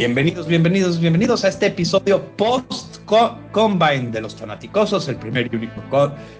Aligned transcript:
Bienvenidos, 0.00 0.46
bienvenidos, 0.46 0.98
bienvenidos 0.98 1.44
a 1.44 1.48
este 1.48 1.66
episodio 1.66 2.24
post-combine 2.38 4.10
de 4.10 4.22
los 4.22 4.34
fanaticosos, 4.34 5.06
el 5.08 5.16
primer 5.16 5.52
y 5.52 5.56
único, 5.56 5.82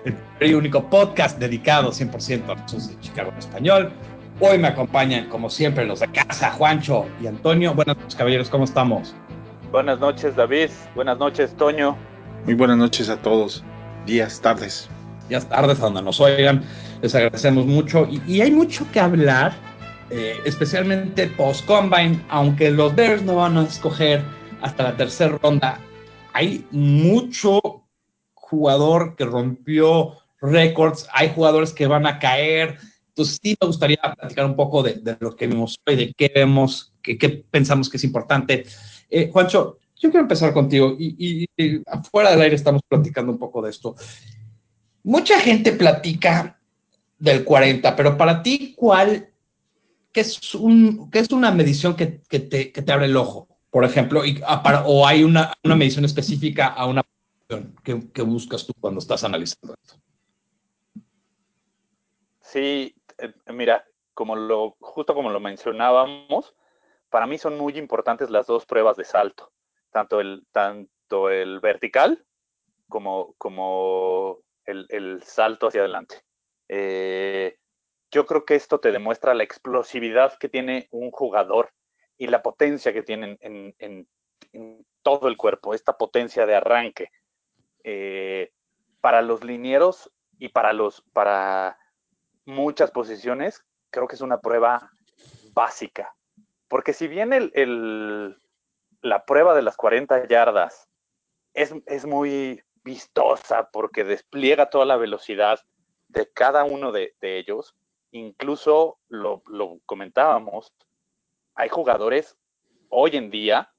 el 0.06 0.14
primer 0.14 0.50
y 0.50 0.54
único 0.54 0.88
podcast 0.88 1.38
dedicado 1.38 1.90
100% 1.90 2.48
a 2.48 2.54
los 2.72 2.88
de 2.88 2.98
Chicago 3.00 3.30
en 3.30 3.36
español. 3.38 3.92
Hoy 4.40 4.56
me 4.56 4.68
acompañan, 4.68 5.28
como 5.28 5.50
siempre, 5.50 5.84
los 5.84 6.00
de 6.00 6.10
casa, 6.10 6.52
Juancho 6.52 7.04
y 7.22 7.26
Antonio. 7.26 7.74
Buenas 7.74 7.98
noches, 7.98 8.14
caballeros, 8.14 8.48
¿cómo 8.48 8.64
estamos? 8.64 9.14
Buenas 9.70 10.00
noches, 10.00 10.34
David. 10.34 10.70
Buenas 10.94 11.18
noches, 11.18 11.54
Toño. 11.58 11.98
Muy 12.46 12.54
buenas 12.54 12.78
noches 12.78 13.10
a 13.10 13.18
todos. 13.18 13.62
Días, 14.06 14.40
tardes. 14.40 14.88
Días, 15.28 15.46
tardes, 15.46 15.80
a 15.80 15.82
donde 15.82 16.00
nos 16.00 16.18
oigan. 16.18 16.62
Les 17.02 17.14
agradecemos 17.14 17.66
mucho. 17.66 18.08
Y, 18.10 18.22
y 18.26 18.40
hay 18.40 18.52
mucho 18.52 18.86
que 18.90 19.00
hablar 19.00 19.52
eh, 20.10 20.40
especialmente 20.44 21.28
post-combine, 21.28 22.20
aunque 22.28 22.72
los 22.72 22.94
Bears 22.96 23.22
no 23.22 23.36
van 23.36 23.56
a 23.56 23.62
escoger 23.62 24.22
hasta 24.60 24.82
la 24.82 24.96
tercera 24.96 25.38
ronda, 25.38 25.80
hay 26.32 26.66
mucho 26.72 27.60
jugador 28.34 29.14
que 29.14 29.24
rompió 29.24 30.16
récords, 30.40 31.06
hay 31.12 31.32
jugadores 31.32 31.72
que 31.72 31.86
van 31.86 32.06
a 32.06 32.18
caer. 32.18 32.76
Entonces, 33.08 33.38
sí 33.40 33.56
me 33.60 33.68
gustaría 33.68 34.00
platicar 34.18 34.46
un 34.46 34.56
poco 34.56 34.82
de, 34.82 35.00
lo 35.20 35.36
que 35.36 35.46
vimos 35.46 35.78
hoy, 35.86 35.94
de 35.94 36.12
qué 36.12 36.30
vemos, 36.34 36.92
qué, 37.02 37.44
pensamos 37.48 37.88
que 37.88 37.96
es 37.96 38.04
importante. 38.04 38.64
Eh, 39.08 39.30
Juancho, 39.32 39.78
yo 39.94 40.10
quiero 40.10 40.22
empezar 40.22 40.52
contigo 40.52 40.96
y, 40.98 41.46
y 41.56 41.82
afuera 41.86 42.30
del 42.30 42.40
aire 42.40 42.56
estamos 42.56 42.82
platicando 42.88 43.30
un 43.30 43.38
poco 43.38 43.62
de 43.62 43.70
esto. 43.70 43.94
Mucha 45.04 45.38
gente 45.38 45.72
platica 45.72 46.58
del 47.16 47.44
40, 47.44 47.94
pero 47.94 48.16
para 48.16 48.42
ti, 48.42 48.74
¿cuál 48.76 49.29
¿qué 50.12 50.20
es, 50.20 50.54
un, 50.54 51.10
es 51.12 51.30
una 51.30 51.50
medición 51.50 51.96
que, 51.96 52.06
te, 52.06 52.92
abre 52.92 53.06
el 53.06 53.16
ojo, 53.16 53.48
por 53.70 53.84
ejemplo? 53.84 54.24
Y, 54.24 54.40
o 54.84 55.06
hay 55.06 55.24
una, 55.24 55.52
medición 55.64 56.04
específica 56.04 56.68
a 56.68 56.86
una 56.86 57.02
que, 57.82 58.10
que 58.12 58.22
buscas 58.22 58.66
tú 58.66 58.72
cuando 58.80 59.00
estás 59.00 59.24
analizando 59.24 59.74
esto. 59.82 60.00
Sí, 62.50 62.96
eh, 63.18 63.32
mira, 63.52 63.84
como 64.12 64.34
lo, 64.34 64.76
justo 64.80 65.14
como 65.14 65.30
lo 65.30 65.38
mencionábamos, 65.38 66.54
para 67.08 67.26
mí 67.26 67.38
son 67.38 67.56
muy 67.56 67.78
importantes 67.78 68.28
las 68.28 68.48
dos 68.48 68.66
pruebas 68.66 68.96
de 68.96 69.04
salto, 69.04 69.52
tanto 69.92 70.20
el, 70.20 70.44
tanto 70.50 71.30
el 71.30 71.60
vertical 71.60 72.24
como, 72.88 73.34
como 73.38 74.38
el, 74.64 75.22
salto 75.24 75.68
hacia 75.68 75.82
adelante. 75.82 76.16
Eh, 76.68 77.59
yo 78.10 78.26
creo 78.26 78.44
que 78.44 78.54
esto 78.54 78.80
te 78.80 78.92
demuestra 78.92 79.34
la 79.34 79.44
explosividad 79.44 80.36
que 80.38 80.48
tiene 80.48 80.88
un 80.90 81.10
jugador 81.10 81.72
y 82.16 82.26
la 82.26 82.42
potencia 82.42 82.92
que 82.92 83.02
tiene 83.02 83.38
en, 83.40 84.08
todo 85.02 85.28
el 85.28 85.36
cuerpo, 85.36 85.74
esta 85.74 85.96
potencia 85.96 86.44
de 86.44 86.54
arranque. 86.54 87.08
Eh, 87.84 88.52
para 89.00 89.22
los 89.22 89.42
linieros 89.42 90.12
y 90.38 90.50
para, 90.50 90.74
los, 90.74 91.02
para 91.14 91.78
muchas 92.44 92.90
posiciones, 92.90 93.64
creo 93.88 94.06
que 94.06 94.16
es 94.16 94.20
una 94.20 94.40
prueba 94.40 94.90
básica. 95.54 96.14
Porque 96.68 96.92
si 96.92 97.08
bien 97.08 97.32
el, 97.32 98.38
la 99.00 99.24
prueba 99.24 99.54
de 99.54 99.62
las 99.62 99.76
40 99.76 100.28
yardas 100.28 100.88
es, 101.54 102.04
muy 102.04 102.62
vistosa 102.84 103.70
porque 103.72 104.04
despliega 104.04 104.68
toda 104.68 104.84
la 104.84 104.96
velocidad 104.96 105.60
de 106.08 106.30
cada 106.30 106.64
uno 106.64 106.92
de 106.92 107.14
ellos, 107.22 107.74
incluso 108.12 108.98
lo, 109.08 109.42
comentábamos, 109.86 110.72
hay 111.54 111.68
jugadores 111.68 112.36
hoy 112.88 113.16
en 113.16 113.30
día 113.30 113.72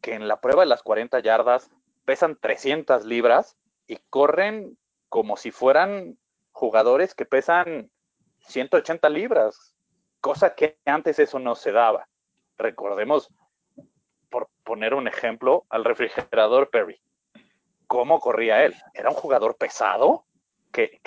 que 0.00 0.14
en 0.14 0.28
la 0.28 0.40
prueba 0.40 0.62
de 0.62 0.68
las 0.68 0.82
40 0.82 1.20
yardas 1.20 1.70
pesan 2.04 2.36
300 2.40 3.04
libras 3.04 3.56
y 3.86 3.96
corren 4.10 4.78
como 5.08 5.36
si 5.36 5.50
fueran 5.50 6.18
jugadores 6.52 7.14
que 7.14 7.24
pesan 7.24 7.90
180 8.46 9.08
libras, 9.08 9.74
cosa 10.20 10.54
que 10.54 10.78
antes 10.84 11.18
eso 11.18 11.38
no 11.38 11.54
se 11.54 11.72
daba. 11.72 12.08
Recordemos, 12.58 13.30
por 14.30 14.48
poner 14.62 14.94
un 14.94 15.08
ejemplo, 15.08 15.64
al 15.68 15.84
refrigerador 15.84 16.70
Perry. 16.70 17.00
¿Cómo 17.86 18.20
corría 18.20 18.64
él? 18.64 18.74
¿Era 18.92 19.10
un 19.10 19.16
jugador 19.16 19.56
pesado? 19.56 20.26
Que, 20.74 21.00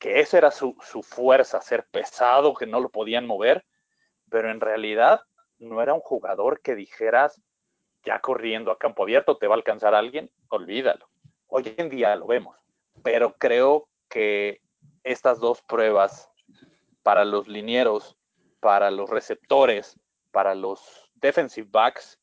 que, 0.00 0.20
esa 0.20 0.36
era 0.36 0.50
su, 0.50 0.74
fuerza, 1.04 1.60
ser 1.60 1.86
pesado, 1.86 2.54
que 2.54 2.66
no 2.66 2.80
lo 2.80 2.88
podían 2.88 3.24
mover, 3.24 3.64
pero 4.28 4.50
en 4.50 4.60
realidad 4.60 5.20
no 5.58 5.80
era 5.80 5.94
un 5.94 6.00
jugador 6.00 6.60
que 6.60 6.74
dijeras, 6.74 7.40
ya 8.04 8.20
corriendo 8.20 8.72
a 8.72 8.78
campo 8.78 9.04
abierto 9.04 9.38
te 9.38 9.46
va 9.46 9.54
a 9.54 9.58
alcanzar 9.58 9.94
alguien, 9.94 10.28
olvídalo. 10.48 11.08
Hoy 11.46 11.72
en 11.76 11.88
día 11.88 12.16
lo 12.16 12.26
vemos, 12.26 12.56
pero 13.04 13.36
creo 13.38 13.88
que 14.08 14.60
estas 15.04 15.38
dos 15.38 15.62
pruebas 15.62 16.28
para 17.04 17.24
los 17.24 17.46
linieros, 17.46 18.18
para 18.58 18.90
los 18.90 19.08
receptores, 19.08 20.00
para 20.32 20.56
los 20.56 21.12
defensive 21.14 21.68
backs, 21.70 22.18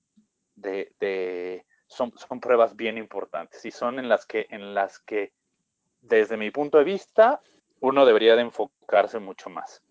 de, 0.56 1.66
son, 1.88 2.12
son, 2.18 2.42
pruebas 2.42 2.76
bien 2.76 2.98
importantes 2.98 3.64
y 3.64 3.72
son 3.72 4.00
en 4.00 4.10
las 4.10 4.26
que, 4.26 4.48
en 4.50 4.74
las 4.74 5.00
que 5.00 5.32
desde 6.02 6.38
mi 6.38 6.52
punto 6.52 6.78
de 6.78 6.84
vista, 6.84 7.42
uno 7.82 8.06
debería 8.06 8.36
de 8.36 8.42
enfocarse 8.42 9.20
mucho 9.20 9.50
más. 9.50 9.82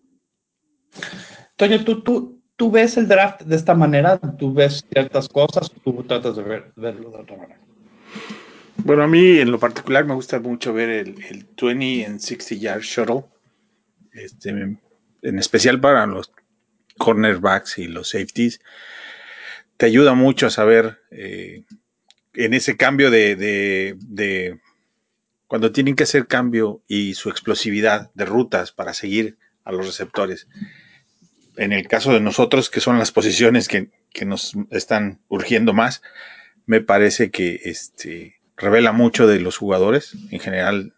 Toño, 1.55 1.83
¿tú, 1.83 2.01
tú, 2.01 2.41
tú 2.55 2.71
ves 2.71 2.97
el 2.97 3.07
draft 3.07 3.41
de 3.41 3.55
esta 3.55 3.73
manera? 3.75 4.19
¿Tú 4.37 4.53
ves 4.53 4.85
ciertas 4.91 5.27
cosas 5.27 5.69
o 5.69 5.79
tú 5.91 6.03
tratas 6.03 6.35
de 6.35 6.43
verlo 6.75 7.11
de 7.11 7.17
otra 7.17 7.37
manera? 7.37 7.59
Bueno, 8.77 9.03
a 9.03 9.07
mí 9.07 9.39
en 9.39 9.51
lo 9.51 9.59
particular 9.59 10.05
me 10.05 10.13
gusta 10.13 10.39
mucho 10.39 10.73
ver 10.73 10.89
el, 10.89 11.13
20 11.13 12.05
and 12.05 12.19
60 12.19 12.55
yard 12.55 12.81
shuttle, 12.81 13.25
este, 14.13 14.49
en 14.49 15.39
especial 15.39 15.81
para 15.81 16.05
los 16.05 16.31
cornerbacks 16.97 17.77
y 17.77 17.87
los 17.87 18.09
safeties. 18.09 18.61
Te 19.77 19.85
ayuda 19.85 20.13
mucho 20.13 20.47
a 20.47 20.49
saber 20.49 20.99
eh, 21.11 21.63
en 22.33 22.53
ese 22.53 22.77
cambio 22.77 23.11
de 23.11 24.57
cuando 25.49 25.71
tienen 25.71 25.95
que 25.95 26.03
hacer 26.03 26.27
cambio 26.27 26.83
y 26.87 27.15
su 27.15 27.27
explosividad 27.31 28.11
de 28.13 28.23
rutas 28.23 28.71
para 28.71 28.93
seguir 28.93 29.39
a 29.63 29.71
los 29.71 29.87
receptores. 29.87 30.47
En 31.57 31.73
el 31.73 31.87
caso 31.87 32.13
de 32.13 32.21
nosotros, 32.21 32.69
que 32.69 32.79
son 32.79 32.99
las 32.99 33.11
posiciones 33.11 33.67
que, 33.67 33.89
nos 34.27 34.53
están 34.69 35.21
urgiendo 35.27 35.73
más, 35.73 36.03
me 36.67 36.81
parece 36.81 37.31
que 37.31 37.61
este, 37.63 38.35
revela 38.57 38.91
mucho 38.91 39.25
de 39.25 39.39
los 39.39 39.57
jugadores 39.57 40.15
en 40.29 40.39
general 40.39 40.93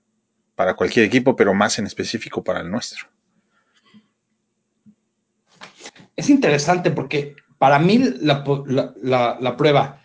para 0.56 0.74
cualquier 0.74 1.06
equipo, 1.06 1.38
pero 1.38 1.54
más 1.54 1.80
en 1.80 1.86
específico 1.86 2.44
para 2.44 2.60
el 2.60 2.70
nuestro. 2.70 3.08
Es 6.18 6.30
interesante 6.30 6.92
porque 6.92 7.38
para 7.58 7.80
mí 7.80 8.00
la 8.20 8.44
prueba 9.56 10.01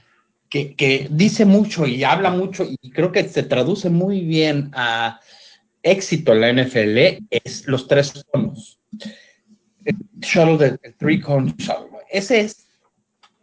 que, 0.48 1.08
dice 1.10 1.44
mucho 1.44 1.86
y 1.86 2.04
habla 2.04 2.30
mucho 2.30 2.64
y 2.64 2.90
creo 2.90 3.12
que 3.12 3.28
se 3.28 3.42
traduce 3.42 3.90
muy 3.90 4.20
bien 4.20 4.70
a 4.74 5.20
éxito 5.82 6.32
en 6.32 6.40
la 6.40 6.52
NFL 6.52 7.24
es 7.30 7.66
los 7.66 7.86
tres 7.86 8.24
conos. 8.32 8.78
El 9.84 9.96
shuttle 10.20 10.78
three 10.98 11.20
cone 11.20 11.54
shuttle. 11.58 11.98
Ese 12.10 12.40
es 12.40 12.66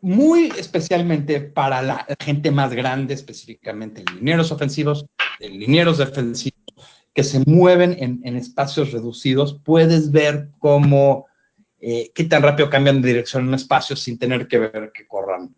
muy 0.02 0.52
especialmente 0.58 1.40
para 1.40 1.82
la 1.82 2.06
gente 2.20 2.52
más 2.52 2.74
grande, 2.74 3.14
específicamente 3.14 4.04
linieros 4.16 4.52
ofensivos, 4.52 5.06
linieros 5.40 5.98
defensivos, 5.98 6.60
que 7.14 7.24
se 7.24 7.40
mueven 7.46 7.96
en, 8.00 8.36
espacios 8.36 8.92
reducidos. 8.92 9.60
Puedes 9.64 10.12
ver 10.12 10.50
cómo, 10.60 11.28
eh, 11.80 12.12
qué 12.14 12.26
tan 12.26 12.44
rápido 12.44 12.70
cambian 12.70 13.02
de 13.02 13.08
dirección 13.10 13.44
en 13.44 13.50
un 13.50 13.56
espacio 13.56 13.96
sin 13.96 14.18
tener 14.18 14.48
que 14.48 14.60
ver 14.60 14.92
que 14.94 15.08
corran 15.08 15.56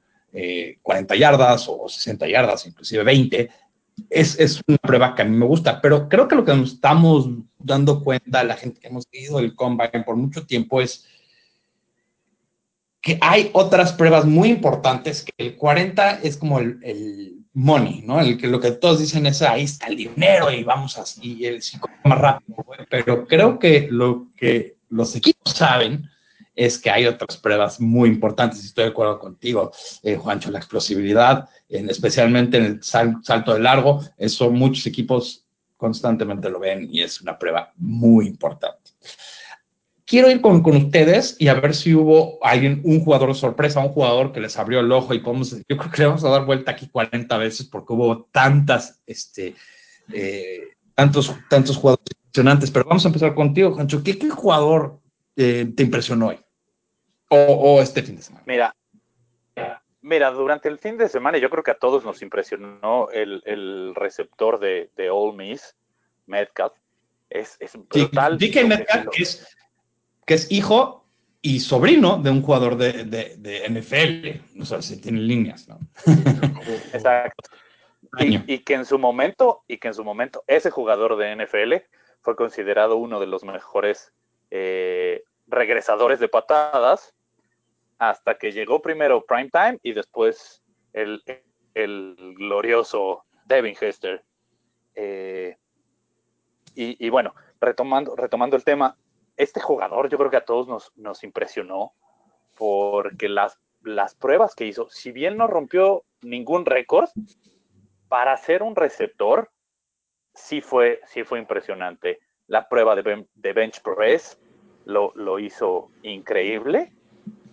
40 0.82 1.14
eh, 1.14 1.18
yardas 1.18 1.66
o 1.68 1.88
60 1.88 2.28
yardas, 2.28 2.66
inclusive 2.66 3.04
20, 3.04 3.50
es, 4.10 4.40
es, 4.40 4.62
una 4.68 4.78
prueba 4.78 5.16
que 5.16 5.22
a 5.22 5.26
mí 5.26 5.36
me 5.36 5.46
gusta, 5.46 5.82
pero 5.82 6.10
creo 6.10 6.28
que 6.28 6.36
lo 6.36 6.44
que 6.44 6.56
nos 6.56 6.74
estamos 6.74 7.30
dando 7.58 8.04
cuenta, 8.04 8.44
la 8.44 8.56
gente 8.56 8.80
que 8.80 8.88
hemos 8.88 9.06
seguido 9.10 9.40
el 9.40 9.56
combine 9.56 10.04
por 10.06 10.16
mucho 10.16 10.46
tiempo, 10.46 10.82
es 10.82 11.06
que 13.02 13.18
hay 13.22 13.50
otras 13.54 13.94
pruebas 13.94 14.26
muy 14.26 14.50
importantes, 14.50 15.24
que 15.24 15.34
el 15.38 15.56
40 15.56 16.22
es 16.22 16.38
como 16.38 16.60
el, 16.60 16.80
el 16.84 17.46
money, 17.54 18.02
¿no? 18.02 18.20
El 18.20 18.38
que 18.38 18.48
lo 18.48 18.60
que 18.60 18.72
todos 18.72 19.00
dicen 19.00 19.26
es, 19.28 19.42
ahí 19.42 19.64
está 19.64 19.88
el 19.88 19.96
dinero 19.96 20.52
y 20.52 20.64
vamos 20.64 20.98
así, 20.98 21.46
el 21.46 21.62
5 21.62 21.90
más 22.04 22.20
rápido, 22.20 22.66
pero 22.90 23.26
creo 23.28 23.60
que 23.60 23.88
lo 23.90 24.28
que 24.36 24.76
los 24.90 25.16
equipos 25.16 25.54
saben 25.54 26.10
es 26.56 26.80
que 26.80 26.90
hay 26.90 27.06
otras 27.06 27.38
pruebas 27.38 27.80
muy 27.82 28.10
importantes, 28.10 28.64
estoy 28.64 28.86
de 28.86 28.92
acuerdo 28.92 29.20
contigo, 29.20 29.72
eh, 30.04 30.16
Juancho, 30.16 30.52
la 30.52 30.60
explosividad, 30.60 31.50
en, 31.68 31.90
especialmente 31.90 32.58
en 32.58 32.64
el 32.66 32.84
salto 32.84 33.54
de 33.54 33.60
largo, 33.60 34.02
eso 34.18 34.50
muchos 34.50 34.86
equipos 34.86 35.46
constantemente 35.76 36.50
lo 36.50 36.60
ven 36.60 36.88
y 36.90 37.02
es 37.02 37.22
una 37.22 37.38
prueba 37.38 37.74
muy 37.76 38.28
importante. 38.28 38.92
quiero 40.06 40.30
ir 40.30 40.40
con, 40.40 40.62
con, 40.62 40.78
ustedes 40.78 41.36
y 41.40 41.48
a 41.48 41.56
ver 41.56 41.76
si 41.76 41.94
hubo 41.94 42.40
alguien, 42.44 42.82
un 42.86 43.04
jugador 43.04 43.36
sorpresa, 43.36 43.82
un 43.82 43.90
jugador 43.90 44.32
que 44.32 44.40
les 44.40 44.58
abrió 44.58 44.80
el 44.80 44.92
ojo 44.92 45.14
y 45.14 45.20
podemos, 45.20 45.52
yo 45.68 45.78
creo 45.78 45.92
que 45.92 46.02
le 46.02 46.08
vamos 46.08 46.24
a 46.24 46.30
dar 46.30 46.46
vuelta 46.46 46.72
aquí 46.72 46.88
40 46.88 47.38
veces 47.38 47.66
porque 47.66 47.94
hubo 47.94 48.24
tantas, 48.32 49.02
este, 49.06 49.56
eh, 50.14 50.62
tantos, 50.94 51.36
tantos 51.50 51.76
jugadores 51.78 52.06
impresionantes. 52.24 52.72
Pero 52.72 52.86
vamos 52.86 53.06
a 53.06 53.10
empezar 53.10 53.34
contigo, 53.34 53.74
Juancho. 53.74 54.04
¿Qué, 54.04 54.18
qué 54.18 54.30
jugador 54.30 55.02
eh, 55.36 55.72
te 55.76 55.84
impresionó 55.84 56.28
hoy? 56.28 56.45
O, 57.30 57.38
o, 57.38 57.82
este 57.82 58.04
fin 58.04 58.16
de 58.16 58.22
semana. 58.22 58.44
Mira, 58.46 58.76
mira, 60.02 60.32
durante 60.32 60.70
el 60.70 60.78
fin 60.78 60.98
de 60.98 61.10
semana 61.10 61.38
yo 61.38 61.50
creo 61.50 61.64
que 61.64 61.72
a 61.72 61.78
todos 61.78 62.06
nos 62.06 62.22
impresionó 62.22 63.10
el, 63.12 63.42
el 63.46 63.96
receptor 63.96 64.60
de, 64.60 64.92
de 64.96 65.10
All 65.10 65.36
Miss, 65.36 65.76
Metcalf. 66.28 66.74
Es, 67.30 67.58
es 67.60 67.74
brutal. 67.74 68.38
DK 68.38 68.68
Metcalf, 68.68 69.10
que 69.12 69.24
es 69.24 69.56
que 70.26 70.34
es 70.34 70.52
hijo 70.52 71.06
y 71.42 71.60
sobrino 71.60 72.18
de 72.18 72.32
un 72.32 72.42
jugador 72.42 72.76
de, 72.76 73.06
de, 73.06 73.36
de 73.38 73.70
NFL. 73.70 74.62
O 74.62 74.66
sea, 74.66 74.82
si 74.82 75.00
tiene 75.00 75.20
líneas, 75.20 75.68
¿no? 75.68 75.80
Exacto. 76.94 77.50
Y, 78.20 78.54
y, 78.54 78.60
que 78.60 78.74
en 78.74 78.86
su 78.86 78.98
momento, 78.98 79.64
y 79.68 79.78
que 79.78 79.90
en 79.90 79.94
su 79.94 80.04
momento, 80.04 80.44
ese 80.48 80.72
jugador 80.72 81.18
de 81.18 81.36
NFL 81.36 81.86
fue 82.22 82.36
considerado 82.36 82.96
uno 82.96 83.20
de 83.20 83.28
los 83.28 83.44
mejores 83.44 84.14
eh, 84.52 85.24
regresadores 85.48 86.20
de 86.20 86.30
patadas 86.30 87.14
hasta 87.98 88.38
que 88.38 88.52
llegó 88.52 88.82
primero 88.82 89.26
Primetime 89.26 89.80
y 89.84 89.94
después 89.94 90.64
el, 90.94 91.22
el 91.74 92.16
glorioso 92.38 93.26
Devin 93.46 93.76
Hester. 93.80 94.24
Eh, 94.96 95.58
y, 96.78 97.10
bueno, 97.10 97.34
retomando, 97.62 98.16
retomando 98.18 98.58
el 98.58 98.66
tema, 98.66 98.98
este 99.38 99.62
jugador 99.62 100.10
yo 100.10 100.18
creo 100.18 100.30
que 100.30 100.38
a 100.38 100.46
todos 100.46 100.68
nos, 100.68 100.92
nos 100.98 101.24
impresionó 101.24 101.94
porque 102.58 103.30
las, 103.30 103.60
las 103.82 104.14
pruebas 104.16 104.56
que 104.56 104.66
hizo, 104.66 104.90
si 104.90 105.12
bien 105.12 105.38
no 105.38 105.48
rompió 105.48 106.04
ningún 106.22 106.66
récord, 106.66 107.10
para 108.10 108.36
ser 108.38 108.62
un 108.62 108.76
receptor, 108.76 109.52
sí 110.34 110.62
fue, 110.62 111.02
sí 111.06 111.24
fue 111.24 111.40
impresionante. 111.40 112.20
La 112.48 112.68
prueba 112.68 112.96
de, 112.96 113.26
de 113.34 113.54
bench 113.54 113.82
press 113.82 114.40
lo, 114.86 115.12
lo, 115.16 115.40
hizo 115.40 115.90
increíble. 116.04 116.94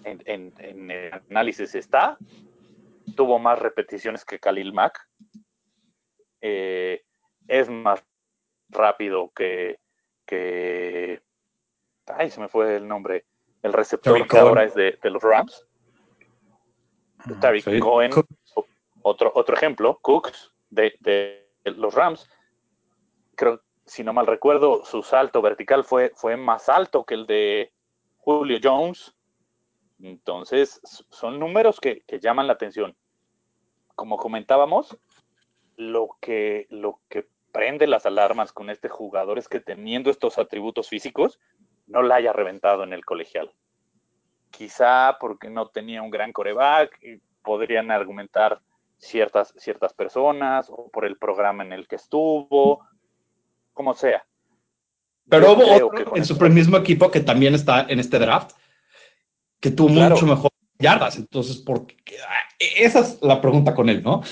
En, 0.04 0.22
en, 0.26 0.54
en, 0.58 0.90
el 0.90 1.12
análisis 1.31 1.75
está. 1.75 2.16
Tuvo 3.16 3.38
más 3.38 3.58
repeticiones 3.58 4.25
que 4.25 4.38
Khalil 4.38 4.72
Mack. 4.72 5.08
Eh, 6.40 7.04
es 7.46 7.69
más 7.69 8.04
rápido 8.69 9.31
que, 9.34 9.78
que 10.26 11.22
ay, 12.06 12.31
se 12.31 12.40
me 12.40 12.49
fue 12.49 12.76
el 12.76 12.88
nombre, 12.88 13.26
el 13.62 13.72
receptor 13.72 14.14
Tariq 14.14 14.31
que 14.31 14.37
Cohen. 14.37 14.49
ahora 14.49 14.64
es 14.64 14.75
de, 14.75 14.99
de, 15.02 15.10
los 15.10 15.22
Rams. 15.22 15.66
Tariq 17.40 17.64
sí. 17.64 17.78
Cohen, 17.78 18.10
otro, 19.02 19.32
otro 19.34 19.55
ejemplo, 19.55 19.98
Cooks 20.02 20.52
de, 20.70 20.94
de, 21.00 21.48
los 21.64 21.94
Rams. 21.94 22.28
Creo, 23.37 23.62
si 23.84 24.02
no 24.05 24.12
mal 24.12 24.26
recuerdo, 24.26 24.84
su 24.84 25.02
salto 25.02 25.43
vertical 25.43 25.84
fue, 25.84 26.12
fue 26.14 26.37
más 26.37 26.69
alto 26.69 27.05
que 27.05 27.14
el 27.14 27.26
de 27.26 27.72
Julio 28.19 28.58
Jones. 28.62 29.14
Entonces, 30.02 30.81
son 31.10 31.38
números 31.38 31.81
que, 31.81 32.02
que 32.06 32.19
llaman 32.19 32.46
la 32.46 32.54
atención. 32.54 32.96
Como 33.94 34.16
comentábamos, 34.16 34.99
lo 35.76 36.16
que, 36.20 36.66
lo 36.70 37.00
que 37.08 37.26
prende 37.52 37.87
las 37.87 38.06
alarmas 38.06 38.52
con 38.52 38.70
este 38.70 38.88
jugador 38.88 39.38
es 39.38 39.49
que 39.49 39.60
teniendo 39.60 40.10
estos 40.10 40.38
atributos 40.38 40.88
físicos, 40.88 41.38
no 41.87 42.02
la 42.02 42.16
haya 42.16 42.32
reventado 42.32 42.82
en 42.82 42.93
el 42.93 43.04
colegial. 43.04 43.52
Quizá 44.50 45.16
porque 45.20 45.50
no 45.50 45.69
tenía 45.69 46.02
un 46.02 46.10
gran 46.10 46.32
coreback, 46.32 46.98
podrían 47.43 47.90
argumentar 47.90 48.60
ciertas, 48.96 49.55
ciertas 49.56 49.93
personas, 49.93 50.69
o 50.70 50.88
por 50.90 51.05
el 51.05 51.16
programa 51.16 51.62
en 51.64 51.72
el 51.72 51.87
que 51.87 51.96
estuvo, 51.96 52.87
como 53.72 53.94
sea. 53.94 54.25
Pero 55.28 55.46
Yo 55.46 55.52
hubo 55.52 55.87
otro 55.87 56.16
en 56.16 56.25
su 56.25 56.37
mismo 56.50 56.76
equipo 56.76 57.10
que 57.10 57.20
también 57.20 57.55
está 57.55 57.82
en 57.82 57.98
este 57.98 58.19
draft, 58.19 58.52
que 59.62 59.70
tuvo 59.70 59.88
claro. 59.88 60.14
mucho 60.14 60.26
mejor 60.26 60.50
yardas. 60.79 61.17
Entonces, 61.17 61.56
porque 61.56 61.97
esa 62.59 63.00
es 63.00 63.19
la 63.23 63.41
pregunta 63.41 63.75
con 63.75 63.88
él, 63.88 64.03
¿no? 64.03 64.23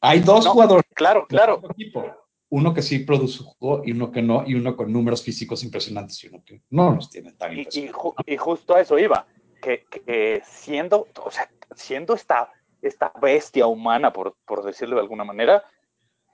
Hay 0.00 0.20
dos 0.20 0.46
no, 0.46 0.52
jugadores. 0.52 0.86
Claro, 0.94 1.26
claro. 1.28 1.60
Equipo 1.70 2.06
uno 2.50 2.74
que 2.74 2.82
sí 2.82 3.00
produjo 3.00 3.82
y 3.84 3.92
uno 3.92 4.10
que 4.10 4.22
no, 4.22 4.42
y 4.46 4.54
uno 4.54 4.76
con 4.76 4.92
números 4.92 5.22
físicos 5.22 5.62
impresionantes 5.62 6.22
y 6.24 6.28
uno 6.28 6.42
que 6.44 6.62
no 6.70 6.90
los 6.90 7.08
tiene 7.08 7.32
tan 7.32 7.56
y, 7.56 7.66
y, 7.72 7.88
ju 7.88 8.14
y 8.26 8.36
justo 8.36 8.74
a 8.74 8.80
eso 8.80 8.98
iba, 8.98 9.26
que, 9.62 9.84
que, 9.84 10.42
siendo, 10.44 11.06
o 11.22 11.30
sea, 11.30 11.48
siendo 11.76 12.14
esta, 12.14 12.52
esta 12.82 13.12
bestia 13.22 13.66
humana, 13.66 14.12
por, 14.12 14.36
por 14.44 14.64
decirlo 14.64 14.96
de 14.96 15.02
alguna 15.02 15.22
manera, 15.22 15.62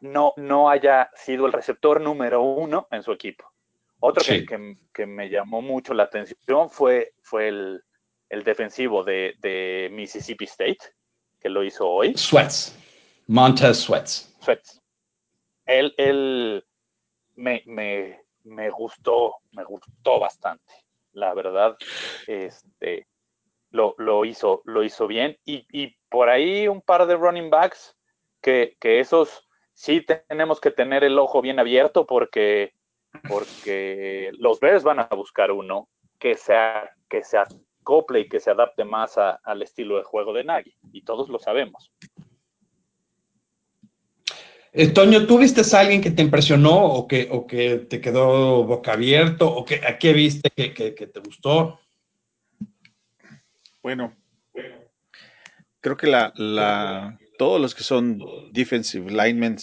no, 0.00 0.32
no 0.36 0.70
haya 0.70 1.10
sido 1.14 1.44
el 1.46 1.52
receptor 1.52 2.00
número 2.00 2.42
uno 2.42 2.88
en 2.90 3.02
su 3.02 3.12
equipo. 3.12 3.44
Otro 4.00 4.24
sí. 4.24 4.46
que, 4.46 4.46
que, 4.46 4.76
que, 4.94 5.06
me 5.06 5.28
llamó 5.28 5.60
mucho 5.60 5.92
la 5.92 6.04
atención 6.04 6.70
fue, 6.70 7.14
fue 7.20 7.48
el, 7.48 7.82
el 8.28 8.44
defensivo 8.44 9.04
de, 9.04 9.34
de, 9.40 9.88
Mississippi 9.92 10.44
State, 10.44 10.78
que 11.40 11.48
lo 11.48 11.62
hizo 11.64 11.88
hoy. 11.88 12.14
Sweats. 12.16 12.76
Montez 13.26 13.78
Sweats. 13.78 14.36
Sweats 14.40 14.80
él, 15.66 15.94
él 15.98 16.64
me, 17.34 17.62
me, 17.66 18.22
me, 18.44 18.70
gustó, 18.70 19.36
me 19.52 19.64
gustó 19.64 20.20
bastante, 20.20 20.72
la 21.12 21.34
verdad. 21.34 21.76
Este, 22.26 23.06
lo, 23.70 23.94
lo, 23.98 24.24
hizo, 24.24 24.62
lo 24.64 24.84
hizo 24.84 25.06
bien. 25.06 25.36
Y, 25.44 25.66
y, 25.70 25.96
por 26.08 26.28
ahí 26.28 26.68
un 26.68 26.80
par 26.80 27.06
de 27.06 27.16
running 27.16 27.50
backs 27.50 27.96
que, 28.40 28.76
que, 28.80 29.00
esos 29.00 29.46
sí 29.74 30.04
tenemos 30.28 30.60
que 30.60 30.70
tener 30.70 31.04
el 31.04 31.18
ojo 31.18 31.42
bien 31.42 31.58
abierto 31.58 32.06
porque, 32.06 32.72
porque 33.28 34.30
los 34.38 34.60
Bears 34.60 34.84
van 34.84 35.00
a 35.00 35.08
buscar 35.08 35.50
uno 35.50 35.88
que 36.18 36.36
sea, 36.36 36.90
que 37.10 37.22
se 37.22 37.38
acople 37.86 38.20
y 38.20 38.28
que 38.28 38.40
se 38.40 38.50
adapte 38.50 38.84
más 38.84 39.16
a, 39.16 39.38
al 39.44 39.62
estilo 39.62 39.96
de 39.96 40.02
juego 40.02 40.32
de 40.32 40.42
Nagy. 40.42 40.74
Y 40.92 41.02
todos 41.02 41.28
lo 41.28 41.38
sabemos. 41.38 41.92
Eh, 44.72 44.88
Toño, 44.88 45.26
¿tú 45.26 45.38
viste 45.38 45.62
a 45.62 45.80
alguien 45.80 46.02
que 46.02 46.10
te 46.10 46.20
impresionó 46.20 46.84
o 46.84 47.06
que, 47.06 47.28
o 47.30 47.46
que 47.46 47.76
te 47.78 48.00
quedó 48.00 48.64
boca 48.64 48.92
abierto 48.92 49.48
o 49.48 49.64
que 49.64 49.76
a 49.76 49.98
qué 49.98 50.12
viste 50.12 50.50
que, 50.50 50.74
que, 50.74 50.94
que, 50.94 51.06
te 51.06 51.20
gustó? 51.20 51.78
Bueno, 53.82 54.14
creo 55.80 55.96
que 55.96 56.08
la, 56.08 56.32
la, 56.36 57.18
todos 57.38 57.60
los 57.60 57.74
que 57.74 57.84
son 57.84 58.20
defensive 58.52 59.10
linemen 59.10 59.56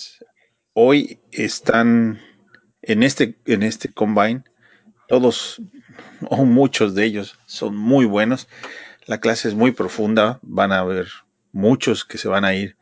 hoy 0.72 1.20
están 1.32 2.20
en 2.82 3.04
este, 3.04 3.38
en 3.46 3.64
este 3.64 3.94
combine. 3.94 4.44
Todos 5.08 5.62
o 6.30 6.46
muchos 6.46 6.96
de 6.96 7.06
ellos 7.06 7.40
son 7.46 7.76
muy 7.76 8.06
buenos. 8.06 8.48
La 9.06 9.20
clase 9.20 9.48
es 9.48 9.56
muy 9.56 9.72
profunda. 9.72 10.40
Van 10.42 10.72
a 10.72 10.80
haber 10.80 11.08
muchos 11.52 12.06
que 12.06 12.18
se 12.18 12.28
van 12.28 12.46
a 12.46 12.56
ir 12.56 12.76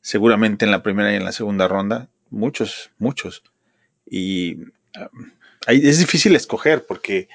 seguramente 0.00 0.64
en 0.64 0.70
la 0.70 0.82
primera 0.82 1.12
y 1.12 1.16
en 1.16 1.24
la 1.24 1.32
segunda 1.32 1.68
ronda, 1.68 2.08
muchos, 2.30 2.90
muchos. 2.98 3.42
Y 4.06 4.54
um, 4.54 5.30
es 5.66 5.98
difícil 5.98 6.34
escoger 6.34 6.86
porque 6.86 7.28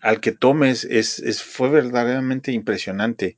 al 0.00 0.20
que 0.20 0.32
tomes 0.32 0.84
es, 0.84 1.18
es, 1.18 1.42
fue 1.42 1.70
verdaderamente 1.70 2.52
impresionante. 2.52 3.36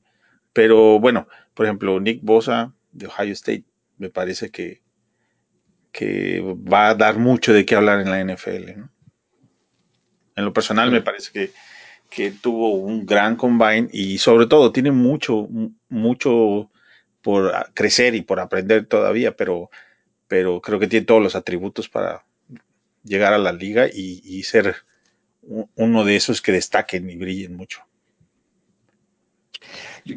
Pero 0.53 0.99
bueno, 0.99 1.27
por 1.53 1.65
ejemplo, 1.65 1.99
Nick 1.99 2.21
Bosa 2.23 2.73
de 2.91 3.07
Ohio 3.07 3.33
State 3.33 3.63
me 3.97 4.09
parece 4.09 4.51
que, 4.51 4.81
que 5.91 6.41
va 6.41 6.89
a 6.89 6.95
dar 6.95 7.17
mucho 7.17 7.53
de 7.53 7.65
qué 7.65 7.75
hablar 7.75 7.99
en 8.01 8.11
la 8.11 8.23
NFL. 8.23 8.77
¿no? 8.77 8.91
En 10.35 10.45
lo 10.45 10.53
personal 10.53 10.91
me 10.91 11.01
parece 11.01 11.31
que, 11.31 11.51
que 12.09 12.31
tuvo 12.31 12.75
un 12.75 13.05
gran 13.05 13.35
combine 13.35 13.89
y 13.91 14.17
sobre 14.19 14.45
todo 14.45 14.71
tiene 14.71 14.91
mucho, 14.91 15.47
mucho 15.89 16.69
por 17.21 17.51
crecer 17.73 18.15
y 18.15 18.21
por 18.21 18.39
aprender 18.39 18.85
todavía, 18.85 19.35
pero, 19.35 19.69
pero 20.27 20.61
creo 20.61 20.79
que 20.79 20.87
tiene 20.87 21.05
todos 21.05 21.21
los 21.21 21.35
atributos 21.35 21.89
para 21.89 22.25
llegar 23.03 23.33
a 23.33 23.37
la 23.37 23.51
liga 23.51 23.87
y, 23.87 24.21
y 24.23 24.43
ser 24.43 24.75
uno 25.41 26.03
de 26.03 26.15
esos 26.15 26.41
que 26.41 26.51
destaquen 26.51 27.09
y 27.09 27.15
brillen 27.15 27.55
mucho. 27.55 27.81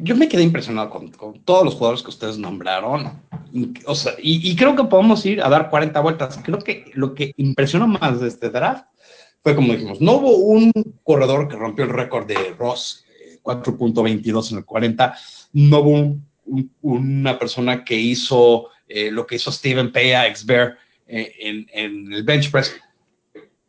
Yo 0.02 0.16
me 0.16 0.28
quedé 0.28 0.42
impresionado 0.42 0.90
con, 0.90 1.09
con, 1.11 1.40
todos 1.40 1.64
los 1.64 1.75
jugadores 1.75 2.02
que 2.02 2.11
ustedes 2.11 2.38
nombraron. 2.38 3.20
O 3.87 3.94
sea, 3.94 4.12
y, 4.23 4.50
y, 4.50 4.56
creo 4.56 4.76
que 4.76 4.85
podemos 4.85 5.25
ir 5.26 5.42
a 5.42 5.49
dar 5.49 5.70
40 5.70 6.00
vueltas. 6.00 6.40
Creo 6.42 6.59
que 6.59 6.90
lo 6.94 7.14
que 7.14 7.32
impresionó 7.37 7.87
más 7.87 8.20
de 8.20 8.28
este 8.28 8.50
draft 8.50 8.85
fue, 9.42 9.54
como 9.54 9.73
dijimos, 9.73 10.00
no 10.00 10.12
hubo 10.12 10.37
un 10.37 10.73
corredor 11.02 11.49
que 11.49 11.56
rompió 11.56 11.85
el 11.85 11.90
récord 11.90 12.26
de 12.26 12.54
Ross, 12.59 13.04
4.22 13.42 14.44
eh, 14.44 14.49
en 14.52 14.59
el 14.59 14.64
40. 14.64 15.14
No 15.52 15.78
hubo 15.80 15.90
un 15.90 16.30
una 16.82 17.38
persona 17.38 17.85
que 17.85 17.94
hizo 17.94 18.68
eh, 18.88 19.11
lo 19.11 19.26
que 19.26 19.37
hizo 19.37 19.52
Steven 19.52 19.92
Pea, 19.92 20.26
ex 20.26 20.44
Bear, 20.44 20.76
eh, 21.06 21.32
en, 21.38 21.66
en, 21.73 22.12
el 22.12 22.23
bench 22.23 22.50
press. 22.50 22.75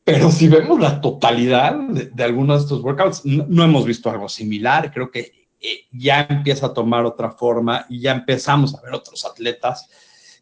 Pero 0.04 0.32
si 0.32 0.48
vemos 0.48 0.80
la 0.80 1.00
totalidad 1.00 1.76
de, 1.76 2.24
algunos 2.24 2.60
de 2.60 2.64
estos 2.64 2.84
workouts, 2.84 3.24
no, 3.24 3.64
hemos 3.64 3.86
visto 3.86 4.10
algo 4.10 4.28
similar. 4.28 4.92
Creo 4.92 5.12
que 5.12 5.41
eh, 5.62 5.86
ya 5.92 6.26
empieza 6.30 6.66
a 6.66 6.74
tomar 6.74 7.06
otra 7.06 7.32
forma 7.32 7.86
y 7.88 8.02
ya 8.02 8.14
empezamos 8.14 8.74
a 8.74 8.82
ver 8.82 8.94
otros 8.94 9.24
atletas. 9.26 9.88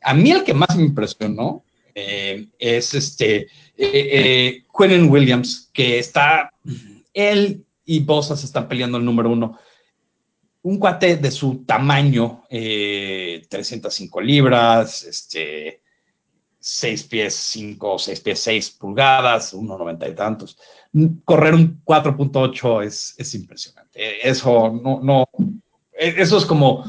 A 0.02 0.14
mí 0.14 0.32
el 0.32 0.44
que 0.44 0.54
más 0.54 0.76
me 0.78 0.84
impresionó 0.84 1.66
eh, 1.94 2.48
es 2.58 2.94
este 2.94 3.48
eh, 3.76 4.64
Williams, 4.74 5.70
que 5.74 6.00
está, 6.00 6.54
él 7.14 7.66
y 7.86 8.00
Bosa 8.00 8.38
se 8.38 8.46
están 8.46 8.68
peleando 8.68 8.98
el 8.98 9.06
número 9.06 9.30
uno. 9.30 9.60
Un 10.62 10.78
cuate 10.78 11.18
de 11.18 11.32
su 11.32 11.66
tamaño, 11.66 12.44
305 12.50 14.22
libras, 14.22 15.04
este, 15.04 15.82
6 16.60 17.04
pies 17.04 17.34
5, 17.34 18.00
6 18.00 18.20
pies 18.20 18.40
6 18.40 18.70
pulgadas, 18.72 19.54
1,90 19.54 20.12
y 20.12 20.16
tantos. 20.16 20.58
Correr 21.24 21.54
un 21.54 21.82
4.8 21.84 22.84
es, 22.84 23.16
es 23.18 23.36
impresionante. 23.36 24.28
Eso 24.28 24.72
no, 24.84 25.00
no, 25.02 25.26
eso 25.94 26.38
es 26.38 26.46
como, 26.46 26.84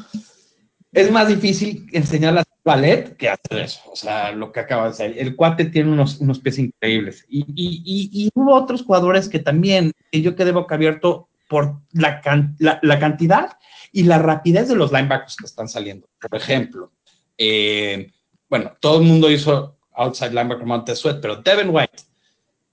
es 0.92 1.10
más 1.10 1.28
difícil 1.28 1.86
enseñar 1.92 2.38
a 2.38 2.44
ballet 2.64 3.16
que 3.16 3.28
hacer 3.28 3.58
eso. 3.58 3.80
O 3.90 3.96
sea, 3.96 4.32
lo 4.32 4.52
que 4.52 4.60
acaba 4.60 4.84
de 4.84 4.90
decir. 4.90 5.18
El 5.18 5.36
cuate 5.36 5.66
tiene 5.66 5.92
unos, 5.92 6.20
unos 6.20 6.38
pies 6.38 6.58
increíbles. 6.58 7.24
Y, 7.28 7.40
y, 7.54 8.10
y, 8.12 8.30
hubo 8.34 8.54
otros 8.54 8.82
jugadores 8.82 9.28
que 9.28 9.38
también, 9.38 9.92
que 10.10 10.22
yo 10.22 10.36
quedé 10.36 10.52
boca 10.52 10.74
abierto 10.74 11.28
por 11.48 11.80
la, 11.92 12.20
la, 12.58 12.78
la, 12.82 12.98
cantidad 13.00 13.58
y 13.92 14.04
la 14.04 14.18
rapidez 14.18 14.68
de 14.68 14.76
los 14.76 14.92
linebackers 14.92 15.36
que 15.36 15.46
están 15.46 15.68
saliendo. 15.68 16.08
Por 16.20 16.38
ejemplo, 16.38 16.92
eh, 17.36 18.12
bueno, 18.48 18.72
todo 18.80 19.00
el 19.00 19.06
mundo 19.06 19.30
hizo 19.30 19.78
outside 19.94 20.30
linebacker 20.30 20.66
Montez 20.66 20.98
Sweat, 20.98 21.20
pero 21.20 21.36
Devin 21.36 21.70
White, 21.70 22.02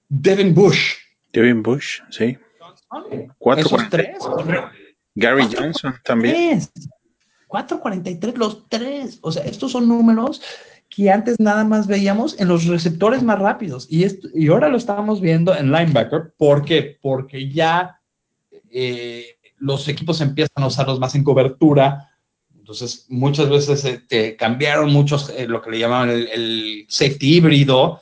Devin 0.07 0.53
Bush. 0.53 0.93
Devin 1.39 1.63
Bush, 1.63 1.99
sí. 2.09 2.37
Cuatro, 3.37 3.77
tres. 3.89 4.17
Gary 5.15 5.47
Johnson 5.53 5.95
también. 6.03 6.61
4.43 7.47 8.35
los 8.35 8.67
tres. 8.69 9.19
O 9.21 9.31
sea, 9.31 9.43
estos 9.43 9.71
son 9.71 9.87
números 9.87 10.41
que 10.89 11.09
antes 11.09 11.35
nada 11.39 11.63
más 11.63 11.87
veíamos 11.87 12.39
en 12.39 12.47
los 12.47 12.65
receptores 12.65 13.23
más 13.23 13.39
rápidos. 13.39 13.87
Y, 13.89 14.03
esto, 14.03 14.27
y 14.33 14.47
ahora 14.47 14.69
lo 14.69 14.77
estamos 14.77 15.21
viendo 15.21 15.55
en 15.55 15.71
linebacker. 15.71 16.33
¿Por 16.37 16.63
qué? 16.63 16.97
Porque 17.01 17.49
ya 17.49 17.99
eh, 18.69 19.37
los 19.57 19.87
equipos 19.87 20.21
empiezan 20.21 20.63
a 20.63 20.67
usarlos 20.67 20.99
más 20.99 21.15
en 21.15 21.23
cobertura 21.23 22.11
entonces, 22.67 23.05
muchas 23.07 23.47
veces 23.47 24.01
eh, 24.09 24.35
cambiaron 24.37 24.91
muchos 24.91 25.29
eh, 25.29 25.47
lo 25.47 25.61
que 25.61 25.71
le 25.71 25.79
llamaban 25.79 26.09
el, 26.09 26.85
safety 26.89 27.37
híbrido 27.37 28.01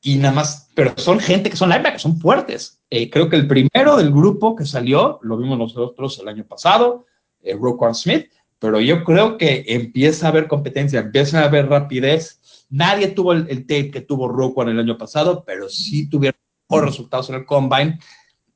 y 0.00 0.18
nada 0.18 0.32
más, 0.32 0.67
pero 0.78 0.94
son 0.96 1.18
gente 1.18 1.50
que 1.50 1.56
son 1.56 1.70
linebackers, 1.70 2.02
son 2.02 2.20
fuertes. 2.20 2.80
Eh, 2.88 3.10
creo 3.10 3.28
que 3.28 3.34
el 3.34 3.48
primero 3.48 3.96
del 3.96 4.12
grupo 4.12 4.54
que 4.54 4.64
salió, 4.64 5.18
lo 5.24 5.36
vimos 5.36 5.58
nosotros 5.58 6.20
el 6.20 6.28
año 6.28 6.46
pasado, 6.46 7.04
eh, 7.42 7.56
Roquan 7.60 7.96
Smith, 7.96 8.30
pero 8.60 8.78
yo 8.78 9.02
creo 9.02 9.36
que 9.38 9.64
empieza 9.66 10.26
a 10.26 10.28
haber 10.28 10.46
competencia, 10.46 11.00
empieza 11.00 11.40
a 11.40 11.46
haber 11.46 11.68
rapidez. 11.68 12.40
Nadie 12.70 13.08
tuvo 13.08 13.32
el, 13.32 13.48
tape 13.62 13.90
que 13.90 14.02
tuvo 14.02 14.28
Roquan 14.28 14.68
el 14.68 14.78
año 14.78 14.96
pasado, 14.96 15.42
pero 15.44 15.68
sí 15.68 16.08
tuvieron 16.08 16.38
mejores 16.68 16.90
resultados 16.90 17.28
en 17.30 17.34
el 17.34 17.44
combine, 17.44 17.98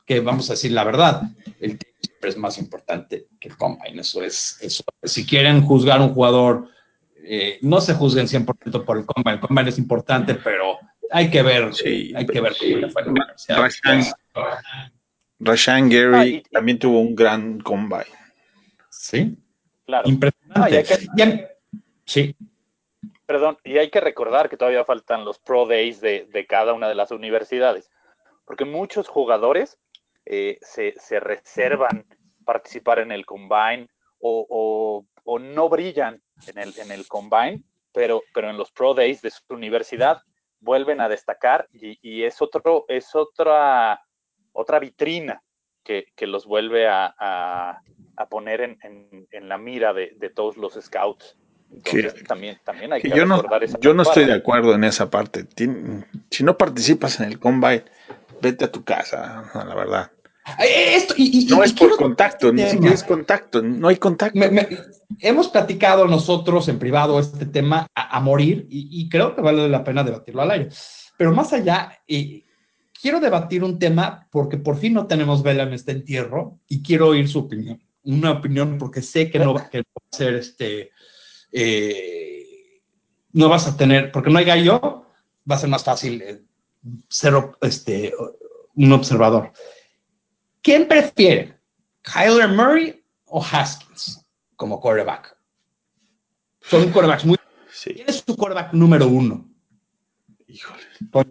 que 0.07 0.21
vamos 0.21 0.49
a 0.49 0.53
decir 0.53 0.71
la 0.71 0.85
verdad, 0.85 1.23
el 1.59 1.77
tape 1.77 2.29
es 2.29 2.37
más 2.37 2.57
importante 2.59 3.27
que 3.41 3.49
el 3.49 3.57
combine. 3.57 4.01
Eso 4.01 4.23
es, 4.23 4.59
eso. 4.61 4.85
Si 5.03 5.27
quieren 5.27 5.63
juzgar 5.63 6.01
un 6.01 6.15
jugador, 6.15 6.69
eh, 7.25 7.59
no 7.63 7.81
se 7.81 7.95
juzguen 7.95 8.29
100% 8.29 8.85
por 8.85 8.97
el 8.97 9.07
combine. 9.07 9.35
El 9.35 9.41
combine 9.41 9.71
es 9.71 9.79
importante, 9.79 10.37
pero 10.37 10.79
hay 11.13 11.31
que 11.31 11.43
ver, 11.43 11.75
sí, 11.75 12.13
hay 12.17 12.27
que 12.27 12.41
ver 12.41 12.55
cómo 12.59 12.89
fue 12.91 13.03
Rashan, 15.39 15.89
Gary 15.89 16.43
ah, 16.45 16.49
también 16.53 16.79
tuvo 16.79 17.01
un 17.01 17.15
gran 17.15 17.61
combine. 17.61 18.07
Sí, 18.91 19.37
claro. 19.85 20.09
Impresionante. 20.09 21.59
sí. 22.05 22.35
Perdón, 23.27 23.59
y 23.65 23.79
hay 23.79 23.91
que 23.91 24.01
recordar 24.01 24.49
que 24.49 24.57
todavía 24.57 24.85
faltan 24.85 25.25
los 25.25 25.39
Pro 25.39 25.67
Days 25.67 26.01
de, 26.01 26.27
de 26.31 26.47
cada 26.47 26.75
una 26.75 26.89
de 26.89 26.95
las 26.95 27.11
universidades, 27.11 27.91
porque 28.45 28.65
muchos 28.65 29.09
jugadores 29.09 29.79
eh, 30.27 30.59
se, 30.61 30.95
se, 30.99 31.19
reservan 31.19 32.05
participar 32.45 32.99
en 33.01 33.11
el 33.11 33.27
combine 33.27 33.89
o, 34.21 35.05
o, 35.25 35.39
no 35.39 35.69
brillan 35.69 36.23
en 36.47 36.59
el, 36.59 36.75
en 36.79 36.93
el 36.93 37.09
combine, 37.09 37.63
pero, 37.93 38.23
pero 38.35 38.51
en 38.51 38.57
los 38.57 38.71
Pro 38.71 38.95
Days 38.95 39.23
de 39.23 39.31
su 39.31 39.43
universidad 39.51 40.23
vuelven 40.63 41.01
a 41.01 41.09
destacar 41.09 41.69
y, 41.73 41.99
y 42.01 42.25
es, 42.25 42.41
otro, 42.41 42.87
es 42.89 43.15
otra, 43.15 44.01
otra 44.53 44.79
vitrina 44.79 45.43
que, 45.83 46.07
que 46.17 46.27
los 46.27 46.47
vuelve 46.47 46.89
a, 46.89 47.15
a, 47.19 47.83
a 48.17 48.29
poner 48.29 48.61
en, 48.63 48.79
en, 48.83 49.27
en, 49.31 49.49
la 49.49 49.59
mira 49.59 49.93
de, 49.93 50.13
de 50.17 50.31
todos 50.31 50.57
los 50.57 50.75
scouts. 50.75 51.37
Entonces, 51.73 52.25
también, 52.25 52.59
también 52.65 52.93
hay 52.93 53.01
que, 53.01 53.11
yo 53.11 53.25
no, 53.25 53.43
yo 53.81 53.95
no 53.95 54.03
estoy 54.03 54.27
de 54.27 54.35
acuerdo 54.35 54.75
en 54.75 54.85
esa 54.85 55.11
parte. 55.11 55.47
Si 56.31 56.45
no 56.45 56.59
participas 56.59 57.19
en 57.21 57.27
el 57.29 57.39
combine, 57.39 57.85
vete 58.43 58.67
a 58.67 58.73
tu 58.73 58.85
casa, 58.85 59.51
la 59.55 59.75
verdad. 59.75 60.13
Eh, 60.59 60.97
esto, 60.97 61.15
y, 61.17 61.47
no 61.49 61.63
es 61.63 61.73
por 61.73 61.97
contacto, 61.97 62.53
ni 62.53 62.63
siquiera 62.69 62.95
es 62.95 63.05
contacto, 63.05 63.63
no 63.63 63.89
hay 63.89 63.97
contacto. 63.97 64.39
hemos 65.21 65.49
platicado 65.49 66.07
nosotros 66.09 66.69
en 66.69 66.81
privado 66.81 67.21
este 67.21 67.47
tema 67.47 67.87
a, 67.95 68.21
morir 68.21 68.67
y, 68.69 69.09
creo 69.09 69.37
que 69.37 69.43
vale 69.43 69.69
la 69.69 69.85
pena 69.85 70.03
debatirlo 70.03 70.43
al 70.43 70.51
aire. 70.51 70.69
Pero 71.17 71.33
más 71.33 71.53
allá, 71.53 72.01
eh, 72.09 72.43
quiero 73.01 73.21
debatir 73.21 73.63
un 73.63 73.79
tema 73.79 74.27
porque 74.33 74.57
por 74.57 74.77
fin 74.77 74.95
no 74.95 75.07
tenemos 75.07 75.43
vela 75.43 75.63
en 75.63 75.75
este 75.75 75.93
entierro 75.93 76.59
y 76.67 76.83
quiero 76.83 77.09
oír 77.09 77.29
su 77.29 77.41
opinión. 77.41 77.81
Una 78.03 78.33
opinión 78.33 78.79
porque 78.79 79.01
sé 79.01 79.31
que 79.31 79.39
no, 79.39 79.55
va 79.55 79.61
a 79.61 79.71
ser 80.11 80.35
este. 80.35 80.91
Eh, 81.53 82.81
no 83.33 83.49
vas 83.49 83.69
a 83.69 83.77
tener, 83.77 84.11
porque 84.11 84.31
no 84.31 84.39
hay 84.39 84.45
gallo, 84.45 85.07
va 85.49 85.55
a 85.55 85.59
ser 85.59 85.71
más 85.71 85.85
fácil 85.85 86.47
ser 87.09 87.35
este, 87.61 88.13
un 88.75 88.93
observador. 88.93 89.53
¿Quién 90.63 90.87
prefiere? 90.87 91.59
¿Kyler 92.03 92.49
Murray 92.49 93.05
o 93.27 93.45
Haskins 93.45 94.25
como 94.57 94.81
quarterback? 94.81 95.37
Son 96.61 96.91
quarterbacks 96.91 97.25
muy. 97.25 97.37
Sí. 97.71 97.95
¿Quién 97.95 98.09
es 98.09 98.25
tu 98.25 98.37
quarterback 98.37 98.73
número 98.73 99.09
uno? 99.09 99.49
Híjole. 100.47 100.83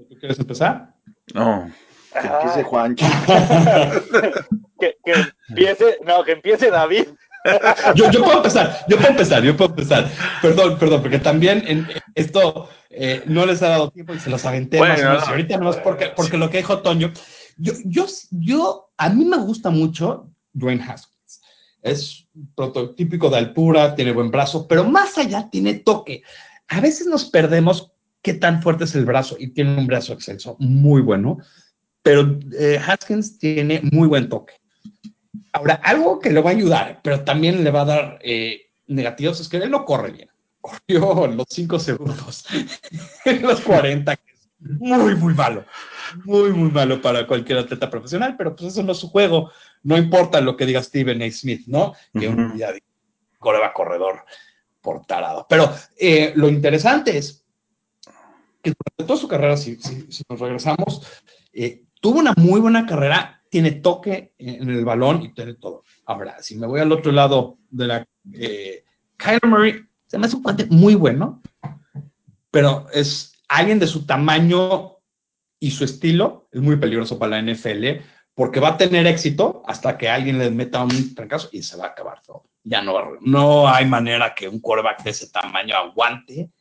¿tú 0.10 0.18
quieres 0.20 0.40
empezar? 0.40 0.94
No. 1.34 1.72
Que 2.12 2.28
empiece 2.28 2.64
Juancho. 2.64 3.06
que, 4.80 4.98
que, 5.06 5.14
empiece, 5.48 5.98
no, 6.04 6.24
que 6.24 6.34
empiece 6.34 6.70
David. 6.70 7.06
yo, 7.96 8.12
yo, 8.12 8.24
puedo 8.24 8.38
empezar, 8.38 8.86
yo 8.88 8.98
puedo 8.98 9.10
empezar, 9.10 9.44
yo 9.44 9.56
puedo 9.56 9.70
empezar. 9.72 10.10
Perdón, 10.42 10.78
perdón, 10.78 11.02
porque 11.02 11.20
también 11.20 11.64
en 11.66 11.88
esto 12.16 12.70
eh, 12.90 13.24
no 13.26 13.46
les 13.46 13.64
ha 13.64 13.70
dado 13.70 13.90
tiempo 13.92 14.14
y 14.14 14.20
se 14.20 14.30
los 14.30 14.46
aventé 14.46 14.78
bueno, 14.78 14.94
más 14.94 15.02
o 15.02 15.10
menos. 15.10 15.28
ahorita 15.30 15.58
no 15.58 15.70
es 15.70 15.78
porque, 15.78 16.12
porque 16.16 16.38
lo 16.38 16.50
que 16.50 16.58
dijo 16.58 16.80
Toño. 16.80 17.14
Yo, 17.62 17.74
yo, 17.86 18.06
yo, 18.32 18.90
a 18.98 19.10
mí 19.10 19.24
me 19.24 19.38
gusta 19.38 19.70
mucho 19.70 20.32
Dwayne 20.52 20.84
Haskins. 20.84 21.42
Es 21.84 22.28
prototípico 22.56 23.30
de 23.30 23.38
altura, 23.38 23.96
tiene 23.96 24.14
buen 24.14 24.32
brazo, 24.32 24.68
pero 24.68 24.84
más 24.84 25.18
allá 25.18 25.48
tiene 25.50 25.76
toque. 25.76 26.24
A 26.68 26.82
veces 26.82 27.06
nos 27.06 27.26
perdemos 27.26 27.92
qué 28.22 28.34
tan 28.34 28.62
fuerte 28.62 28.86
es 28.86 28.96
el 28.96 29.06
brazo 29.06 29.36
y 29.40 29.48
tiene 29.50 29.78
un 29.78 29.88
brazo 29.88 30.14
excelso, 30.14 30.56
muy 30.60 31.02
bueno, 31.02 31.38
pero 32.02 32.40
eh, 32.58 32.80
Haskins 32.84 33.38
tiene 33.38 33.82
muy 33.92 34.08
buen 34.08 34.28
toque. 34.28 34.54
Ahora, 35.54 35.76
algo 35.84 36.20
que 36.20 36.32
le 36.32 36.42
va 36.42 36.50
a 36.50 36.54
ayudar, 36.54 37.02
pero 37.04 37.24
también 37.24 37.64
le 37.64 37.72
va 37.72 37.82
a 37.82 37.86
dar 37.86 38.20
eh, 38.24 38.72
negativos, 38.88 39.40
es 39.40 39.50
que 39.50 39.58
él 39.58 39.70
no 39.70 39.86
corre 39.86 40.12
bien. 40.12 40.30
Corrió 40.62 41.28
los 41.28 41.48
5 41.50 41.80
segundos 41.80 42.46
los 43.42 43.62
40, 43.62 44.16
que 44.16 44.32
es 44.32 44.50
muy, 44.80 45.16
muy 45.16 45.34
malo. 45.34 45.66
Muy, 46.26 46.52
muy 46.52 46.72
malo 46.72 47.02
para 47.02 47.26
cualquier 47.28 47.60
atleta 47.60 47.90
profesional, 47.90 48.36
pero 48.38 48.56
pues 48.56 48.74
eso 48.74 48.84
no 48.84 48.92
es 48.92 48.98
su 48.98 49.10
juego. 49.10 49.52
No 49.84 49.98
importa 49.98 50.42
lo 50.42 50.56
que 50.56 50.66
diga 50.66 50.84
Steven 50.84 51.22
A. 51.22 51.32
Smith, 51.32 51.64
¿no? 51.68 51.94
Que 52.18 52.28
un 52.28 52.56
día 52.56 52.74
coreba 53.40 53.74
corredor 53.74 54.24
por 54.82 55.06
tarado. 55.06 55.46
Pero 55.50 55.74
eh, 55.98 56.34
lo 56.36 56.50
interesante 56.50 57.18
es 57.18 57.46
que 58.62 58.72
durante 58.72 59.08
toda 59.08 59.20
su 59.20 59.28
carrera, 59.28 59.58
si, 59.58 59.76
si, 59.78 60.24
nos 60.30 60.40
regresamos, 60.40 61.06
eh, 61.54 61.84
tuvo 62.00 62.20
una 62.20 62.34
muy 62.38 62.60
buena 62.60 62.86
carrera, 62.86 63.44
tiene 63.50 63.72
toque 63.72 64.34
en 64.38 64.70
el 64.70 64.86
balón 64.86 65.24
y 65.24 65.34
tiene 65.34 65.56
todo. 65.56 65.84
Ahora, 66.06 66.42
si 66.42 66.56
me 66.56 66.68
voy 66.68 66.80
al 66.80 66.92
otro 66.92 67.12
lado 67.12 67.58
de 67.70 67.88
la... 67.88 68.08
Eh, 68.34 68.84
Kyler 69.18 69.46
Murray 69.46 69.86
se 70.08 70.18
me 70.18 70.26
hace 70.26 70.36
un 70.36 70.44
cuate 70.44 70.66
muy 70.70 70.96
bueno, 70.96 71.42
pero 72.50 72.88
es 72.94 73.34
alguien 73.48 73.80
de 73.80 73.88
su 73.88 74.06
tamaño 74.06 74.98
y 75.62 75.72
su 75.72 75.86
estilo, 75.86 76.50
es 76.52 76.60
muy 76.60 76.76
peligroso 76.76 77.18
para 77.18 77.40
la 77.40 77.54
NFL, 77.54 78.04
porque 78.34 78.60
va 78.60 78.70
a 78.70 78.78
tener 78.78 79.06
éxito 79.06 79.62
hasta 79.68 79.98
que 79.98 80.10
alguien 80.10 80.40
le 80.40 80.50
meta 80.50 80.84
un 80.84 80.92
fracaso 81.16 81.50
y 81.52 81.62
se 81.62 81.78
va 81.78 81.86
a 81.86 81.90
acabar 81.90 82.22
todo. 82.24 82.50
Ya 82.64 82.82
no, 82.82 82.94
no 83.22 83.70
hay 83.70 83.86
manera 83.86 84.34
que 84.34 84.50
un 84.50 84.60
quarterback 84.60 85.04
de 85.04 85.12
ese 85.12 85.30
tamaño 85.30 85.76
aguante 85.76 86.52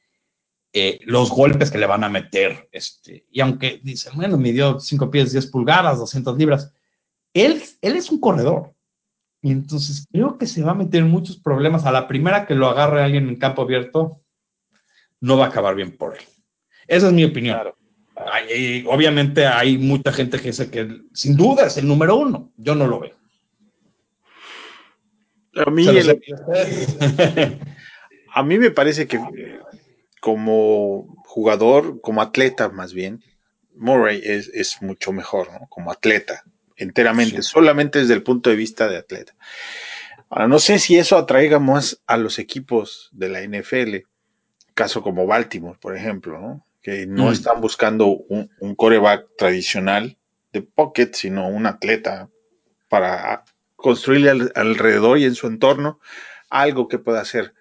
eh, 0.72 1.00
los 1.02 1.30
golpes 1.30 1.70
que 1.70 1.78
le 1.78 1.86
van 1.86 2.04
a 2.04 2.10
meter. 2.10 2.68
Este, 2.70 3.26
y 3.30 3.40
aunque 3.40 3.80
dicen, 3.82 4.12
bueno, 4.14 4.36
midió 4.36 4.78
5 4.78 5.10
pies, 5.10 5.32
10 5.32 5.46
pulgadas, 5.46 5.98
200 5.98 6.36
libras, 6.36 6.72
él, 7.32 7.62
él 7.80 7.96
es 7.96 8.10
un 8.10 8.20
corredor. 8.20 8.74
Y 9.42 9.50
entonces 9.50 10.06
creo 10.12 10.36
que 10.36 10.46
se 10.46 10.62
va 10.62 10.72
a 10.72 10.74
meter 10.74 11.04
muchos 11.04 11.38
problemas. 11.38 11.86
A 11.86 11.92
la 11.92 12.06
primera 12.06 12.46
que 12.46 12.54
lo 12.54 12.68
agarre 12.68 13.02
alguien 13.02 13.28
en 13.28 13.36
campo 13.36 13.62
abierto, 13.62 14.20
no 15.20 15.38
va 15.38 15.46
a 15.46 15.48
acabar 15.48 15.74
bien 15.74 15.96
por 15.96 16.16
él. 16.16 16.24
Esa 16.86 17.06
es 17.06 17.12
mi 17.14 17.24
opinión. 17.24 17.58
Obviamente 18.86 19.46
hay 19.46 19.78
mucha 19.78 20.12
gente 20.12 20.38
que 20.38 20.48
dice 20.48 20.70
que 20.70 21.00
sin 21.12 21.36
duda 21.36 21.66
es 21.66 21.76
el 21.76 21.86
número 21.86 22.16
uno. 22.16 22.52
Yo 22.56 22.74
no 22.74 22.86
lo 22.86 23.00
veo. 23.00 23.14
A 25.56 25.70
mí, 25.70 25.84
a 28.34 28.42
mí 28.42 28.58
me 28.58 28.70
parece 28.70 29.06
que 29.08 29.20
como 30.20 31.16
jugador, 31.24 32.00
como 32.00 32.22
atleta 32.22 32.68
más 32.68 32.92
bien, 32.92 33.22
Murray 33.74 34.20
es, 34.22 34.82
mucho 34.82 35.12
mejor, 35.12 35.50
¿no? 35.52 35.66
Como 35.68 35.90
atleta, 35.90 36.44
enteramente, 36.76 37.42
solamente 37.42 38.00
desde 38.00 38.14
el 38.14 38.22
punto 38.22 38.50
de 38.50 38.56
vista 38.56 38.88
de 38.88 38.98
atleta. 38.98 39.34
Ahora, 40.28 40.48
no 40.48 40.58
sé 40.58 40.78
si 40.78 40.96
eso 40.96 41.16
atraiga 41.16 41.58
más 41.58 42.02
a 42.06 42.16
los 42.16 42.38
equipos 42.38 43.08
de 43.12 43.28
la 43.28 43.42
NFL, 43.42 44.06
caso 44.74 45.02
como 45.02 45.26
Baltimore, 45.26 45.78
por 45.80 45.96
ejemplo, 45.96 46.38
¿no? 46.40 46.66
Que 46.82 47.06
no 47.06 47.26
mm. 47.26 47.32
están 47.32 47.60
buscando 47.60 48.06
un, 48.06 48.50
un 48.60 48.74
coreback 48.74 49.26
tradicional 49.36 50.18
de 50.52 50.62
pocket, 50.62 51.12
sino 51.12 51.48
un 51.48 51.66
atleta 51.66 52.28
para 52.88 53.44
construirle 53.76 54.50
alrededor 54.54 55.18
y 55.18 55.24
en 55.24 55.34
su 55.34 55.46
entorno 55.46 56.00
algo 56.50 56.88
que 56.88 56.98
pueda 56.98 57.20
hacer 57.20 57.54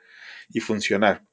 y 0.52 0.60
funcionar. 0.60 1.24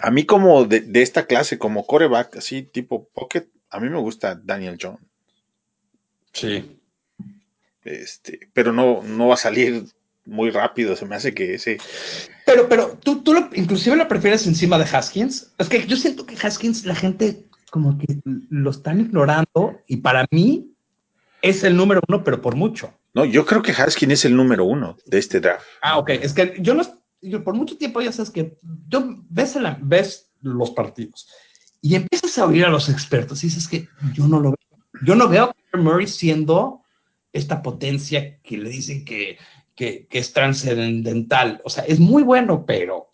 A 0.00 0.10
mí 0.10 0.24
como 0.24 0.64
de, 0.64 0.84
esta 0.94 1.26
clase, 1.26 1.58
como 1.58 1.86
coreback, 1.86 2.36
así 2.36 2.62
tipo 2.62 3.08
pocket, 3.08 3.48
a 3.70 3.80
mí 3.80 3.88
me 3.88 3.98
gusta 3.98 4.34
Daniel 4.34 4.78
Jones. 4.80 5.00
Sí. 6.32 6.78
Este, 7.84 8.48
pero 8.52 8.72
no, 8.72 9.02
no 9.02 9.28
va 9.28 9.34
a 9.34 9.38
salir 9.38 9.84
muy 10.24 10.50
rápido, 10.50 10.96
se 10.96 11.06
me 11.06 11.16
hace 11.16 11.34
que 11.34 11.54
ese... 11.54 11.78
Pero, 12.46 12.68
pero, 12.68 12.98
¿tú, 13.02 13.22
tú 13.22 13.34
lo, 13.34 13.48
inclusive 13.54 13.96
lo 13.96 14.08
prefieres 14.08 14.46
encima 14.46 14.78
de 14.78 14.84
Haskins? 14.84 15.52
Es 15.58 15.68
que 15.68 15.86
yo 15.86 15.96
siento 15.96 16.26
que 16.26 16.36
Haskins, 16.36 16.84
la 16.84 16.94
gente 16.94 17.44
como 17.70 17.96
que 17.98 18.20
lo 18.24 18.70
están 18.70 19.00
ignorando 19.00 19.80
y 19.86 19.96
para 19.98 20.26
mí 20.30 20.72
es 21.40 21.64
el 21.64 21.76
número 21.76 22.00
uno, 22.08 22.22
pero 22.22 22.40
por 22.40 22.54
mucho. 22.54 22.92
No, 23.14 23.24
yo 23.24 23.44
creo 23.46 23.62
que 23.62 23.72
Haskins 23.72 24.12
es 24.12 24.24
el 24.24 24.36
número 24.36 24.64
uno 24.64 24.96
de 25.06 25.18
este 25.18 25.40
draft. 25.40 25.64
Ah, 25.82 25.98
ok. 25.98 26.10
Es 26.10 26.32
que 26.32 26.56
yo 26.60 26.74
no, 26.74 26.82
yo 27.20 27.42
por 27.42 27.54
mucho 27.54 27.76
tiempo 27.76 28.00
ya 28.00 28.12
sabes 28.12 28.30
que 28.30 28.58
yo 28.88 29.16
ves, 29.28 29.56
la, 29.56 29.78
ves 29.80 30.30
los 30.42 30.70
partidos 30.70 31.28
y 31.80 31.96
empiezas 31.96 32.38
a 32.38 32.46
oír 32.46 32.64
a 32.64 32.70
los 32.70 32.88
expertos 32.88 33.42
y 33.42 33.48
dices 33.48 33.68
que 33.68 33.88
yo 34.12 34.26
no 34.26 34.38
lo 34.38 34.50
veo. 34.50 34.82
Yo 35.04 35.14
no 35.14 35.28
veo 35.28 35.54
a 35.72 35.76
Murray 35.76 36.06
siendo 36.06 36.82
esta 37.32 37.62
potencia 37.62 38.38
que 38.42 38.58
le 38.58 38.70
dicen 38.70 39.04
que, 39.04 39.38
que, 39.74 40.06
es 40.10 40.32
trascendental. 40.32 41.60
O 41.64 41.70
sea, 41.70 41.84
es 41.84 41.98
muy 41.98 42.22
bueno, 42.22 42.64
pero 42.66 43.12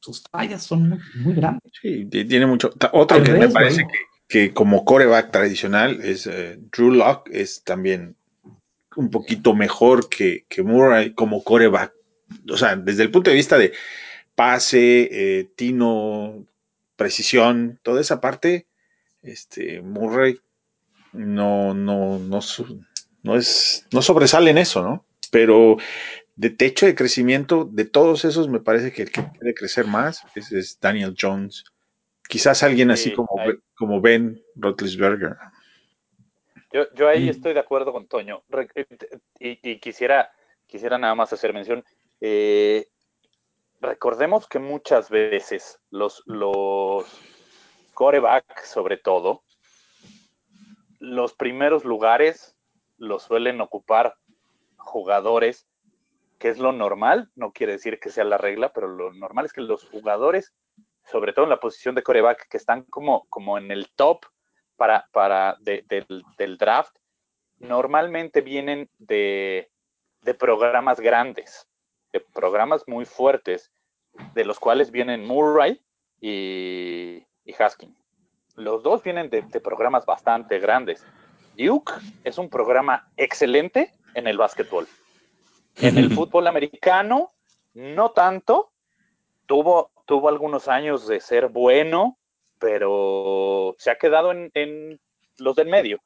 sus 0.00 0.22
tallas 0.22 0.62
son 0.62 1.00
muy, 1.16 1.34
grandes. 1.34 1.72
Sí, 1.80 2.06
tiene 2.06 2.46
mucho. 2.46 2.72
Otro 2.92 3.22
que 3.22 3.32
me 3.32 3.48
parece 3.48 3.86
que, 4.28 4.52
como 4.52 4.84
coreback 4.84 5.30
tradicional 5.30 6.00
es 6.02 6.26
eh, 6.26 6.58
Drew 6.72 6.92
Locke, 6.92 7.30
es 7.32 7.62
también 7.64 8.16
un 8.96 9.10
poquito 9.10 9.54
mejor 9.54 10.08
que, 10.08 10.44
que 10.48 10.62
Murray 10.62 11.14
como 11.14 11.44
coreback 11.44 11.92
o 12.50 12.56
sea, 12.56 12.76
desde 12.76 13.02
el 13.02 13.10
punto 13.10 13.30
de 13.30 13.36
vista 13.36 13.58
de 13.58 13.72
pase, 14.34 15.08
eh, 15.10 15.50
tino, 15.56 16.46
precisión, 16.96 17.78
toda 17.82 18.00
esa 18.00 18.20
parte, 18.20 18.66
este, 19.22 19.80
Murray 19.82 20.40
no, 21.12 21.74
no, 21.74 22.18
no, 22.18 22.40
no, 23.22 23.36
es, 23.36 23.86
no 23.92 24.02
sobresale 24.02 24.50
en 24.50 24.58
eso, 24.58 24.82
¿no? 24.82 25.04
Pero 25.30 25.76
de 26.36 26.50
techo 26.50 26.86
de 26.86 26.94
crecimiento, 26.94 27.68
de 27.70 27.84
todos 27.84 28.24
esos, 28.24 28.48
me 28.48 28.60
parece 28.60 28.92
que 28.92 29.02
el 29.02 29.12
que 29.12 29.22
puede 29.22 29.54
crecer 29.54 29.86
más 29.86 30.24
es, 30.34 30.78
Daniel 30.80 31.14
Jones. 31.18 31.64
Quizás 32.28 32.62
alguien 32.62 32.90
así 32.90 33.12
como, 33.12 33.28
como 33.74 34.00
Ben 34.00 34.42
Roethlisberger. 34.54 35.36
Yo, 36.72 36.84
yo 36.94 37.08
ahí 37.08 37.26
mm. 37.26 37.30
estoy 37.30 37.54
de 37.54 37.60
acuerdo 37.60 37.92
con 37.92 38.06
Toño. 38.06 38.42
Y, 39.38 39.70
y, 39.70 39.80
quisiera, 39.80 40.30
quisiera 40.66 40.98
nada 40.98 41.14
más 41.14 41.32
hacer 41.32 41.52
mención. 41.52 41.84
Eh, 42.20 42.86
recordemos 43.80 44.46
que 44.46 44.58
muchas 44.58 45.10
veces 45.10 45.80
los, 45.90 46.22
los 46.26 47.06
coreback, 47.94 48.64
sobre 48.64 48.96
todo, 48.96 49.42
los 51.00 51.34
primeros 51.34 51.84
lugares 51.84 52.56
los 52.98 53.24
suelen 53.24 53.60
ocupar 53.60 54.14
jugadores, 54.80 55.66
que 56.38 56.48
es 56.48 56.58
lo 56.58 56.72
normal, 56.72 57.30
no 57.34 57.52
quiere 57.52 57.72
decir 57.72 58.00
que 58.00 58.10
sea 58.10 58.24
la 58.24 58.38
regla, 58.38 58.72
pero 58.72 58.88
lo 58.88 59.12
normal 59.12 59.46
es 59.46 59.52
que 59.52 59.60
los 59.60 59.88
jugadores, 59.88 60.52
sobre 61.04 61.32
todo 61.32 61.44
en 61.44 61.50
la 61.50 61.60
posición 61.60 61.94
de 61.94 62.02
coreback, 62.02 62.48
que 62.48 62.56
están 62.56 62.82
como, 62.84 63.26
como 63.28 63.58
en 63.58 63.70
el 63.70 63.90
top 63.94 64.24
para, 64.76 65.08
para 65.12 65.56
del, 65.60 66.58
draft, 66.58 66.96
normalmente 67.58 68.40
vienen 68.40 68.90
de, 68.98 69.70
de 70.22 70.34
programas 70.34 70.98
grandes 70.98 71.70
de 72.12 72.20
programas 72.20 72.84
muy 72.86 73.04
fuertes, 73.04 73.70
de 74.34 74.44
los 74.44 74.58
cuales 74.58 74.90
vienen 74.90 75.24
Murray 75.24 75.80
y, 76.20 77.24
y 77.44 77.52
Haskin. 77.58 77.96
Los 78.56 78.82
dos 78.82 79.02
vienen 79.02 79.30
de, 79.30 79.42
programas 79.60 80.04
bastante 80.04 80.58
grandes. 80.58 81.06
Duke 81.56 81.92
es 82.24 82.38
un 82.38 82.48
programa 82.48 83.08
excelente 83.16 83.94
en 84.14 84.26
el 84.26 84.38
básquetbol. 84.38 84.86
En 85.76 85.98
el 85.98 86.10
fútbol 86.14 86.46
americano, 86.46 87.30
no 87.74 88.10
tanto. 88.10 88.72
Tuvo, 89.46 89.90
tuvo 90.06 90.28
algunos 90.28 90.68
años 90.68 91.06
de 91.06 91.20
ser 91.20 91.48
bueno, 91.48 92.18
pero 92.58 93.74
se 93.78 93.90
ha 93.90 93.96
quedado 93.96 94.32
en, 94.32 95.00
los 95.38 95.56
del 95.56 95.68
medio. 95.68 96.00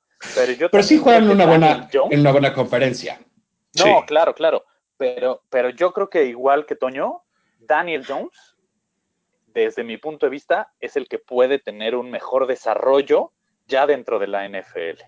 Pero, 0.70 0.82
sí 0.82 0.98
juegan 0.98 1.28
una 1.28 1.44
buena, 1.44 1.88
en 1.92 2.20
una 2.20 2.32
buena 2.32 2.54
conferencia. 2.54 3.20
No, 3.84 4.06
claro, 4.06 4.34
claro. 4.34 4.64
Pero, 4.96 5.42
pero 5.50 5.70
yo 5.70 5.92
creo 5.92 6.08
que 6.08 6.24
igual 6.24 6.64
que 6.64 6.76
Toño, 6.76 7.24
Daniel 7.58 8.04
Jones, 8.06 8.56
desde 9.48 9.84
mi 9.84 9.98
punto 9.98 10.26
de 10.26 10.30
vista, 10.30 10.72
es 10.80 10.96
el 10.96 11.08
que 11.08 11.18
puede 11.18 11.58
tener 11.58 11.94
un 11.94 12.10
mejor 12.10 12.46
desarrollo 12.46 13.32
ya 13.66 13.86
dentro 13.86 14.18
de 14.18 14.26
la 14.26 14.48
NFL. 14.48 15.02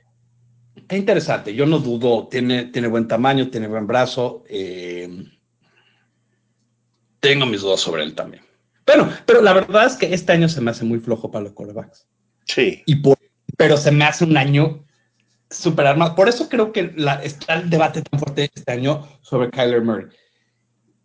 Es 0.88 0.98
interesante, 0.98 1.54
yo 1.54 1.66
no 1.66 1.78
dudo, 1.78 2.28
tiene, 2.28 2.66
tiene 2.66 2.88
buen 2.88 3.08
tamaño, 3.08 3.50
tiene 3.50 3.66
buen 3.66 3.86
brazo. 3.86 4.44
Eh, 4.48 5.08
tengo 7.20 7.46
mis 7.46 7.60
dudas 7.60 7.80
sobre 7.80 8.04
él 8.04 8.14
también. 8.14 8.44
Bueno, 8.86 9.10
pero 9.26 9.42
la 9.42 9.52
verdad 9.52 9.86
es 9.86 9.96
que 9.96 10.14
este 10.14 10.32
año 10.32 10.48
se 10.48 10.60
me 10.60 10.70
hace 10.70 10.84
muy 10.84 11.00
flojo 11.00 11.30
para 11.30 11.44
los 11.44 11.54
quarterbacks. 11.54 12.06
Sí. 12.44 12.82
Y 12.86 13.02
pero 13.56 13.76
se 13.76 13.90
me 13.90 14.04
hace 14.04 14.24
un 14.24 14.36
año 14.36 14.84
super 15.50 15.86
armado. 15.86 16.14
Por 16.14 16.28
eso 16.28 16.48
creo 16.48 16.72
que 16.72 16.94
está 17.22 17.54
el 17.54 17.68
debate 17.68 18.02
tan 18.02 18.20
fuerte 18.20 18.50
este 18.54 18.72
año 18.72 19.08
sobre 19.22 19.50
Kyler 19.50 19.82
Murray. 19.82 20.06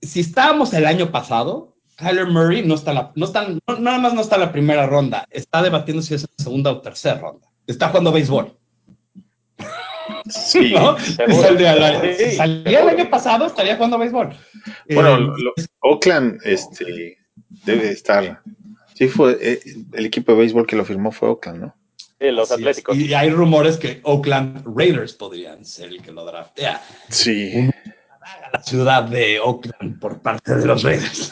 Si 0.02 0.20
estábamos 0.20 0.74
el 0.74 0.86
año 0.86 1.12
pasado, 1.12 1.76
Kyler 1.98 2.28
Murray 2.28 2.66
no 2.66 2.76
está, 2.76 2.94
la, 2.94 3.12
no 3.16 3.26
está 3.26 3.48
nada 3.80 3.98
más 3.98 4.14
no 4.14 4.22
está 4.22 4.36
en 4.36 4.42
la 4.42 4.52
primera 4.52 4.86
ronda, 4.86 5.26
está 5.30 5.62
debatiendo 5.62 6.02
si 6.04 6.14
es 6.14 6.24
la 6.24 6.44
segunda 6.44 6.72
o 6.72 6.82
tercera 6.82 7.20
ronda. 7.20 7.48
Está 7.66 7.90
jugando 7.90 8.12
béisbol. 8.12 8.61
Sí, 10.30 10.74
salía 12.36 12.82
el 12.82 12.90
año 12.90 13.10
pasado, 13.10 13.46
estaría 13.48 13.76
jugando 13.76 13.98
béisbol. 13.98 14.36
Bueno, 14.90 15.36
eh, 15.36 15.66
Oakland 15.82 16.40
este, 16.44 17.18
debe 17.66 17.92
estar. 17.92 18.42
Sí, 18.94 19.08
fue 19.08 19.38
eh, 19.42 19.60
el 19.94 20.06
equipo 20.06 20.32
de 20.32 20.40
béisbol 20.40 20.68
que 20.68 20.76
lo 20.76 20.86
firmó 20.86 21.12
fue 21.12 21.30
Oakland, 21.30 21.62
¿no? 21.62 21.76
los 22.30 22.52
Atléticos. 22.52 22.96
Y 22.98 23.14
hay 23.16 23.32
rumores 23.32 23.78
que 23.78 24.00
Oakland 24.04 24.64
Raiders 24.78 25.14
podrían 25.14 25.66
ser 25.66 25.90
el 25.90 26.02
que 26.04 26.12
lo 26.12 26.24
draftea. 26.24 26.80
Sí. 27.10 27.72
la 28.54 28.62
ciudad 28.62 29.04
de 29.04 29.40
Oakland 29.40 30.00
por 30.00 30.22
parte 30.22 30.56
de 30.56 30.66
los 30.68 30.84
Raiders. 30.84 31.32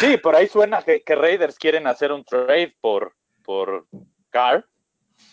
sí, 0.00 0.16
por 0.16 0.34
ahí 0.34 0.48
suena 0.48 0.82
que, 0.82 1.02
Raiders 1.06 1.56
quieren 1.58 1.86
hacer 1.86 2.10
un 2.10 2.24
trade 2.24 2.74
por, 2.80 3.14
por 3.44 3.86
Carr, 4.30 4.66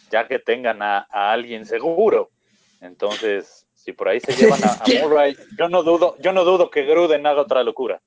ya 0.10 0.28
que 0.28 0.40
tengan 0.40 0.82
a, 0.82 1.08
alguien 1.12 1.66
seguro. 1.66 2.32
Entonces, 2.82 3.68
si 3.74 3.94
por 3.94 4.10
ahí 4.10 4.20
se 4.20 4.36
llevan 4.36 4.60
a, 4.64 4.78
Murray, 5.02 5.36
yo 5.58 5.70
no 5.70 5.84
dudo, 5.84 6.16
yo 6.20 6.34
no 6.34 6.44
dudo 6.44 6.70
que 6.70 6.84
Gruden 6.84 7.26
haga 7.26 7.42
otra 7.42 7.64
locura. 7.64 8.02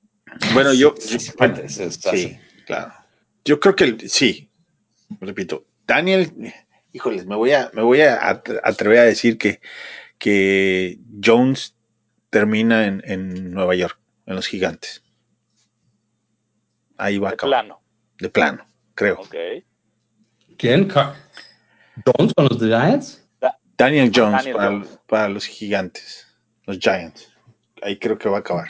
Bueno, 0.53 0.73
yo, 0.73 0.93
sí, 0.97 2.39
claro. 2.65 2.93
Yo 3.43 3.59
creo 3.59 3.75
que 3.75 4.07
sí, 4.07 4.49
repito, 5.19 5.65
Daniel, 5.85 6.31
híjoles, 6.93 7.25
me 7.25 7.35
voy 7.35 7.51
a, 7.51 7.69
me 7.73 7.81
voy 7.81 8.01
a 8.01 8.41
atrever 8.63 8.99
a 8.99 9.03
decir 9.03 9.37
que, 9.37 9.59
que 10.17 10.99
Jones 11.23 11.75
termina 12.29 12.85
en, 12.85 13.51
Nueva 13.51 13.75
York, 13.75 13.99
en 14.25 14.35
los 14.35 14.47
gigantes. 14.47 15.03
ahí 16.97 17.17
va 17.17 17.29
a 17.29 17.31
De 17.31 17.37
plano. 17.37 17.81
De 18.19 18.29
plano, 18.29 18.65
creo. 18.93 19.19
Ok. 19.19 19.35
¿Quién? 20.57 20.87
Car- 20.87 21.15
¿Jones 22.05 22.33
con 22.33 22.45
los 22.45 22.57
Giants? 22.57 23.27
Daniel 23.77 24.11
Jones 24.13 24.37
Daniel 24.37 24.55
para, 24.55 24.69
Jones. 24.69 24.99
para 25.07 25.29
los 25.29 25.45
gigantes, 25.45 26.27
los 26.65 26.77
Giants. 26.77 27.31
Ahí 27.81 27.97
creo 27.97 28.17
que 28.17 28.29
va 28.29 28.37
a 28.37 28.39
acabar. 28.41 28.67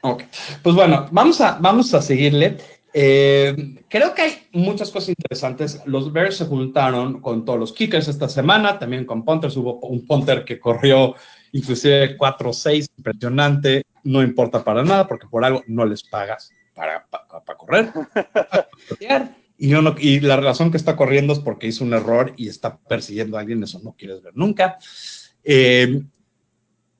Ok. 0.00 0.24
Pues 0.62 0.74
bueno, 0.74 1.08
vamos 1.12 1.40
a, 1.40 1.58
vamos 1.60 1.92
a 1.94 2.00
seguirle. 2.00 2.56
Eh, 2.94 3.84
creo 3.88 4.14
que 4.14 4.22
hay 4.22 4.48
muchas 4.52 4.90
cosas 4.90 5.10
interesantes. 5.10 5.82
Los 5.86 6.12
Bears 6.12 6.36
se 6.36 6.46
juntaron 6.46 7.20
con 7.20 7.44
todos 7.44 7.58
los 7.58 7.72
kickers 7.72 8.08
esta 8.08 8.28
semana, 8.28 8.78
también 8.78 9.04
con 9.04 9.24
punters. 9.24 9.56
Hubo 9.56 9.78
un 9.80 10.06
punter 10.06 10.44
que 10.44 10.58
corrió 10.58 11.14
inclusive 11.52 12.16
4-6, 12.16 12.88
impresionante. 12.96 13.82
No 14.04 14.22
importa 14.22 14.64
para 14.64 14.82
nada 14.82 15.06
porque 15.06 15.28
por 15.28 15.44
algo 15.44 15.62
no 15.66 15.84
les 15.84 16.02
pagas 16.02 16.50
para, 16.74 17.06
para, 17.10 17.44
para 17.44 17.58
correr. 17.58 17.92
para. 19.08 19.36
Y, 19.62 19.68
yo 19.68 19.80
no, 19.80 19.94
y 19.96 20.18
la 20.18 20.38
razón 20.38 20.72
que 20.72 20.76
está 20.76 20.96
corriendo 20.96 21.32
es 21.32 21.38
porque 21.38 21.68
hizo 21.68 21.84
un 21.84 21.94
error 21.94 22.32
y 22.36 22.48
está 22.48 22.78
persiguiendo 22.78 23.36
a 23.36 23.42
alguien. 23.42 23.62
Eso 23.62 23.80
no 23.84 23.94
quieres 23.96 24.20
ver 24.20 24.32
nunca. 24.34 24.76
Eh, 25.44 26.02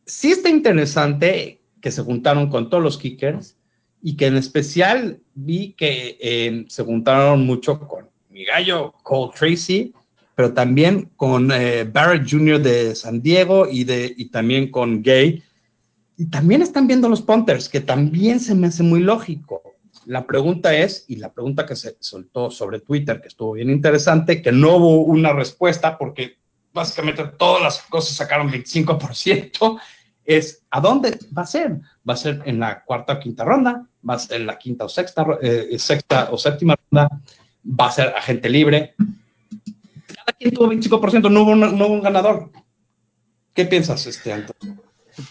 sí 0.07 0.31
está 0.31 0.49
interesante 0.49 1.61
que 1.81 1.91
se 1.91 2.03
juntaron 2.03 2.49
con 2.49 2.71
todos 2.71 2.81
los 2.81 2.99
kickers 2.99 3.57
y 4.01 4.17
que 4.17 4.27
en 4.27 4.37
especial 4.37 5.21
vi 5.35 5.73
que 5.73 6.17
eh, 6.21 6.65
se 6.69 6.85
juntaron 6.85 7.45
mucho 7.45 7.81
con 7.81 8.09
mi 8.31 8.45
gallo 8.45 8.95
Cole 9.03 9.33
Tracy, 9.37 9.93
pero 10.37 10.55
también 10.55 11.11
con 11.17 11.51
eh, 11.51 11.83
Barrett 11.83 12.31
Jr. 12.31 12.63
de 12.63 12.95
San 12.95 13.21
Diego 13.21 13.67
y, 13.69 13.83
de, 13.83 14.15
y 14.17 14.27
también 14.27 14.71
con 14.71 15.03
Gay. 15.03 15.43
Y 16.17 16.27
también 16.27 16.63
están 16.63 16.87
viendo 16.87 17.09
los 17.09 17.23
punters, 17.23 17.69
que 17.69 17.81
también 17.81 18.39
se 18.39 18.55
me 18.55 18.69
hace 18.69 18.85
muy 18.85 19.01
lógico. 19.01 19.72
La 20.07 20.27
pregunta 20.27 20.75
es, 20.75 21.05
y 21.09 21.17
la 21.17 21.33
pregunta 21.33 21.67
que 21.67 21.77
se 21.77 21.97
soltó 22.01 22.51
sobre 22.51 22.81
Twitter, 22.81 23.21
que 23.21 23.29
estuvo 23.29 23.53
bien 23.53 23.71
interesante, 23.71 24.43
que 24.43 24.53
no 24.53 24.77
hubo 24.77 25.03
una 25.03 25.33
respuesta 25.33 25.97
porque 25.97 26.39
básicamente 26.73 27.25
todas 27.39 27.63
las 27.63 27.83
cosas 27.83 28.17
sacaron 28.17 28.51
25%, 28.51 29.81
es 30.25 30.65
¿a 30.71 30.81
dónde 30.81 31.19
va 31.37 31.43
a 31.43 31.47
ser? 31.47 31.81
¿Va 32.09 32.15
a 32.15 32.17
ser 32.17 32.43
en 32.45 32.61
la 32.61 32.83
cuarta 32.85 33.15
o 33.15 33.21
quinta 33.21 33.45
ronda? 33.45 33.87
¿Va 34.09 34.15
a 34.15 34.19
ser 34.19 34.41
en 34.41 34.47
la 34.47 34.59
quinta 34.59 34.85
o 34.85 34.89
sexta, 34.89 35.27
eh, 35.41 35.77
sexta 35.79 36.29
o 36.31 36.39
séptima 36.39 36.77
ronda? 36.91 37.09
¿Va 37.65 37.87
a 37.87 37.93
ser 37.93 38.09
agente 38.09 38.49
libre? 38.49 38.95
Cada 40.07 40.33
quien 40.39 40.53
tuvo 40.53 40.69
25%, 40.69 41.31
no 41.31 41.43
hubo, 41.43 41.55
no 41.55 41.87
hubo 41.87 41.95
un 41.95 42.03
ganador. 42.03 42.51
¿Qué 43.55 43.67
piensas, 43.67 44.07
este, 44.07 44.33
Antonio? 44.33 44.72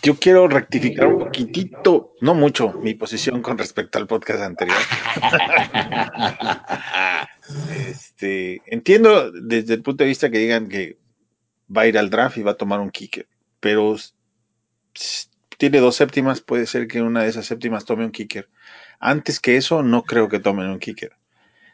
Yo 0.01 0.15
quiero 0.15 0.47
rectificar 0.47 1.07
un 1.07 1.19
poquitito, 1.19 2.13
no 2.21 2.33
mucho, 2.33 2.73
mi 2.73 2.93
posición 2.93 3.41
con 3.41 3.57
respecto 3.57 3.97
al 3.97 4.07
podcast 4.07 4.41
anterior. 4.41 4.77
este, 7.87 8.61
entiendo 8.65 9.31
desde 9.31 9.75
el 9.75 9.81
punto 9.81 10.03
de 10.03 10.09
vista 10.09 10.29
que 10.29 10.37
digan 10.37 10.67
que 10.67 10.97
va 11.75 11.81
a 11.81 11.87
ir 11.87 11.97
al 11.97 12.09
draft 12.09 12.37
y 12.37 12.43
va 12.43 12.51
a 12.51 12.57
tomar 12.57 12.79
un 12.79 12.91
kicker, 12.91 13.27
pero 13.59 13.95
tiene 15.57 15.79
dos 15.79 15.95
séptimas, 15.95 16.41
puede 16.41 16.65
ser 16.65 16.87
que 16.87 17.01
una 17.01 17.23
de 17.23 17.29
esas 17.29 17.45
séptimas 17.45 17.85
tome 17.85 18.05
un 18.05 18.11
kicker. 18.11 18.49
Antes 18.99 19.39
que 19.39 19.57
eso, 19.57 19.83
no 19.83 20.03
creo 20.03 20.27
que 20.27 20.39
tomen 20.39 20.67
un 20.67 20.79
kicker. 20.79 21.13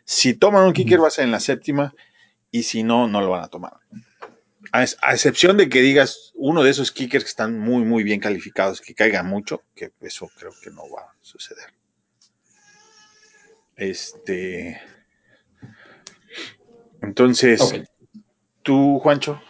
Si 0.04 0.34
toman 0.34 0.66
un 0.66 0.74
kicker, 0.74 1.02
va 1.02 1.08
a 1.08 1.12
ser 1.12 1.26
en 1.26 1.32
la 1.32 1.40
séptima, 1.40 1.94
y 2.52 2.64
si 2.64 2.84
no, 2.84 3.08
no 3.08 3.22
lo 3.22 3.30
van 3.30 3.44
a 3.44 3.50
tomar. 3.50 3.74
A, 4.78 4.86
a, 5.02 5.14
excepción 5.14 5.58
de 5.58 5.70
que 5.70 5.82
digas 5.82 6.32
uno 6.36 6.62
de 6.62 6.70
esos 6.70 6.92
kickers 6.92 7.24
que 7.24 7.30
están 7.30 7.58
muy, 7.58 7.84
muy 7.84 8.04
bien 8.04 8.20
calificados, 8.20 8.80
que 8.80 8.94
caiga 8.94 9.24
mucho, 9.24 9.64
que 9.76 9.92
eso 10.02 10.30
creo 10.38 10.52
que 10.62 10.70
no 10.70 10.84
va 10.90 11.02
a 11.02 11.16
suceder. 11.22 11.74
Este. 13.76 14.80
Entonces, 17.02 17.60
okay. 17.62 17.86
tú, 18.62 19.00
Juancho. 19.00 19.42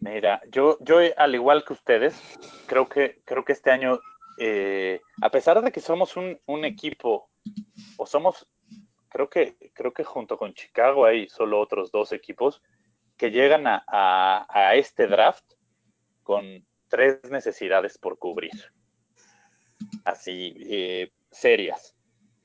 Mira, 0.00 0.42
yo, 0.50 0.76
yo 0.82 0.98
al 1.16 1.34
igual 1.34 1.64
que 1.64 1.72
ustedes, 1.72 2.14
creo 2.66 2.86
que, 2.86 3.22
creo 3.24 3.46
que 3.46 3.52
este 3.52 3.70
año, 3.70 3.98
eh, 4.38 5.00
a 5.22 5.30
pesar 5.30 5.62
de 5.62 5.72
que 5.72 5.80
somos 5.80 6.18
un, 6.18 6.38
un, 6.44 6.66
equipo, 6.66 7.30
o 7.96 8.04
somos, 8.04 8.46
creo 9.14 9.30
que, 9.30 9.56
creo 9.74 9.92
que 9.94 10.02
junto 10.02 10.36
con 10.36 10.54
Chicago 10.54 11.06
hay 11.06 11.28
solo 11.28 11.60
otros 11.60 11.92
dos 11.92 12.10
equipos 12.10 12.60
que 13.16 13.30
llegan 13.30 13.64
a, 13.68 13.84
a, 13.86 14.74
este 14.74 15.06
draft 15.06 15.44
con 16.24 16.66
tres 16.88 17.20
necesidades 17.30 17.96
por 17.96 18.18
cubrir. 18.18 18.50
Así, 20.04 20.56
eh, 20.68 21.12
serias, 21.30 21.94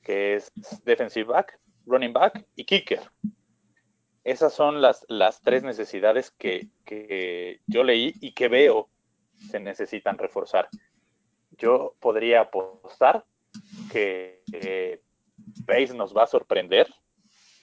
que 0.00 0.36
es 0.36 0.52
defensive 0.84 1.24
back, 1.24 1.58
running 1.86 2.12
back 2.12 2.46
y 2.54 2.64
kicker. 2.64 3.00
Esas 4.22 4.54
son 4.54 4.80
las, 4.80 5.04
las 5.08 5.42
tres 5.42 5.64
necesidades 5.64 6.30
que, 6.30 6.68
que, 6.84 7.62
yo 7.66 7.82
leí 7.82 8.14
y 8.20 8.32
que 8.32 8.46
veo 8.46 8.88
se 9.50 9.58
necesitan 9.58 10.18
reforzar. 10.18 10.68
Yo 11.58 11.96
podría 11.98 12.42
apostar 12.42 13.24
que 13.90 14.44
eh, 14.52 15.02
Base 15.64 15.94
nos 15.94 16.16
va 16.16 16.24
a 16.24 16.26
sorprender 16.26 16.86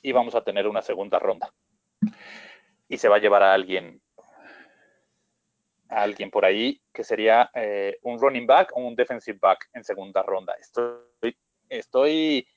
y 0.01 0.11
vamos 0.11 0.35
a 0.35 0.43
tener 0.43 0.67
una 0.67 0.81
segunda 0.81 1.19
ronda. 1.19 1.53
Y 2.87 2.97
se 2.97 3.09
va 3.09 3.17
a 3.17 3.19
llevar 3.19 3.43
a 3.43 3.53
alguien, 3.53 4.01
a 5.89 6.03
alguien 6.03 6.31
por 6.31 6.45
ahí 6.45 6.81
que 6.93 7.03
sería 7.03 7.49
eh, 7.53 7.97
un 8.03 8.19
running 8.19 8.47
back 8.47 8.71
o 8.75 8.81
un 8.81 8.95
defensive 8.95 9.37
back 9.41 9.69
en 9.73 9.83
segunda 9.83 10.23
ronda. 10.23 10.53
Estoy, 10.59 11.37
estoy, 11.69 12.47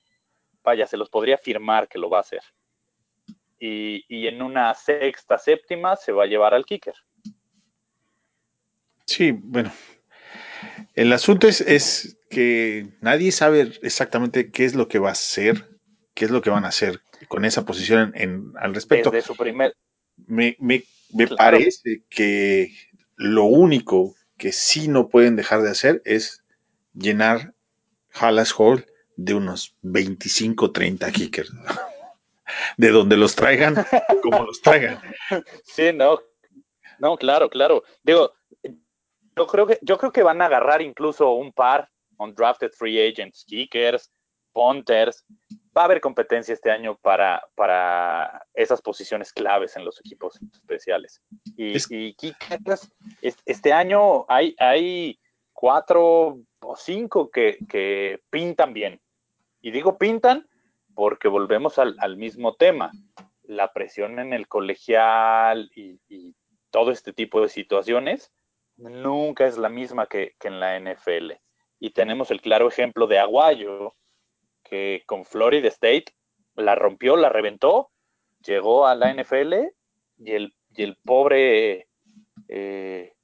vaya, 0.63 0.87
se 0.87 0.97
los 0.97 1.11
podría 1.11 1.37
afirmar 1.37 1.89
que 1.89 1.99
lo 1.99 2.09
va 2.09 2.19
a 2.19 2.23
hacer. 2.23 2.43
Y, 3.59 4.05
y, 4.09 4.27
en 4.27 4.41
una 4.41 4.73
sexta, 4.73 5.37
séptima 5.37 5.95
se 5.95 6.13
va 6.13 6.25
a 6.25 6.27
llevar 6.27 6.55
al 6.55 6.65
kicker. 6.65 6.95
Sí, 9.05 9.33
bueno. 9.33 9.71
El 10.95 11.13
asunto 11.13 11.49
es, 11.49 11.61
es, 11.61 12.17
que 12.29 12.89
nadie 13.01 13.33
sabe 13.33 13.73
exactamente 13.83 14.51
qué 14.51 14.65
es 14.65 14.75
lo 14.75 14.89
que 14.89 14.99
va 14.99 15.09
a 15.09 15.13
hacer, 15.13 15.69
qué 16.15 16.25
es 16.25 16.31
lo 16.31 16.43
que 16.43 16.51
van 16.51 16.65
a 16.65 16.69
hacer 16.69 17.01
con 17.29 17.45
esa 17.45 17.65
posición 17.65 18.13
en, 18.15 18.31
en 18.31 18.53
al 18.59 18.75
respecto. 18.75 19.11
Desde 19.11 19.27
su 19.27 19.37
primer. 19.37 19.75
Me, 20.27 20.57
me, 20.61 20.85
me 21.13 21.27
claro. 21.27 21.37
parece 21.37 22.03
que 22.09 22.73
lo 23.17 23.45
único 23.45 24.15
que 24.37 24.53
sí 24.53 24.89
no 24.89 25.09
pueden 25.09 25.37
dejar 25.37 25.63
de 25.63 25.71
hacer 25.71 26.03
es 26.05 26.45
llenar 26.95 27.55
Hallas 28.13 28.55
Hall 28.57 28.87
de 29.17 29.35
unos 29.35 29.77
25, 29.83 30.73
30 30.73 31.13
kickers 31.13 31.53
de 32.77 32.91
donde 32.91 33.17
los 33.17 33.35
traigan, 33.35 33.75
como 34.23 34.45
los 34.45 34.61
traigan. 34.61 35.01
Sí, 35.65 35.93
no, 35.93 36.21
no, 36.99 37.17
claro, 37.17 37.49
claro. 37.49 37.83
Digo, 38.03 38.33
yo 39.37 39.47
creo 39.47 39.67
que, 39.67 39.79
yo 39.83 39.99
creo 39.99 40.13
que 40.13 40.23
van 40.23 40.43
a 40.43 40.47
agarrar 40.47 40.83
incluso 40.83 41.33
un 41.33 41.53
par 41.53 41.89
undrafted 42.19 42.73
free 42.73 43.01
agents, 43.01 43.45
kickers, 43.45 44.11
punters. 44.53 45.25
Va 45.77 45.83
a 45.83 45.85
haber 45.85 46.01
competencia 46.01 46.53
este 46.53 46.71
año 46.71 46.99
para, 47.01 47.43
para 47.55 48.47
esas 48.55 48.83
posiciones 48.83 49.33
claves 49.33 49.77
en 49.77 49.85
los 49.85 49.99
equipos 50.01 50.39
especiales. 50.53 51.23
Y, 51.57 51.77
es... 51.77 51.87
y 51.91 52.15
kickers, 52.15 52.91
este 53.23 53.73
año 53.73 54.27
hay, 54.29 54.55
hay 54.59 55.19
cuatro 55.53 56.39
o 56.61 56.77
cinco 56.77 57.31
que, 57.31 57.59
que 57.69 58.21
pintan 58.31 58.73
bien. 58.73 59.01
Y 59.63 59.71
digo 59.71 59.99
pintan 59.99 60.49
porque 60.95 61.29
volvemos 61.29 61.79
al, 61.79 61.97
al, 62.01 62.17
mismo 62.17 62.55
tema, 62.55 62.91
la 63.45 63.73
presión 63.73 64.19
en 64.19 64.33
el 64.33 64.49
colegial 64.49 65.71
y, 65.75 66.01
y, 66.09 66.35
todo 66.71 66.93
este 66.93 67.13
tipo 67.13 67.43
de 67.43 67.49
situaciones 67.49 68.31
nunca 68.81 69.47
es 69.47 69.59
la 69.59 69.69
misma 69.69 70.07
que, 70.07 70.35
que, 70.39 70.49
en 70.49 70.61
la 70.61 70.79
NFL. 70.79 71.33
Y 71.79 71.91
tenemos 71.91 72.31
el 72.31 72.41
claro 72.41 72.69
ejemplo 72.69 73.07
de 73.07 73.19
Aguayo, 73.19 73.95
que 74.63 75.03
con 75.07 75.25
Florida 75.25 75.69
State 75.69 76.07
la 76.55 76.75
rompió, 76.75 77.17
la 77.17 77.29
reventó, 77.29 77.91
llegó 78.45 78.87
a 78.87 78.95
la 78.95 79.13
NFL 79.13 79.55
y 80.19 80.33
el, 80.33 80.55
y 80.75 80.83
el 80.83 80.97
pobre 81.05 81.89
eh, 82.49 83.15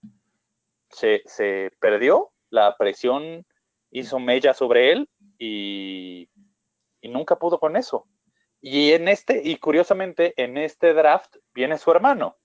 se, 0.90 1.22
se 1.26 1.70
perdió, 1.80 2.30
la 2.50 2.76
presión 2.76 3.46
hizo 3.90 4.18
mella 4.18 4.54
sobre 4.54 4.92
él 4.92 5.08
y 5.38 6.28
y 7.06 7.08
nunca 7.08 7.38
pudo 7.38 7.58
con 7.58 7.76
eso. 7.76 8.08
Y 8.60 8.92
en 8.92 9.08
este, 9.08 9.40
y 9.44 9.56
curiosamente, 9.56 10.34
en 10.36 10.56
este 10.56 10.92
draft 10.92 11.36
viene 11.54 11.78
su 11.78 11.90
hermano. 11.92 12.36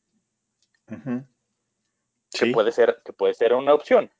Uh 0.87 0.93
-huh. 0.93 1.27
Sí. 2.31 2.45
Que 2.45 2.51
puede 2.51 2.71
ser, 2.71 3.01
que 3.05 3.13
puede 3.13 3.33
ser 3.33 3.53
una 3.53 3.73
opción, 3.73 4.11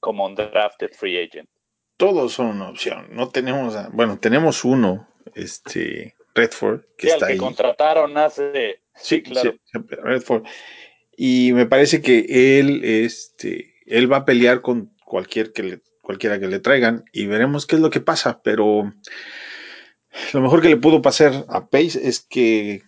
como 0.00 0.26
un 0.26 0.34
drafted 0.34 0.92
free 0.92 1.18
agent. 1.18 1.48
Todos 1.96 2.32
son 2.34 2.46
una 2.46 2.68
opción. 2.68 3.08
No 3.10 3.30
tenemos, 3.30 3.74
a, 3.74 3.88
bueno, 3.90 4.18
tenemos 4.18 4.64
uno, 4.64 5.08
este, 5.34 6.14
Redford, 6.34 6.82
que 6.96 7.08
sí, 7.08 7.12
está 7.12 7.26
al 7.26 7.30
que 7.30 7.32
ahí. 7.32 7.38
contrataron 7.38 8.16
hace. 8.18 8.82
Sí, 8.94 9.22
claro. 9.22 9.54
Redford. 9.72 10.44
Y 11.16 11.52
me 11.54 11.66
parece 11.66 12.02
que 12.02 12.58
él, 12.58 12.82
este, 12.84 13.74
él 13.86 14.12
va 14.12 14.18
a 14.18 14.24
pelear 14.24 14.60
con 14.60 14.94
cualquier 15.04 15.52
que 15.52 15.62
le, 15.62 15.80
cualquiera 16.02 16.38
que 16.38 16.46
le 16.48 16.60
traigan 16.60 17.04
y 17.12 17.26
veremos 17.26 17.66
qué 17.66 17.76
es 17.76 17.82
lo 17.82 17.90
que 17.90 18.00
pasa, 18.00 18.42
pero 18.42 18.92
lo 20.32 20.40
mejor 20.40 20.62
que 20.62 20.68
le 20.68 20.76
pudo 20.76 21.02
pasar 21.02 21.46
a 21.48 21.68
Pace 21.68 22.06
es 22.06 22.20
que 22.20 22.82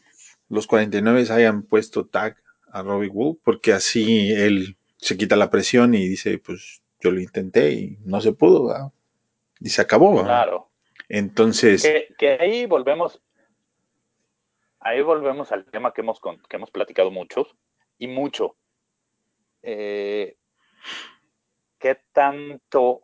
los 0.48 0.66
49 0.66 1.26
hayan 1.30 1.62
puesto 1.62 2.06
tag 2.06 2.36
a 2.72 2.82
Robbie 2.82 3.08
Wood, 3.08 3.38
porque 3.44 3.72
así 3.72 4.32
él 4.32 4.76
se 4.96 5.16
quita 5.16 5.36
la 5.36 5.50
presión 5.50 5.94
y 5.94 6.08
dice, 6.08 6.38
pues 6.38 6.82
yo 7.00 7.10
lo 7.10 7.20
intenté 7.20 7.72
y 7.72 7.98
no 8.04 8.20
se 8.20 8.32
pudo, 8.32 8.92
y 9.60 9.68
se 9.68 9.82
acabó. 9.82 10.22
Claro. 10.22 10.70
Entonces... 11.08 11.82
Que, 12.18 12.38
ahí 12.40 12.66
volvemos, 12.66 13.22
ahí 14.80 15.02
volvemos 15.02 15.52
al 15.52 15.64
tema 15.66 15.92
que 15.92 16.02
hemos, 16.02 16.20
que 16.48 16.56
hemos 16.56 16.70
platicado 16.70 17.10
muchos 17.10 17.56
y 17.98 18.08
mucho. 18.08 18.56
Eh, 19.62 20.36
¿Qué 21.78 22.00
tanto 22.12 23.02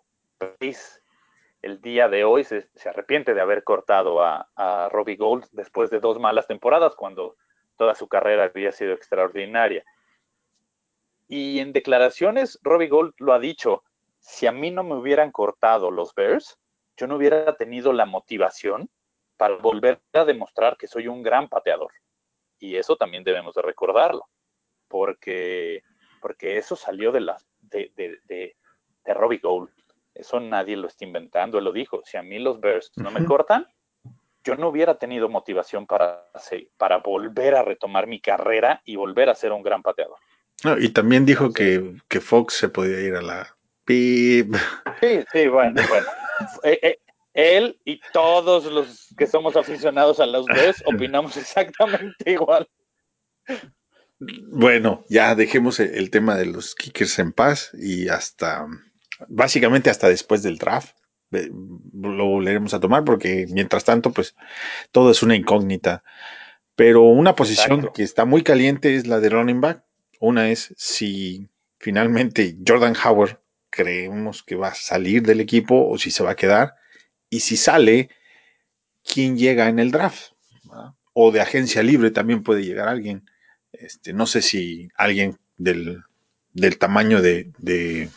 el 1.62 1.80
día 1.80 2.08
de 2.08 2.24
hoy 2.24 2.44
se, 2.44 2.68
arrepiente 2.84 3.34
de 3.34 3.40
haber 3.40 3.64
cortado 3.64 4.22
a, 4.22 4.88
Robbie 4.90 5.16
Gold 5.16 5.46
después 5.52 5.90
de 5.90 6.00
dos 6.00 6.18
malas 6.20 6.46
temporadas, 6.46 6.94
cuando 6.94 7.36
toda 7.76 7.94
su 7.94 8.08
carrera 8.08 8.44
había 8.44 8.72
sido 8.72 8.92
extraordinaria. 8.92 9.84
Y 11.28 11.58
en 11.60 11.72
declaraciones, 11.72 12.58
Robbie 12.62 12.88
Gold 12.88 13.14
lo 13.18 13.32
ha 13.32 13.38
dicho, 13.38 13.82
si 14.18 14.46
a 14.46 14.52
mí 14.52 14.70
no 14.70 14.84
me 14.84 14.94
hubieran 14.94 15.32
cortado 15.32 15.90
los 15.90 16.14
Bears, 16.14 16.58
yo 16.96 17.06
no 17.06 17.16
hubiera 17.16 17.56
tenido 17.56 17.92
la 17.92 18.06
motivación 18.06 18.88
para 19.36 19.56
volver 19.56 20.00
a 20.12 20.24
demostrar 20.24 20.76
que 20.76 20.86
soy 20.86 21.08
un 21.08 21.22
gran 21.22 21.48
pateador. 21.48 21.92
Y 22.58 22.76
eso 22.76 22.96
también 22.96 23.24
debemos 23.24 23.54
de 23.54 23.62
recordarlo, 23.62 24.28
porque, 24.88 25.82
porque 26.20 26.56
eso 26.56 26.76
salió 26.76 27.10
de, 27.10 27.20
la, 27.20 27.36
de, 27.60 27.92
de, 27.96 28.56
de 29.04 29.14
Robbie 29.14 29.38
Gold. 29.38 29.70
Eso 30.14 30.38
nadie 30.38 30.76
lo 30.76 30.86
está 30.86 31.04
inventando, 31.04 31.58
él 31.58 31.64
lo 31.64 31.72
dijo. 31.72 32.02
Si 32.04 32.16
a 32.16 32.22
mí 32.22 32.38
los 32.38 32.60
Bears 32.60 32.92
no 32.96 33.10
me 33.10 33.24
cortan, 33.24 33.66
yo 34.44 34.56
no 34.56 34.68
hubiera 34.68 34.98
tenido 34.98 35.28
motivación 35.28 35.86
para, 35.86 36.30
para 36.76 36.98
volver 36.98 37.54
a 37.54 37.62
retomar 37.62 38.06
mi 38.06 38.20
carrera 38.20 38.82
y 38.84 38.96
volver 38.96 39.30
a 39.30 39.34
ser 39.34 39.52
un 39.52 39.62
gran 39.62 39.82
pateador. 39.82 40.18
y 40.78 40.90
también 40.90 41.24
dijo 41.24 41.52
que, 41.52 41.98
Fox 42.20 42.54
se 42.54 42.68
podía 42.68 43.00
ir 43.00 43.14
a 43.14 43.22
la 43.22 43.56
PIB. 43.86 44.54
Sí, 45.00 45.24
sí, 45.32 45.48
bueno, 45.48 45.82
bueno. 45.88 46.06
Eh, 46.64 46.80
eh, 46.82 46.98
él 47.32 47.78
y 47.84 48.00
todos 48.12 48.64
los 48.64 49.14
que 49.16 49.28
somos 49.28 49.54
aficionados 49.54 50.18
a 50.18 50.26
los 50.26 50.46
Bears 50.46 50.82
opinamos 50.86 51.36
exactamente 51.36 52.32
igual. 52.32 52.68
Bueno, 54.18 55.04
ya 55.08 55.36
dejemos 55.36 55.78
el 55.78 56.10
tema 56.10 56.34
de 56.34 56.46
los 56.46 56.74
kickers 56.74 57.20
en 57.20 57.32
paz 57.32 57.70
y 57.72 58.08
hasta 58.08 58.66
básicamente 59.28 59.90
hasta 59.90 60.08
después 60.08 60.42
del 60.42 60.58
draft. 60.58 60.96
Lo 61.34 62.26
volveremos 62.26 62.74
a 62.74 62.80
tomar 62.80 63.04
porque 63.04 63.46
mientras 63.50 63.84
tanto, 63.84 64.12
pues 64.12 64.34
todo 64.92 65.10
es 65.10 65.22
una 65.22 65.36
incógnita. 65.36 66.02
Pero 66.76 67.02
una 67.04 67.36
posición 67.36 67.90
que 67.94 68.02
está 68.02 68.24
muy 68.24 68.42
caliente 68.42 68.96
es 68.96 69.06
la 69.06 69.20
de 69.20 69.28
running 69.28 69.60
back. 69.60 69.84
Una 70.20 70.50
es 70.50 70.74
si 70.76 71.48
finalmente 71.78 72.56
Jordan 72.66 72.94
Howard 73.04 73.40
creemos 73.70 74.42
que 74.42 74.56
va 74.56 74.68
a 74.68 74.74
salir 74.74 75.22
del 75.22 75.40
equipo 75.40 75.88
o 75.88 75.98
si 75.98 76.10
se 76.10 76.24
va 76.24 76.32
a 76.32 76.36
quedar. 76.36 76.74
Y 77.30 77.40
si 77.40 77.56
sale, 77.56 78.10
¿quién 79.04 79.36
llega 79.36 79.68
en 79.68 79.78
el 79.78 79.90
draft? 79.90 80.32
O 81.12 81.30
de 81.30 81.40
agencia 81.40 81.82
libre 81.82 82.10
también 82.10 82.42
puede 82.42 82.64
llegar 82.64 82.88
alguien. 82.88 83.28
Este, 83.72 84.12
no 84.12 84.26
sé 84.26 84.42
si 84.42 84.88
alguien 84.96 85.38
del, 85.56 86.02
tamaño 86.78 87.22
de 87.22 87.52
de 87.58 88.08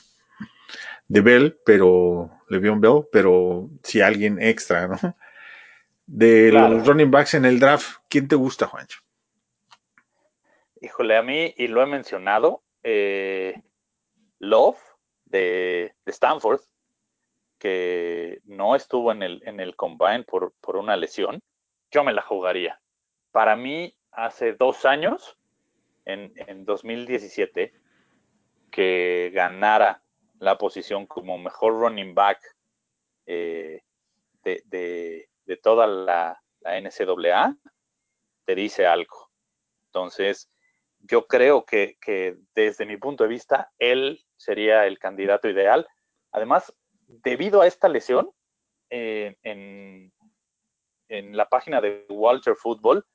Bell, 1.08 1.60
pero 1.66 2.30
Le'Veon 2.50 2.82
Bell, 2.82 3.08
pero 3.12 3.70
si 3.84 4.02
alguien 4.02 4.42
extra, 4.42 4.88
¿no? 4.88 4.98
De 6.06 6.52
los 6.52 6.88
running 6.88 7.12
backs 7.12 7.34
en 7.34 7.46
el 7.46 7.60
draft, 7.60 7.98
¿quién 8.10 8.28
te 8.28 8.36
gusta, 8.36 8.68
Juancho? 8.68 9.02
Híjole, 10.80 11.18
a 11.18 11.22
mí, 11.22 11.54
y 11.58 11.68
lo 11.68 11.82
he 11.82 11.86
mencionado, 11.86 12.64
eh, 12.84 13.62
Love 14.40 14.80
de, 15.26 15.94
Stanford, 16.06 16.62
que 17.58 18.40
no 18.46 18.76
estuvo 18.76 19.12
en 19.12 19.24
el, 19.24 19.42
en 19.46 19.60
el 19.60 19.76
combine 19.76 20.24
por, 20.24 20.54
por 20.62 20.78
una 20.78 20.96
lesión, 20.96 21.42
yo 21.92 22.04
me 22.04 22.14
la 22.14 22.22
jugaría. 22.22 22.80
Para 23.32 23.56
mí, 23.56 23.94
hace 24.12 24.54
dos 24.54 24.86
años, 24.86 25.38
en, 26.06 26.32
en 26.36 26.64
2017, 26.64 27.74
que 28.72 29.32
ganara 29.34 30.04
la 30.40 30.58
posición 30.58 31.06
como 31.06 31.38
mejor 31.38 31.74
running 31.80 32.14
back 32.14 32.40
eh, 33.26 33.82
de, 34.44 35.30
toda 35.62 35.88
la, 35.88 36.42
NCAA, 36.64 37.56
te 38.46 38.56
dice 38.56 38.86
algo. 38.86 39.30
Entonces, 39.88 40.50
yo 41.00 41.28
creo 41.28 41.66
que, 41.66 41.98
desde 42.56 42.86
mi 42.86 42.98
punto 42.98 43.24
de 43.24 43.30
vista, 43.30 43.72
él 43.78 44.24
sería 44.36 44.86
el 44.86 45.00
candidato 45.00 45.50
ideal. 45.50 45.88
Además, 46.32 46.74
debido 47.08 47.62
a 47.62 47.68
esta 47.68 47.88
lesión, 47.88 48.32
eh, 48.90 49.36
en, 49.44 50.12
en, 51.10 51.36
la 51.36 51.50
página 51.50 51.82
de 51.82 52.06
Walter 52.10 52.56
Football, 52.56 53.06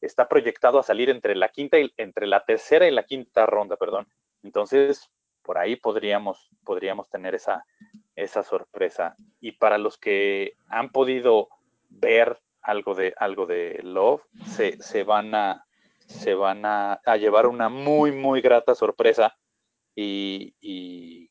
está 0.00 0.28
proyectado 0.28 0.78
a 0.78 0.82
salir 0.82 1.08
entre 1.10 1.34
la 1.34 1.48
quinta 1.48 1.78
y 1.78 1.92
entre 1.96 2.26
la 2.26 2.44
tercera 2.44 2.86
y 2.86 2.90
la 2.90 3.04
quinta 3.04 3.46
ronda, 3.46 3.76
perdón. 3.76 4.06
Entonces, 4.42 5.10
por 5.42 5.58
ahí 5.58 5.76
podríamos, 5.76 6.50
podríamos 6.64 7.08
tener 7.08 7.34
esa, 7.34 7.64
esa 8.16 8.42
sorpresa. 8.42 9.16
Y 9.40 9.52
para 9.52 9.78
los 9.78 9.98
que 9.98 10.54
han 10.68 10.90
podido 10.90 11.48
ver 11.88 12.40
algo 12.62 12.94
de, 12.94 13.14
algo 13.18 13.46
de 13.46 13.80
Love, 13.82 14.22
se, 14.46 14.80
se 14.80 15.04
van, 15.04 15.34
a, 15.34 15.66
se 16.06 16.34
van 16.34 16.64
a, 16.64 17.00
llevar 17.18 17.46
una 17.46 17.68
muy, 17.68 18.12
muy 18.12 18.40
grata 18.40 18.74
sorpresa. 18.74 19.36
Y, 19.94 21.30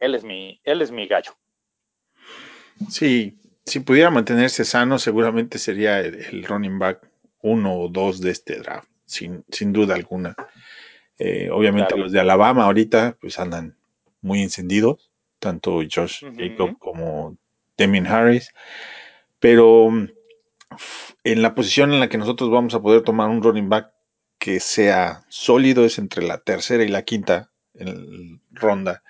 él, 0.00 0.14
es 0.14 0.24
mi, 0.24 0.60
él 0.64 0.82
es 0.82 0.90
mi 0.90 1.06
gallo. 1.06 1.32
Sí, 2.88 3.38
si 3.64 3.80
pudiera 3.80 4.10
mantenerse 4.10 4.64
sano, 4.64 4.98
seguramente 4.98 5.58
sería 5.58 6.00
el, 6.00 6.44
running 6.44 6.78
back 6.78 7.08
uno 7.40 7.78
o 7.78 7.88
dos 7.88 8.20
de 8.20 8.30
este 8.30 8.56
draft, 8.56 8.88
sin, 9.04 9.44
sin 9.50 9.72
duda 9.72 9.94
alguna. 9.94 10.34
Eh, 11.18 11.48
obviamente 11.50 11.96
los 11.96 12.12
de 12.12 12.20
Alabama 12.20 12.64
ahorita 12.64 13.16
pues 13.20 13.38
andan 13.38 13.76
muy 14.20 14.42
encendidos, 14.42 15.10
tanto 15.38 15.80
Josh 15.88 16.24
Jacob 16.36 16.78
como 16.78 17.36
Demin 17.76 18.06
Harris, 18.06 18.52
pero 19.38 19.90
mm, 19.90 20.08
en 21.24 21.42
la 21.42 21.54
posición 21.54 21.92
en 21.92 22.00
la 22.00 22.08
que 22.08 22.18
nosotros 22.18 22.50
vamos 22.50 22.74
a 22.74 22.82
poder 22.82 23.02
tomar 23.02 23.28
un 23.28 23.42
running 23.42 23.68
back 23.68 23.92
que 24.38 24.60
sea 24.60 25.24
sólido 25.28 25.84
es 25.84 25.98
entre 25.98 26.24
la 26.24 26.38
tercera 26.38 26.84
y 26.84 26.88
la 26.88 27.02
quinta 27.02 27.50
en 27.74 28.40
ronda. 28.50 29.02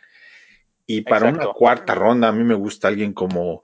Y 0.86 1.00
para 1.02 1.28
una 1.30 1.46
cuarta 1.46 1.94
ronda 1.94 2.28
a 2.28 2.32
mí 2.32 2.44
me 2.44 2.54
gusta 2.54 2.88
alguien 2.88 3.14
como 3.14 3.62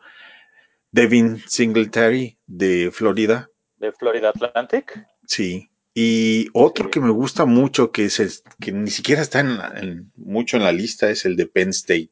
Devin 0.90 1.42
Singletary 1.46 2.38
de 2.46 2.90
Florida. 2.92 3.50
¿De 3.76 3.92
Florida 3.92 4.31
Atlantic? 4.31 5.07
Sí, 5.26 5.70
y 5.94 6.48
otro 6.53 6.90
que 6.90 7.00
me 7.00 7.11
gusta 7.11 7.46
mucho, 7.46 7.90
que 7.90 8.05
es 8.05 8.44
que 8.61 8.72
ni 8.72 8.90
siquiera 8.90 9.22
está 9.22 9.40
en, 9.40 10.12
mucho 10.16 10.57
en 10.57 10.62
la 10.62 10.72
lista, 10.72 11.11
es 11.11 11.24
el 11.24 11.37
de 11.37 11.46
Penn 11.46 11.70
State, 11.70 12.11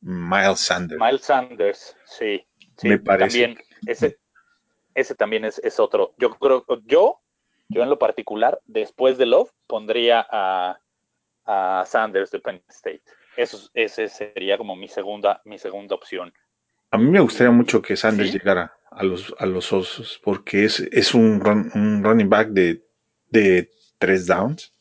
Miles 0.00 0.60
Sanders. 0.60 1.00
Miles 1.00 1.22
Sanders, 1.22 1.96
sí. 2.06 2.46
me 2.82 2.98
parece. 2.98 3.42
También, 3.42 3.64
ese, 3.86 4.18
ese 4.94 5.14
también 5.14 5.44
es, 5.44 5.80
otro. 5.80 6.14
Yo 6.18 6.30
creo, 6.30 6.64
yo, 6.86 7.20
yo 7.68 7.82
en 7.82 7.90
lo 7.90 7.98
particular, 7.98 8.58
después 8.64 9.18
de 9.18 9.26
Love, 9.26 9.50
pondría 9.66 10.26
a, 10.30 10.78
Sanders 11.84 12.30
de 12.30 12.38
Penn 12.38 12.62
State. 12.68 13.02
Eso, 13.36 13.68
ese 13.74 14.08
sería 14.08 14.56
como 14.56 14.76
mi 14.76 14.86
segunda, 14.86 15.42
mi 15.44 15.58
segunda 15.58 15.96
opción. 15.96 16.32
A 16.92 16.98
mí 16.98 17.10
me 17.10 17.18
gustaría 17.18 17.50
mucho 17.50 17.82
que 17.82 17.96
Sanders 17.96 18.32
llegara 18.32 18.72
a 18.90 19.02
los, 19.02 19.34
a 19.36 19.46
los 19.46 19.72
osos, 19.72 20.20
porque 20.22 20.64
es, 20.64 20.78
es 20.78 21.12
un, 21.12 21.42
un 21.74 22.04
running 22.04 22.28
back 22.28 22.50
de 22.50 22.84
de 23.30 23.70
tres 23.98 24.26
downs. 24.26 24.72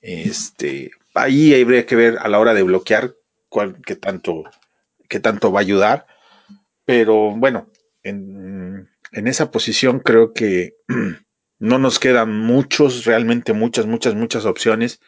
Este, 0.00 0.90
ahí 1.14 1.60
habría 1.60 1.86
que 1.86 1.96
ver 1.96 2.18
a 2.20 2.28
la 2.28 2.38
hora 2.38 2.54
de 2.54 2.62
bloquear 2.62 3.14
cuál, 3.48 3.80
qué, 3.86 3.96
tanto, 3.96 4.44
qué 5.08 5.20
tanto 5.20 5.52
va 5.52 5.60
a 5.60 5.62
ayudar. 5.62 6.06
Pero 6.84 7.30
bueno, 7.30 7.70
en, 8.02 8.90
esa 9.12 9.50
posición 9.50 10.00
creo 10.00 10.32
que 10.32 10.74
no 11.58 11.78
nos 11.78 11.98
quedan 11.98 12.38
muchos, 12.38 13.04
realmente 13.04 13.52
muchas, 13.52 13.86
muchas, 13.86 14.14
muchas 14.14 14.44
opciones. 14.44 15.00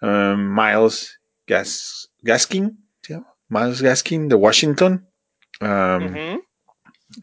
Um, 0.00 0.54
Miles 0.54 1.20
Gaskin, 1.46 2.78
Miles 3.48 3.82
Gaskin 3.82 4.28
de 4.28 4.34
Washington. 4.34 5.08
Um, 5.60 6.40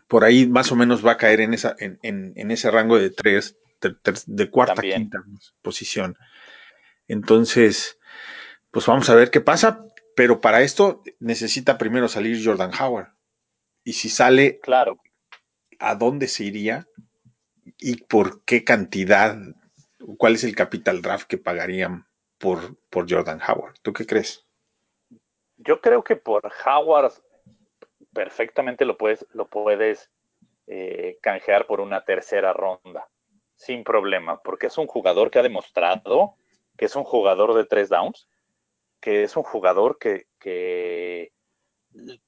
por 0.07 0.23
ahí 0.23 0.47
más 0.47 0.71
o 0.71 0.75
menos 0.75 1.05
va 1.05 1.13
a 1.13 1.17
caer 1.17 1.41
en, 1.41 1.53
esa, 1.53 1.75
en, 1.79 1.97
en 2.01 2.51
ese 2.51 2.69
rango 2.69 2.99
de 2.99 3.09
tres 3.09 3.57
de, 3.81 4.51
cuarta, 4.51 4.81
quinta 4.81 5.23
posición. 5.61 6.17
Entonces, 7.07 7.99
pues 8.71 8.85
vamos 8.85 9.09
a 9.09 9.15
ver 9.15 9.31
qué 9.31 9.41
pasa. 9.41 9.83
Pero 10.15 10.41
para 10.41 10.61
esto 10.61 11.03
necesita 11.19 11.77
primero 11.77 12.07
salir 12.07 12.43
Jordan 12.43 12.71
Howard. 12.79 13.13
Y 13.83 13.93
si 13.93 14.09
sale, 14.09 14.59
claro. 14.61 14.97
¿a 15.79 15.95
dónde 15.95 16.27
se 16.27 16.43
iría? 16.43 16.87
¿Y 17.77 17.97
por 18.03 18.43
qué 18.43 18.63
cantidad? 18.63 19.37
¿Cuál 20.17 20.35
es 20.35 20.43
el 20.43 20.55
capital 20.55 21.01
draft 21.03 21.27
que 21.27 21.37
pagarían 21.37 22.07
por, 22.39 22.77
por 22.89 23.09
Jordan 23.09 23.39
Howard? 23.47 23.75
¿Tú 23.83 23.93
qué 23.93 24.07
crees? 24.07 24.47
Yo 25.57 25.81
creo 25.81 26.03
que 26.03 26.15
por 26.15 26.51
Howard 26.65 27.13
perfectamente 28.13 28.85
lo 28.85 28.97
puedes, 28.97 29.25
lo 29.33 29.47
puedes 29.47 30.09
eh, 30.65 31.17
canjear 31.21 31.67
por 31.67 31.79
una 31.79 32.03
tercera 32.03 32.53
ronda, 32.53 33.07
sin 33.57 33.83
problema, 33.83 34.41
porque 34.41 34.67
es 34.67 34.77
un 34.77 34.87
jugador 34.87 35.29
que 35.29 35.39
ha 35.39 35.43
demostrado 35.43 36.35
que 36.77 36.85
es 36.85 36.95
un 36.95 37.03
jugador 37.03 37.55
de 37.55 37.65
tres 37.65 37.89
downs, 37.89 38.29
que 39.01 39.23
es 39.23 39.35
un 39.35 39.43
jugador 39.43 39.97
que, 39.99 40.27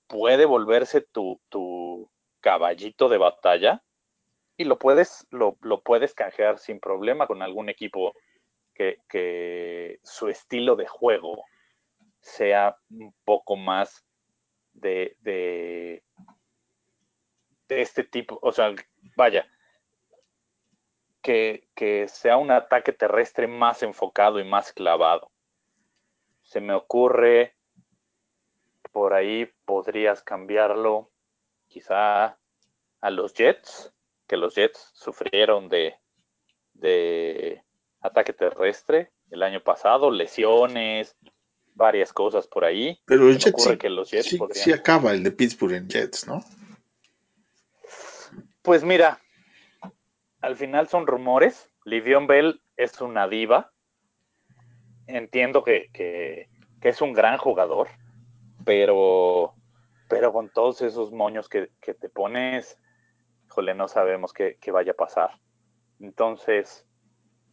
puede 0.07 0.45
volverse 0.45 1.01
tu, 1.01 1.39
caballito 2.41 3.09
de 3.09 3.17
batalla 3.17 3.83
y 4.57 4.63
lo 4.63 4.79
puedes, 4.79 5.27
lo, 5.29 5.55
puedes 5.83 6.13
canjear 6.13 6.57
sin 6.57 6.79
problema 6.79 7.27
con 7.27 7.41
algún 7.41 7.69
equipo 7.69 8.13
que, 8.73 8.97
que, 9.07 9.99
su 10.03 10.29
estilo 10.29 10.75
de 10.75 10.87
juego 10.87 11.43
sea 12.21 12.77
un 12.89 13.13
poco 13.23 13.55
más 13.55 14.05
de, 14.73 15.15
de, 15.19 16.03
este 17.67 18.03
tipo, 18.03 18.39
o 18.41 18.51
sea, 18.51 18.73
vaya, 19.15 19.47
que, 21.21 21.67
que, 21.75 22.07
sea 22.07 22.37
un 22.37 22.51
ataque 22.51 22.93
terrestre 22.93 23.47
más 23.47 23.83
enfocado 23.83 24.39
y 24.39 24.43
más 24.43 24.73
clavado. 24.73 25.31
Se 26.43 26.61
me 26.61 26.73
ocurre, 26.73 27.55
por 28.91 29.13
ahí 29.13 29.51
podrías 29.65 30.23
cambiarlo 30.23 31.11
quizá 31.67 32.37
a 33.01 33.09
los 33.09 33.33
Jets, 33.33 33.93
que 34.27 34.37
los 34.37 34.55
Jets 34.55 34.91
sufrieron 34.93 35.69
de, 35.69 35.95
de 36.73 37.63
ataque 38.01 38.33
terrestre 38.33 39.11
el 39.29 39.43
año 39.43 39.61
pasado, 39.61 40.11
lesiones, 40.11 41.15
varias 41.73 42.11
cosas 42.13 42.47
por 42.47 42.65
ahí. 42.65 42.99
Pero 43.05 43.29
el 43.29 43.39
Jets 43.39 44.37
sí, 44.51 44.71
acaba 44.71 45.11
el 45.11 45.23
de 45.23 45.31
Pittsburgh 45.31 45.73
en 45.73 45.89
Jets, 45.89 46.27
¿no? 46.27 46.43
Pues 48.61 48.83
mira, 48.83 49.19
al 50.41 50.55
final 50.55 50.87
son 50.87 51.07
rumores. 51.07 51.69
Livion 51.85 52.27
Bell 52.27 52.61
es 52.77 53.01
una 53.01 53.27
diva. 53.27 53.71
Entiendo 55.07 55.63
que, 55.63 56.47
es 56.81 57.01
un 57.01 57.13
gran 57.13 57.37
jugador, 57.37 57.87
pero, 58.63 59.53
pero 60.07 60.31
con 60.31 60.49
todos 60.49 60.81
esos 60.81 61.11
moños 61.11 61.49
que, 61.49 61.69
te 61.81 62.09
pones, 62.09 62.77
híjole, 63.47 63.73
no 63.73 63.87
sabemos 63.87 64.33
qué, 64.33 64.57
vaya 64.71 64.91
a 64.91 64.95
pasar. 64.95 65.31
Entonces, 65.99 66.87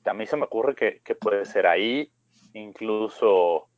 a 0.05 0.13
mí 0.13 0.27
se 0.27 0.37
me 0.37 0.45
ocurre 0.45 0.75
que, 0.75 1.01
que 1.03 1.15
puede 1.15 1.47
ser 1.47 1.67
ahí, 1.67 2.13
incluso 2.53 3.69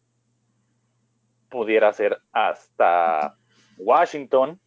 pudiera 1.49 1.93
ser 1.93 2.21
hasta 2.33 3.37
Washington, 3.79 4.61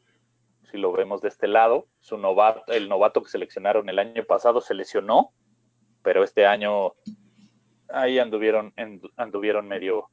si 0.71 0.77
lo 0.77 0.91
vemos 0.91 1.21
de 1.21 1.27
este 1.27 1.47
lado. 1.47 1.87
Su 1.99 2.17
novato, 2.17 2.63
el 2.67 2.89
novato 2.89 3.21
que 3.21 3.29
seleccionaron 3.29 3.89
el 3.89 3.99
año 3.99 4.23
pasado 4.23 4.61
se 4.61 4.73
lesionó, 4.73 5.33
pero 6.01 6.23
este 6.23 6.45
año 6.45 6.93
ahí 7.89 8.19
anduvieron, 8.19 8.73
anduvieron 9.17 9.67
medio, 9.67 10.09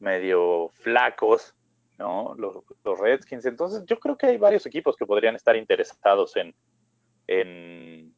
medio 0.00 0.70
flacos, 0.74 1.54
¿no? 1.98 2.34
Los, 2.36 2.64
Redskins. 3.00 3.46
Entonces, 3.46 3.84
yo 3.86 3.98
creo 3.98 4.16
que 4.16 4.26
hay 4.26 4.36
varios 4.36 4.66
equipos 4.66 4.96
que 4.96 5.06
podrían 5.06 5.36
estar 5.36 5.56
interesados 5.56 6.36
en, 6.36 6.54
en 7.26 8.14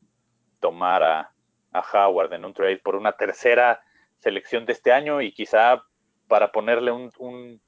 tomar 0.61 1.03
a, 1.03 1.33
a 1.73 1.81
Howard 1.81 2.33
en 2.33 2.44
un 2.44 2.55
trade 2.55 2.79
por 2.79 2.96
una 2.96 3.12
tercera 3.12 3.81
selección 4.18 4.66
de 4.66 4.73
este 4.73 4.92
año 4.92 5.20
y 5.20 5.33
quizá 5.33 5.83
para 6.29 6.53
ponerle 6.53 6.92
un, 6.92 7.61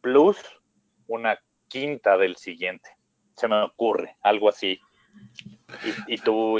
plus, 0.00 0.38
una 1.06 1.38
quinta 1.68 2.16
del 2.16 2.36
siguiente. 2.36 2.90
Se 3.36 3.48
me 3.48 3.62
ocurre, 3.62 4.16
algo 4.22 4.48
así. 4.48 4.80
Y, 6.06 6.18
tú 6.18 6.58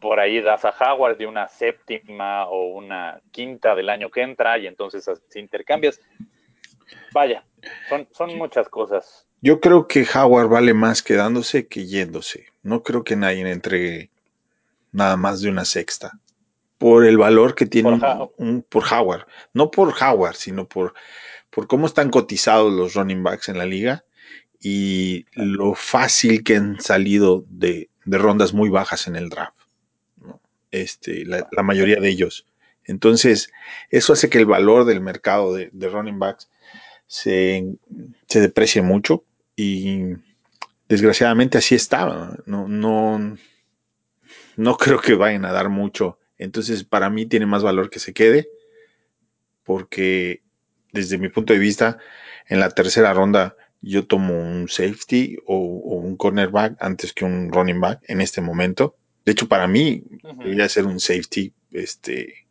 por 0.00 0.20
ahí 0.20 0.40
das 0.40 0.64
a 0.64 0.74
Howard 0.78 1.16
de 1.16 1.26
una 1.26 1.48
séptima 1.48 2.46
o 2.46 2.74
una 2.74 3.20
quinta 3.30 3.74
del 3.74 3.88
año 3.88 4.10
que 4.10 4.22
entra 4.22 4.58
y 4.58 4.66
entonces 4.66 5.08
así 5.08 5.38
intercambias. 5.38 6.00
Vaya, 7.12 7.44
son, 7.88 8.06
son 8.12 8.36
muchas 8.36 8.68
cosas. 8.68 9.26
Yo 9.40 9.60
creo 9.60 9.88
que 9.88 10.06
Howard 10.14 10.48
vale 10.48 10.74
más 10.74 11.02
quedándose 11.02 11.66
que 11.66 11.86
yéndose. 11.86 12.46
No 12.62 12.82
creo 12.82 13.04
que 13.04 13.16
nadie 13.16 13.50
entregue 13.50 14.10
nada 14.92 15.16
más 15.16 15.40
de 15.40 15.50
una 15.50 15.64
sexta 15.64 16.12
por 16.78 17.04
el 17.06 17.16
valor 17.16 17.54
que 17.54 17.66
tiene 17.66 17.98
por, 18.68 18.84
Howard. 18.92 19.26
No 19.52 19.70
por 19.70 19.94
Howard, 20.02 20.34
sino 20.34 20.66
por, 20.68 20.94
por 21.54 21.66
cómo 21.66 21.86
están 21.86 22.10
cotizados 22.10 22.72
los 22.72 22.94
running 22.94 23.22
backs 23.22 23.48
en 23.48 23.58
la 23.58 23.66
liga 23.66 24.04
y 24.60 25.26
lo 25.34 25.74
fácil 25.74 26.42
que 26.42 26.56
han 26.56 26.80
salido 26.80 27.44
de, 27.48 27.90
rondas 28.06 28.52
muy 28.52 28.70
bajas 28.70 29.06
en 29.06 29.16
el 29.16 29.28
draft. 29.28 29.56
Este, 30.70 31.24
la, 31.24 31.46
mayoría 31.62 32.00
de 32.00 32.08
ellos. 32.08 32.46
Entonces, 32.84 33.52
eso 33.90 34.12
hace 34.12 34.28
que 34.28 34.38
el 34.38 34.46
valor 34.46 34.84
del 34.84 35.00
mercado 35.00 35.54
de, 35.54 35.70
running 35.72 36.18
backs 36.18 36.50
se, 37.06 37.76
se, 38.26 38.40
deprecie 38.40 38.82
mucho 38.82 39.24
y 39.54 40.00
desgraciadamente 40.88 41.58
así 41.58 41.74
está. 41.74 42.36
No, 42.46 42.66
no, 42.66 43.36
no 44.56 44.76
creo 44.76 45.00
que 45.00 45.14
vayan 45.14 45.44
a 45.44 45.52
dar 45.52 45.68
mucho 45.68 46.18
entonces, 46.38 46.84
para 46.84 47.10
mí 47.10 47.26
tiene 47.26 47.46
más 47.46 47.62
valor 47.62 47.90
que 47.90 47.98
se 47.98 48.12
quede, 48.12 48.48
porque 49.62 50.42
desde 50.94 51.18
mi 51.18 51.28
punto 51.28 51.52
de 51.52 51.58
vista, 51.58 51.98
en 52.48 52.60
la 52.60 52.70
tercera 52.70 53.12
ronda 53.12 53.56
yo 53.82 54.06
tomo 54.06 54.38
un 54.38 54.68
safety 54.68 55.36
o, 55.46 55.58
un 55.58 56.16
cornerback 56.16 56.76
antes 56.80 57.12
que 57.12 57.24
un 57.24 57.52
running 57.52 57.80
back 57.80 58.00
en 58.08 58.22
este 58.22 58.40
momento. 58.40 58.96
De 59.26 59.32
hecho, 59.32 59.48
para 59.48 59.66
mí 59.66 60.04
debería 60.38 60.68
ser 60.68 60.86
un 60.86 61.00
safety 61.00 61.52
este, 61.72 62.46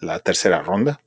la 0.00 0.20
tercera 0.20 0.62
ronda. 0.62 1.00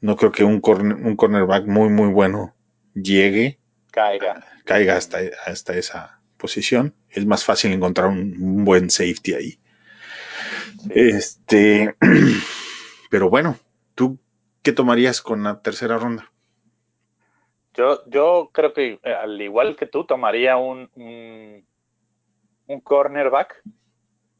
No 0.00 0.16
creo 0.16 0.32
que 0.32 0.44
un, 0.44 0.62
un 0.64 1.16
cornerback 1.16 1.66
muy, 1.66 1.90
muy 1.90 2.08
bueno 2.08 2.54
llegue, 2.94 3.58
caiga, 3.90 4.46
caiga 4.64 4.96
hasta, 4.96 5.18
hasta 5.46 5.76
esa 5.76 6.20
posición. 6.36 6.94
Es 7.10 7.26
más 7.26 7.44
fácil 7.44 7.72
encontrar 7.72 8.08
un 8.08 8.64
buen 8.64 8.88
safety 8.90 9.34
ahí. 9.34 9.58
Este, 10.90 11.94
pero 13.10 13.30
bueno, 13.30 13.58
¿tú 13.94 14.18
qué 14.64 14.72
tomarías 14.72 15.22
con 15.22 15.44
la 15.44 15.60
tercera 15.60 15.98
ronda? 15.98 16.32
Yo, 17.74 18.04
yo 18.08 18.50
creo 18.52 18.72
que 18.72 18.98
eh, 19.02 19.14
al 19.14 19.40
igual 19.40 19.76
que 19.76 19.86
tú 19.86 20.04
tomaría 20.04 20.56
un, 20.56 20.90
un, 22.66 22.80
cornerback. 22.80 23.62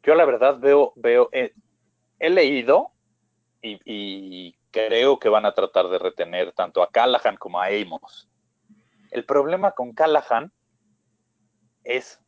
Yo 0.02 0.14
la 0.14 0.24
verdad 0.24 0.58
veo, 0.58 0.92
veo, 0.96 1.28
eh, 1.32 1.54
he 2.18 2.30
leído 2.30 2.92
y, 3.62 3.80
y, 3.84 4.56
creo 4.70 5.20
que 5.20 5.28
van 5.28 5.46
a 5.46 5.54
tratar 5.54 5.88
de 5.88 6.00
retener 6.00 6.52
tanto 6.52 6.82
a 6.82 6.90
Callahan 6.90 7.36
como 7.36 7.60
a 7.60 7.66
Amos. 7.66 8.28
El 9.12 9.24
problema 9.24 9.70
con 9.70 9.92
Callahan 9.92 10.52
es 11.84 12.20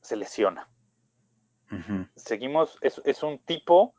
se 0.00 0.16
lesiona. 0.16 0.68
Seguimos, 2.14 2.78
es, 2.82 3.22
un 3.22 3.38
tipo 3.40 3.94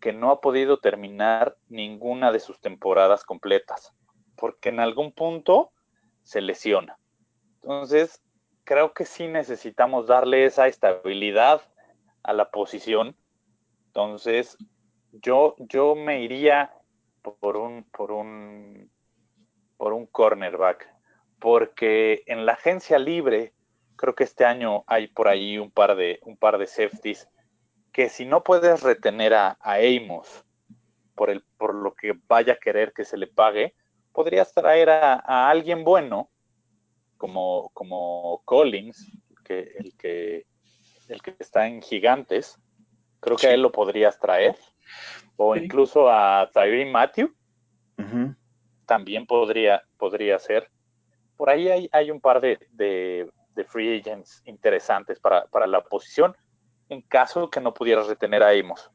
que 0.00 0.12
no 0.12 0.30
ha 0.30 0.40
podido 0.40 0.78
terminar 0.78 1.56
ninguna 1.68 2.32
de 2.32 2.40
sus 2.40 2.60
temporadas 2.60 3.24
completas, 3.24 3.92
porque 4.36 4.68
en 4.68 4.80
algún 4.80 5.12
punto 5.12 5.72
se 6.22 6.40
lesiona. 6.40 6.98
Entonces, 7.62 8.22
creo 8.64 8.92
que 8.92 9.04
sí 9.04 9.28
necesitamos 9.28 10.06
darle 10.06 10.44
esa 10.44 10.66
estabilidad 10.66 11.62
a 12.22 12.32
la 12.32 12.50
posición. 12.50 13.16
Entonces, 13.86 14.58
yo, 15.12 15.54
yo 15.58 15.94
me 15.94 16.22
iría 16.22 16.72
por 17.22 17.56
un, 17.56 17.84
por 17.84 18.12
un, 18.12 18.90
por 19.76 19.92
un 19.92 20.06
cornerback, 20.06 20.88
porque 21.38 22.22
en 22.26 22.46
la 22.46 22.52
agencia 22.52 22.98
libre 22.98 23.52
creo 23.96 24.14
que 24.14 24.24
este 24.24 24.44
año 24.44 24.84
hay 24.86 25.08
por 25.08 25.28
ahí 25.28 25.58
un 25.58 25.70
par 25.70 25.96
de, 25.96 26.18
un 26.22 26.36
par 26.36 26.58
de 26.58 26.66
safeties 26.66 27.28
que 27.96 28.10
si 28.10 28.26
no 28.26 28.44
puedes 28.44 28.82
retener 28.82 29.32
a, 29.32 29.56
Amos 29.62 30.44
por, 31.14 31.30
el, 31.30 31.42
por 31.56 31.74
lo 31.74 31.94
que 31.94 32.12
vaya 32.28 32.52
a 32.52 32.58
querer 32.58 32.92
que 32.92 33.06
se 33.06 33.16
le 33.16 33.26
pague, 33.26 33.74
podrías 34.12 34.52
traer 34.52 34.90
a, 34.90 35.48
alguien 35.48 35.82
bueno 35.82 36.28
como, 37.16 37.70
como 37.72 38.42
Collins, 38.44 39.10
que, 39.42 39.72
el, 39.78 39.96
que, 39.96 40.44
el 41.08 41.22
que 41.22 41.36
está 41.38 41.66
en 41.66 41.80
Gigantes. 41.80 42.58
Creo 43.20 43.38
que 43.38 43.46
a 43.46 43.54
él 43.54 43.62
lo 43.62 43.72
podrías 43.72 44.20
traer. 44.20 44.56
O 45.36 45.56
incluso 45.56 46.10
a 46.10 46.50
Tyree 46.52 46.84
Matthew, 46.84 47.34
también 48.84 49.24
podría, 49.26 49.82
podría 49.96 50.38
ser. 50.38 50.70
Por 51.34 51.48
ahí 51.48 51.70
hay, 51.70 51.88
hay 51.92 52.10
un 52.10 52.20
par 52.20 52.42
de, 52.42 52.58
de, 52.72 53.64
free 53.64 53.98
agents 53.98 54.42
interesantes 54.44 55.18
para, 55.18 55.46
para, 55.46 55.66
la 55.66 55.82
posición 55.82 56.36
en 56.88 57.02
caso 57.02 57.50
que 57.50 57.60
no 57.60 57.74
pudieras 57.74 58.06
retener 58.06 58.42
a 58.42 58.50
Amos. 58.50 58.90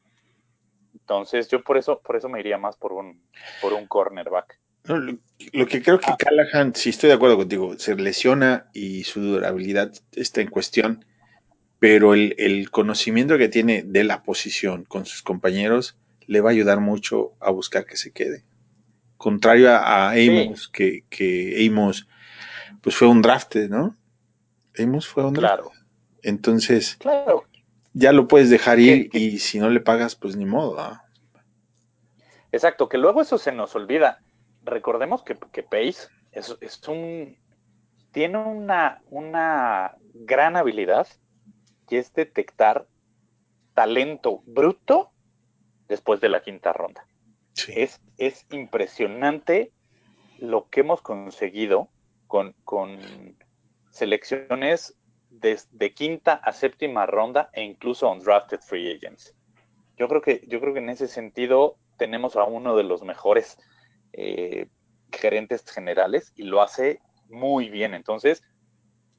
Entonces 0.94 1.48
yo 1.48 1.62
por 1.62 1.76
eso, 1.76 2.00
por 2.00 2.16
eso 2.16 2.28
me 2.28 2.40
iría 2.40 2.58
más 2.58 2.76
por 2.76 2.92
un, 2.92 3.22
por 3.60 3.72
un 3.72 3.86
cornerback. 3.86 4.58
lo, 4.84 5.66
que 5.66 5.82
creo 5.82 5.98
que 5.98 6.10
ah. 6.10 6.16
Callahan, 6.18 6.74
si 6.74 6.90
estoy 6.90 7.08
de 7.08 7.14
acuerdo 7.14 7.36
contigo, 7.36 7.78
se 7.78 7.94
lesiona 7.96 8.70
y 8.72 9.04
su 9.04 9.20
durabilidad 9.20 9.92
está 10.12 10.40
en 10.40 10.48
cuestión, 10.48 11.04
pero 11.78 12.14
el, 12.14 12.34
el, 12.38 12.70
conocimiento 12.70 13.38
que 13.38 13.48
tiene 13.48 13.82
de 13.82 14.04
la 14.04 14.22
posición 14.22 14.84
con 14.84 15.04
sus 15.04 15.22
compañeros 15.22 15.96
le 16.26 16.40
va 16.40 16.50
a 16.50 16.52
ayudar 16.52 16.80
mucho 16.80 17.32
a 17.40 17.50
buscar 17.50 17.84
que 17.84 17.96
se 17.96 18.12
quede. 18.12 18.44
Contrario 19.16 19.70
a, 19.70 20.10
Amos, 20.10 20.68
que, 20.68 21.04
que 21.08 21.66
Amos 21.66 22.08
pues 22.80 22.96
fue 22.96 23.08
un 23.08 23.22
draft, 23.22 23.56
¿no? 23.68 23.96
Amos 24.78 25.06
fue 25.06 25.24
un 25.24 25.34
draft. 25.34 25.54
Claro. 25.54 25.72
Entonces, 26.22 26.96
claro. 26.96 27.44
Ya 27.92 28.12
lo 28.12 28.28
puedes 28.28 28.50
dejar 28.50 28.78
ir 28.80 29.10
y 29.12 29.38
si 29.38 29.58
no 29.58 29.68
le 29.70 29.80
pagas, 29.80 30.16
pues 30.16 30.36
ni 30.36 30.44
modo. 30.44 31.00
Exacto, 32.50 32.88
que 32.88 32.98
luego 32.98 33.22
eso 33.22 33.38
se 33.38 33.52
nos 33.52 33.74
olvida. 33.74 34.22
Recordemos 34.64 35.22
que, 35.22 35.36
que 35.52 35.62
Pace 35.62 36.08
es, 36.32 36.56
es 36.60 36.86
un 36.88 37.36
tiene 38.12 38.38
una, 38.38 39.02
una 39.10 39.96
gran 40.14 40.56
habilidad 40.56 41.06
y 41.88 41.96
es 41.96 42.12
detectar 42.12 42.86
talento 43.74 44.42
bruto 44.46 45.10
después 45.88 46.20
de 46.20 46.28
la 46.28 46.42
quinta 46.42 46.72
ronda. 46.72 47.06
Es, 47.68 48.00
es 48.18 48.46
impresionante 48.50 49.72
lo 50.38 50.68
que 50.68 50.80
hemos 50.80 51.02
conseguido 51.02 51.88
con, 52.26 52.54
con 52.64 52.98
selecciones 53.90 54.96
de, 55.32 55.94
quinta 55.94 56.34
a 56.34 56.52
séptima 56.52 57.06
ronda 57.06 57.50
e 57.52 57.62
incluso 57.62 58.10
undrafted 58.10 58.60
free 58.60 58.92
agents. 58.92 59.34
Yo 59.96 60.08
creo 60.08 60.20
que, 60.20 60.44
yo 60.46 60.60
creo 60.60 60.74
que 60.74 60.80
en 60.80 60.90
ese 60.90 61.08
sentido 61.08 61.76
tenemos 61.96 62.36
a 62.36 62.44
uno 62.44 62.76
de 62.76 62.84
los 62.84 63.02
mejores 63.02 63.58
eh, 64.12 64.68
gerentes 65.10 65.64
generales 65.70 66.32
y 66.36 66.44
lo 66.44 66.62
hace 66.62 67.00
muy 67.28 67.70
bien. 67.70 67.94
Entonces, 67.94 68.42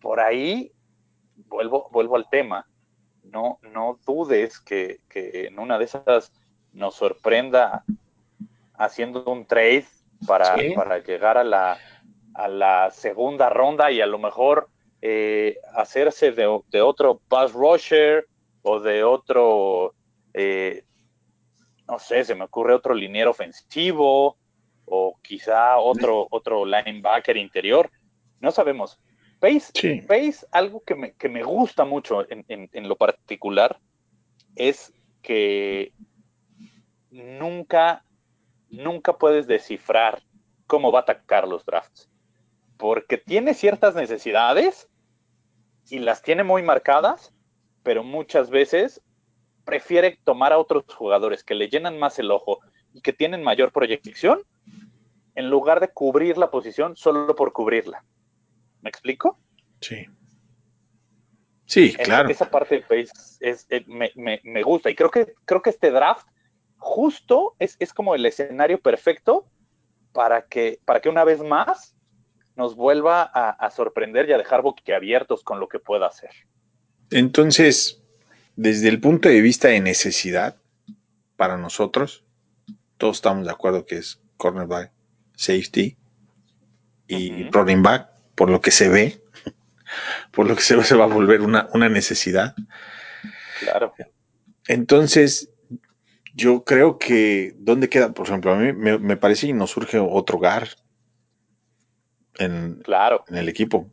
por 0.01 0.19
ahí 0.19 0.71
vuelvo, 1.35 1.89
vuelvo 1.91 2.15
al 2.15 2.29
tema. 2.29 2.67
No, 3.23 3.59
no 3.61 3.99
dudes 4.05 4.59
que, 4.59 4.99
que 5.09 5.47
en 5.47 5.59
una 5.59 5.79
de 5.79 5.85
esas 5.85 6.31
nos 6.73 6.95
sorprenda 6.95 7.83
haciendo 8.75 9.23
un 9.25 9.45
trade 9.45 9.85
para, 10.27 10.55
para 10.75 10.99
llegar 10.99 11.37
a 11.37 11.43
la, 11.43 11.77
a 12.33 12.47
la 12.47 12.91
segunda 12.91 13.49
ronda 13.49 13.91
y 13.91 14.01
a 14.01 14.05
lo 14.05 14.19
mejor 14.19 14.69
eh, 15.05 15.57
hacerse 15.73 16.31
de, 16.31 16.47
otro 16.81 17.19
pass 17.27 17.51
rusher 17.51 18.25
o 18.61 18.79
de 18.79 19.03
otro, 19.03 19.93
eh, 20.33 20.85
no 21.89 21.99
sé, 21.99 22.23
se 22.23 22.35
me 22.35 22.45
ocurre 22.45 22.73
otro 22.73 22.93
liniero 22.93 23.31
ofensivo 23.31 24.37
o 24.85 25.19
quizá 25.21 25.77
otro, 25.77 26.25
otro 26.31 26.65
linebacker 26.65 27.35
interior. 27.35 27.91
No 28.39 28.51
sabemos. 28.51 28.97
Pace, 29.41 30.47
algo 30.51 30.81
que 30.85 30.95
me, 30.95 31.11
que 31.15 31.27
me, 31.27 31.43
gusta 31.43 31.83
mucho 31.83 32.25
en, 32.31 32.45
en 32.47 32.87
lo 32.87 32.95
particular 32.95 33.77
es 34.55 34.93
que 35.21 35.91
nunca, 37.11 38.05
nunca 38.69 39.17
puedes 39.17 39.47
descifrar 39.47 40.23
cómo 40.65 40.93
va 40.93 40.99
a 40.99 41.01
atacar 41.01 41.45
los 41.45 41.65
drafts. 41.65 42.09
Porque 42.77 43.17
tiene 43.17 43.53
ciertas 43.53 43.95
necesidades 43.95 44.87
y 45.89 45.99
las 45.99 46.21
tiene 46.21 46.43
muy 46.43 46.63
marcadas, 46.63 47.33
pero 47.83 48.03
muchas 48.03 48.49
veces 48.49 49.01
prefiere 49.65 50.19
tomar 50.23 50.53
a 50.53 50.57
otros 50.57 50.83
jugadores 50.93 51.43
que 51.43 51.55
le 51.55 51.69
llenan 51.69 51.97
más 51.97 52.19
el 52.19 52.31
ojo 52.31 52.59
y 52.93 53.01
que 53.01 53.13
tienen 53.13 53.43
mayor 53.43 53.71
proyección 53.71 54.41
en 55.35 55.49
lugar 55.49 55.79
de 55.79 55.87
cubrir 55.87 56.37
la 56.37 56.51
posición 56.51 56.95
solo 56.95 57.35
por 57.35 57.53
cubrirla. 57.53 58.03
¿Me 58.81 58.89
explico? 58.89 59.39
Sí. 59.81 60.05
Sí, 61.65 61.93
claro. 61.93 62.29
Esa 62.29 62.49
parte 62.49 62.81
país 62.81 63.11
es, 63.39 63.67
me, 63.87 64.11
me, 64.15 64.63
gusta 64.63 64.89
y 64.89 64.95
creo 64.95 65.09
que, 65.09 65.33
creo 65.45 65.61
que 65.61 65.69
este 65.69 65.91
draft 65.91 66.27
justo 66.77 67.55
es, 67.59 67.77
como 67.93 68.13
el 68.13 68.25
escenario 68.25 68.79
perfecto 68.79 69.47
para 70.11 70.45
que, 70.45 70.79
para 70.85 70.99
que 70.99 71.09
una 71.09 71.23
vez 71.23 71.41
más 71.41 71.95
nos 72.55 72.75
vuelva 72.75 73.23
a, 73.23 73.69
sorprender 73.71 74.29
y 74.29 74.33
a 74.33 74.37
dejar 74.37 74.61
boquiabiertos 74.61 75.43
con 75.43 75.59
lo 75.59 75.67
que 75.67 75.79
pueda 75.79 76.07
hacer. 76.07 76.31
Entonces, 77.09 78.03
desde 78.55 78.89
el 78.89 78.99
punto 78.99 79.29
de 79.29 79.41
vista 79.41 79.69
de 79.69 79.81
necesidad, 79.81 80.57
para 81.35 81.57
nosotros, 81.57 82.23
todos 82.97 83.17
estamos 83.17 83.45
de 83.45 83.51
acuerdo 83.51 83.85
que 83.85 83.97
es 83.97 84.21
cornerback, 84.37 84.91
safety 85.35 85.97
y 87.07 87.49
running 87.49 87.81
back, 87.81 88.09
por 88.35 88.49
lo 88.49 88.61
que 88.61 88.71
se 88.71 88.89
ve, 88.89 89.21
por 90.31 90.47
lo 90.47 90.55
que 90.55 90.61
se 90.61 90.75
ve, 90.75 90.83
se 90.83 90.95
va 90.95 91.05
a 91.05 91.07
volver 91.07 91.41
una, 91.41 91.69
una 91.73 91.89
necesidad. 91.89 92.55
Claro. 93.59 93.93
Entonces, 94.67 95.49
yo 96.33 96.63
creo 96.63 96.97
que, 96.97 97.55
¿dónde 97.57 97.89
queda? 97.89 98.13
Por 98.13 98.27
ejemplo, 98.27 98.53
a 98.53 98.57
mí 98.57 98.73
me, 98.73 99.17
parece 99.17 99.47
que 99.47 99.53
nos 99.53 99.71
surge 99.71 99.99
otro 99.99 100.39
Gar 100.39 100.69
en, 102.39 102.81
claro. 102.83 103.23
en 103.27 103.37
el 103.37 103.49
equipo. 103.49 103.89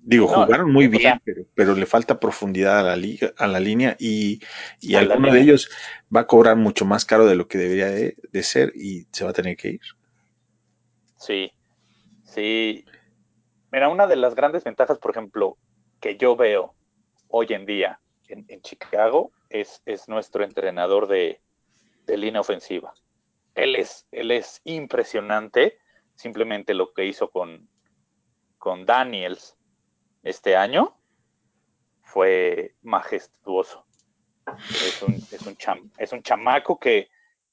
Digo, 0.00 0.26
jugaron 0.26 0.72
muy 0.72 0.88
bien, 0.88 1.20
pero, 1.54 1.74
le 1.74 1.86
falta 1.86 2.18
profundidad 2.18 2.80
a 2.80 2.82
la, 2.82 2.96
liga, 2.96 3.32
a 3.36 3.46
la 3.46 3.60
línea 3.60 3.96
y, 4.00 4.40
y 4.80 4.96
alguno 4.96 5.32
de 5.32 5.40
ellos 5.40 5.70
va 6.14 6.20
a 6.20 6.26
cobrar 6.26 6.56
mucho 6.56 6.84
más 6.84 7.04
caro 7.04 7.26
de 7.26 7.36
lo 7.36 7.46
que 7.46 7.58
debería 7.58 7.86
de, 7.86 8.16
de, 8.32 8.42
ser 8.42 8.72
y 8.74 9.06
se 9.12 9.24
va 9.24 9.30
a 9.30 9.34
tener 9.34 9.56
que 9.56 9.68
ir. 9.68 9.80
Sí, 11.18 11.52
sí. 12.24 12.84
Mira, 13.70 13.88
una 13.88 14.06
de 14.08 14.16
las 14.16 14.34
grandes 14.34 14.64
ventajas, 14.64 14.98
por 14.98 15.12
ejemplo, 15.12 15.56
que 16.00 16.16
yo 16.16 16.36
veo 16.36 16.74
hoy 17.28 17.46
en 17.50 17.64
día 17.64 18.00
en, 18.28 18.60
Chicago 18.62 19.32
es, 19.48 19.82
es, 19.86 20.08
nuestro 20.08 20.44
entrenador 20.44 21.06
de, 21.08 21.40
línea 22.06 22.40
ofensiva. 22.40 22.92
Él 23.54 23.76
es, 23.76 24.06
él 24.10 24.30
es 24.30 24.60
impresionante, 24.64 25.78
simplemente 26.14 26.74
lo 26.74 26.92
que 26.92 27.06
hizo 27.06 27.30
con, 27.30 27.68
con 28.58 28.84
Daniels 28.84 29.56
este 30.22 30.56
año 30.56 30.96
fue 32.02 32.74
majestuoso. 32.82 33.84
Es 34.70 35.02
un, 35.02 35.14
es 35.98 36.12
un, 36.12 36.22
chamaco 36.22 36.78
que, 36.78 37.08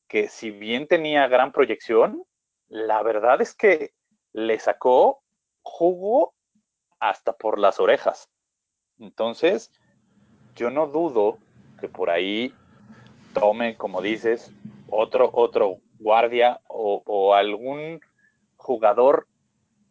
que 0.08 0.28
si 0.28 0.52
bien 0.52 0.88
tenía 0.88 1.28
gran 1.28 1.52
proyección, 1.52 2.24
la 2.68 3.02
verdad 3.02 3.41
es 3.41 3.56
que 3.56 3.93
le 4.34 4.60
sacó 4.60 5.24
jugo 5.62 6.34
hasta 6.99 7.34
por 7.34 7.60
las 7.60 7.80
orejas. 7.80 8.30
Entonces, 8.99 9.72
yo 10.56 10.70
no 10.70 10.88
dudo 10.88 11.38
que 11.80 11.88
por 11.88 12.10
ahí 12.10 12.54
tome, 13.34 13.78
como 13.78 14.02
dices, 14.02 14.54
otro, 14.88 15.30
otro 15.34 15.80
guardia 16.02 16.60
o, 16.68 17.34
algún 17.34 18.02
jugador 18.56 19.28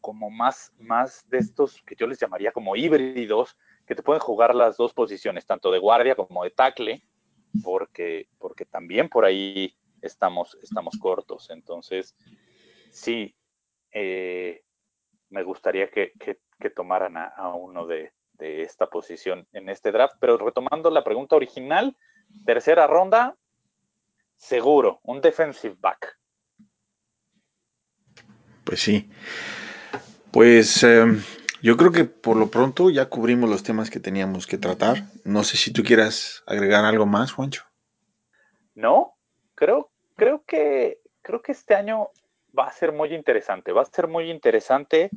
como 0.00 0.30
más, 0.30 0.72
más 0.78 1.28
de 1.28 1.38
estos 1.38 1.82
que 1.82 1.94
yo 1.94 2.06
les 2.06 2.18
llamaría 2.18 2.52
como 2.52 2.76
híbridos, 2.76 3.56
que 3.86 3.94
te 3.94 4.02
pueden 4.02 4.20
jugar 4.20 4.54
las 4.54 4.76
dos 4.76 4.94
posiciones, 4.94 5.46
tanto 5.46 5.70
de 5.70 5.78
guardia 5.78 6.14
como 6.14 6.44
de 6.44 6.50
tackle, 6.50 7.02
porque, 7.62 8.28
porque 8.38 8.64
también 8.64 9.08
por 9.08 9.24
ahí 9.24 9.74
estamos, 10.00 10.56
estamos 10.62 10.96
cortos. 10.98 11.50
Entonces, 11.50 12.16
sí, 12.90 13.34
eh, 13.92 14.62
me 15.28 15.42
gustaría 15.42 15.90
que, 15.90 16.12
tomaran 16.74 17.16
a 17.16 17.54
uno 17.54 17.86
de, 17.86 18.12
de 18.40 18.62
esta 18.62 18.88
posición 18.88 19.46
en 19.52 19.68
este 19.68 19.92
draft. 19.92 20.16
Pero 20.18 20.36
retomando 20.38 20.90
la 20.90 21.04
pregunta 21.04 21.36
original, 21.36 21.96
tercera 22.44 22.86
ronda, 22.88 23.36
seguro, 24.40 25.00
un 25.04 25.20
defensive 25.20 25.76
back. 25.78 26.18
Pues 28.64 28.80
sí. 28.80 29.08
Pues 30.32 30.82
em, 30.82 31.22
yo 31.62 31.76
creo 31.76 31.92
que 31.92 32.04
por 32.04 32.36
lo 32.36 32.50
pronto 32.50 32.90
ya 32.90 33.08
cubrimos 33.08 33.50
los 33.50 33.62
temas 33.62 33.90
que 33.90 34.00
teníamos 34.00 34.46
que 34.46 34.58
tratar. 34.58 35.04
No 35.24 35.44
sé 35.44 35.56
si 35.56 35.72
tú 35.72 35.82
quieras 35.82 36.42
agregar 36.46 36.84
algo 36.84 37.06
más, 37.06 37.32
Juancho. 37.32 37.64
No, 38.74 39.16
creo, 39.54 39.92
creo 40.16 40.44
que 40.44 41.00
creo 41.22 41.42
que 41.42 41.52
este 41.52 41.74
año 41.74 42.08
va 42.56 42.66
a 42.66 42.72
ser 42.72 42.92
muy 42.92 43.14
interesante. 43.14 43.72
Va 43.72 43.82
a 43.82 43.86
ser 43.86 44.08
muy 44.08 44.30
interesante 44.30 45.10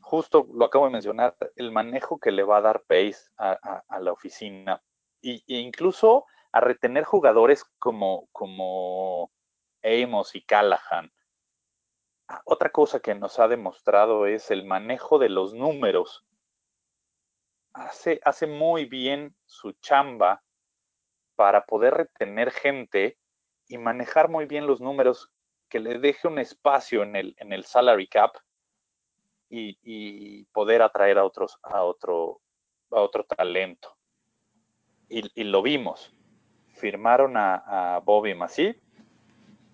justo 0.00 0.46
lo 0.52 0.64
acabo 0.64 0.86
de 0.86 0.92
mencionar, 0.92 1.36
el 1.56 1.72
manejo 1.72 2.18
que 2.18 2.30
le 2.30 2.42
va 2.42 2.58
a 2.58 2.62
dar 2.62 2.82
Pace 2.82 3.30
a, 3.38 3.82
la 4.00 4.12
oficina 4.12 4.82
y, 5.20 5.42
e 5.46 5.58
incluso 5.58 6.26
a 6.52 6.60
retener 6.60 7.04
jugadores 7.04 7.64
como, 7.78 8.28
como 8.32 9.30
Amos 9.82 10.34
y 10.34 10.42
Callahan. 10.42 11.12
Ah, 12.28 12.42
otra 12.44 12.70
cosa 12.70 13.00
que 13.00 13.14
nos 13.14 13.38
ha 13.38 13.48
demostrado 13.48 14.26
es 14.26 14.50
el 14.50 14.64
manejo 14.64 15.18
de 15.18 15.28
los 15.28 15.54
números. 15.54 16.24
Hace, 17.72 18.20
hace 18.24 18.46
muy 18.46 18.84
bien 18.84 19.36
su 19.46 19.72
chamba 19.72 20.42
para 21.36 21.64
poder 21.64 21.94
retener 21.94 22.50
gente 22.50 23.18
y 23.66 23.78
manejar 23.78 24.28
muy 24.28 24.46
bien 24.46 24.66
los 24.66 24.80
números 24.80 25.30
que 25.68 25.80
le 25.80 25.98
deje 25.98 26.28
un 26.28 26.38
espacio 26.38 27.02
en 27.02 27.16
el, 27.16 27.34
en 27.38 27.52
el 27.52 27.64
salary 27.64 28.08
cap 28.08 28.36
y, 29.48 30.44
poder 30.52 30.82
atraer 30.82 31.18
a 31.18 31.24
otros 31.24 31.58
a 31.62 31.82
otro 31.82 32.40
a 32.90 33.00
otro 33.00 33.24
talento 33.24 33.96
y, 35.08 35.44
lo 35.44 35.62
vimos 35.62 36.12
firmaron 36.80 37.36
a, 37.36 38.00
Bobby 38.04 38.34
Masip 38.34 38.76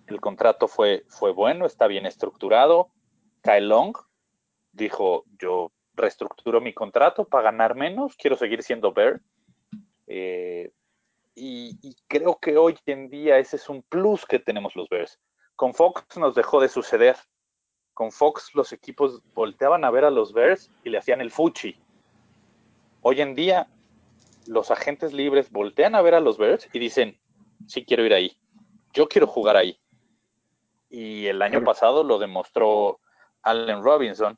el 0.07 0.21
contrato 0.21 0.67
fue, 0.67 1.05
fue 1.07 1.31
bueno 1.31 1.65
está 1.65 1.87
bien 1.87 2.05
estructurado 2.05 2.91
Kyle 3.41 3.67
Long 3.67 3.97
dijo 4.71 5.23
yo 5.39 5.71
reestructuro 5.95 6.61
mi 6.61 6.73
contrato 6.73 7.25
para 7.25 7.45
ganar 7.45 7.75
menos 7.75 8.15
quiero 8.15 8.35
seguir 8.35 8.61
siendo 8.61 8.93
Bear 8.93 9.21
eh, 10.07 10.71
y, 11.35 11.77
y, 11.81 11.95
creo 12.07 12.39
que 12.39 12.57
hoy 12.57 12.77
en 12.87 13.09
día 13.09 13.37
ese 13.37 13.57
es 13.57 13.69
un 13.69 13.83
plus 13.83 14.25
que 14.25 14.39
tenemos 14.39 14.75
los 14.75 14.89
Bears. 14.89 15.19
Con 15.55 15.75
Fox 15.75 16.17
nos 16.17 16.33
dejó 16.33 16.59
de 16.59 16.67
suceder 16.67 17.15
con 17.97 18.11
Fox 18.11 18.51
los 18.53 18.73
equipos 18.73 19.23
volteaban 19.33 19.83
a 19.83 19.89
ver 19.89 20.05
a 20.05 20.11
los 20.11 20.31
Bears 20.31 20.69
y 20.83 20.91
le 20.91 20.99
hacían 20.99 21.19
el 21.19 21.31
fuchi. 21.31 21.75
Hoy 23.01 23.21
en 23.21 23.33
día 23.33 23.67
los 24.47 24.71
agentes 24.71 25.13
libres 25.13 25.51
voltean 25.51 25.95
a 25.95 26.01
ver 26.01 26.15
a 26.15 26.19
los 26.19 26.37
Bears 26.37 26.69
y 26.73 26.79
dicen, 26.79 27.19
sí 27.67 27.85
quiero 27.85 28.05
ir 28.05 28.13
ahí, 28.13 28.37
yo 28.93 29.07
quiero 29.07 29.27
jugar 29.27 29.57
ahí. 29.57 29.79
Y 30.89 31.27
el 31.27 31.41
año 31.41 31.63
pasado 31.63 32.03
lo 32.03 32.17
demostró 32.17 32.99
Allen 33.41 33.83
Robinson, 33.83 34.37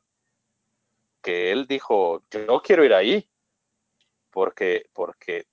que 1.22 1.52
él 1.52 1.68
dijo, 1.68 2.24
yo 2.32 2.62
quiero 2.62 2.84
ir 2.84 2.94
ahí, 2.94 3.30
porque, 4.32 4.90
porque 4.94 5.46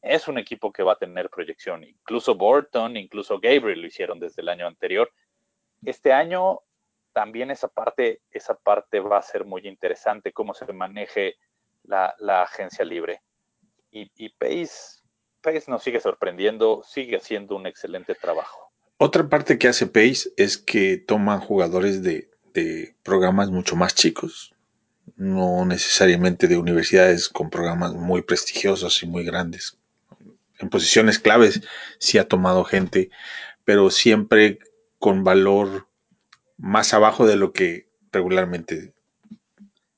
es 0.00 0.28
un 0.28 0.38
equipo 0.38 0.72
que 0.72 0.82
va 0.82 0.92
a 0.92 0.98
tener 0.98 1.30
proyección. 1.30 1.84
Incluso 1.84 2.34
Borton, 2.34 2.96
incluso 2.96 3.38
Gabriel 3.38 3.80
lo 3.80 3.86
hicieron 3.86 4.18
desde 4.18 4.42
el 4.42 4.48
año 4.48 4.66
anterior. 4.66 5.10
Este 5.84 6.12
año 6.12 6.60
también 7.12 7.50
esa 7.50 7.68
parte, 7.68 8.22
esa 8.30 8.54
parte 8.54 9.00
va 9.00 9.18
a 9.18 9.22
ser 9.22 9.44
muy 9.44 9.66
interesante, 9.66 10.32
cómo 10.32 10.54
se 10.54 10.70
maneje 10.72 11.36
la, 11.84 12.14
agencia 12.42 12.84
libre. 12.84 13.22
Y, 13.92 14.30
Pace, 14.30 15.02
Pace 15.42 15.64
nos 15.68 15.82
sigue 15.82 16.00
sorprendiendo, 16.00 16.82
sigue 16.82 17.16
haciendo 17.16 17.56
un 17.56 17.66
excelente 17.66 18.14
trabajo. 18.14 18.72
Otra 18.96 19.28
parte 19.28 19.58
que 19.58 19.68
hace 19.68 19.86
Pace 19.86 20.30
es 20.38 20.56
que 20.56 20.96
toma 20.96 21.38
jugadores 21.38 22.02
de, 22.02 22.30
de 22.54 22.96
programas 23.02 23.50
mucho 23.50 23.76
más 23.76 23.94
chicos, 23.94 24.54
no 25.16 25.66
necesariamente 25.66 26.48
de 26.48 26.56
universidades 26.56 27.28
con 27.28 27.50
programas 27.50 27.92
muy 27.92 28.22
prestigiosos 28.22 29.02
y 29.02 29.06
muy 29.06 29.24
grandes. 29.24 29.76
En 30.58 30.70
posiciones 30.70 31.18
claves 31.18 31.60
sí 31.98 32.16
ha 32.16 32.28
tomado 32.28 32.64
gente, 32.64 33.10
pero 33.64 33.90
siempre 33.90 34.58
con 34.98 35.22
valor 35.22 35.88
más 36.56 36.94
abajo 36.94 37.26
de 37.26 37.36
lo 37.36 37.52
que 37.52 37.88
regularmente 38.12 38.94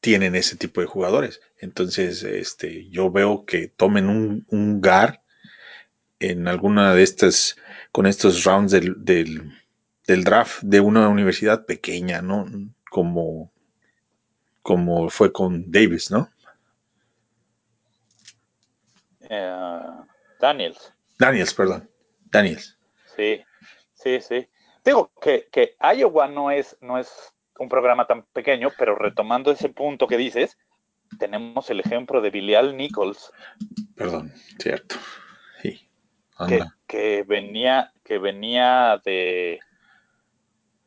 tienen 0.05 0.35
ese 0.35 0.59
tipo 0.59 0.83
de 0.83 0.87
jugadores. 0.87 1.41
Entonces, 1.57 2.23
este, 2.25 2.91
yo 2.91 3.11
veo 3.11 3.47
que 3.47 3.69
tomen 3.69 4.11
un, 4.11 4.47
un 4.51 4.83
GAR 4.83 5.23
en 6.21 6.47
alguna 6.47 6.93
de 6.93 7.03
estas, 7.03 7.57
con 7.91 8.05
estos 8.05 8.45
rounds 8.45 8.71
del, 8.71 9.03
del, 9.03 10.25
draft 10.25 10.61
de 10.63 10.81
una 10.81 11.09
universidad 11.09 11.65
pequeña, 11.65 12.21
¿no? 12.21 12.45
Como, 12.91 13.51
como 14.61 15.09
fue 15.09 15.33
con 15.33 15.73
Davis, 15.73 16.11
¿no? 16.11 16.29
Eh, 19.21 19.81
Daniels. 20.39 20.93
Daniels, 21.19 21.55
perdón. 21.55 21.89
Daniels. 22.27 22.77
Sí, 23.17 23.43
sí, 23.95 24.21
sí. 24.21 24.47
Digo 24.85 25.11
que, 25.23 25.49
que 25.51 25.79
Iowa 25.97 26.29
no 26.29 26.51
es, 26.51 26.77
no 26.83 26.99
es 26.99 27.34
un 27.59 27.69
programa 27.69 28.07
tan 28.07 28.25
pequeño, 28.33 28.71
pero 28.79 28.95
retomando 28.95 29.51
ese 29.51 29.69
punto 29.69 30.07
que 30.07 30.17
dices, 30.17 30.59
tenemos 31.19 31.71
el 31.71 31.81
ejemplo 31.81 32.21
de 32.21 32.31
Bilial 32.31 32.77
Nichols. 32.77 33.33
Perdón, 33.97 34.33
cierto. 34.59 34.97
Sí. 35.63 35.89
Que, 36.87 37.25
venía, 37.27 37.93
que 38.03 38.19
venía 38.19 39.01
de, 39.05 39.61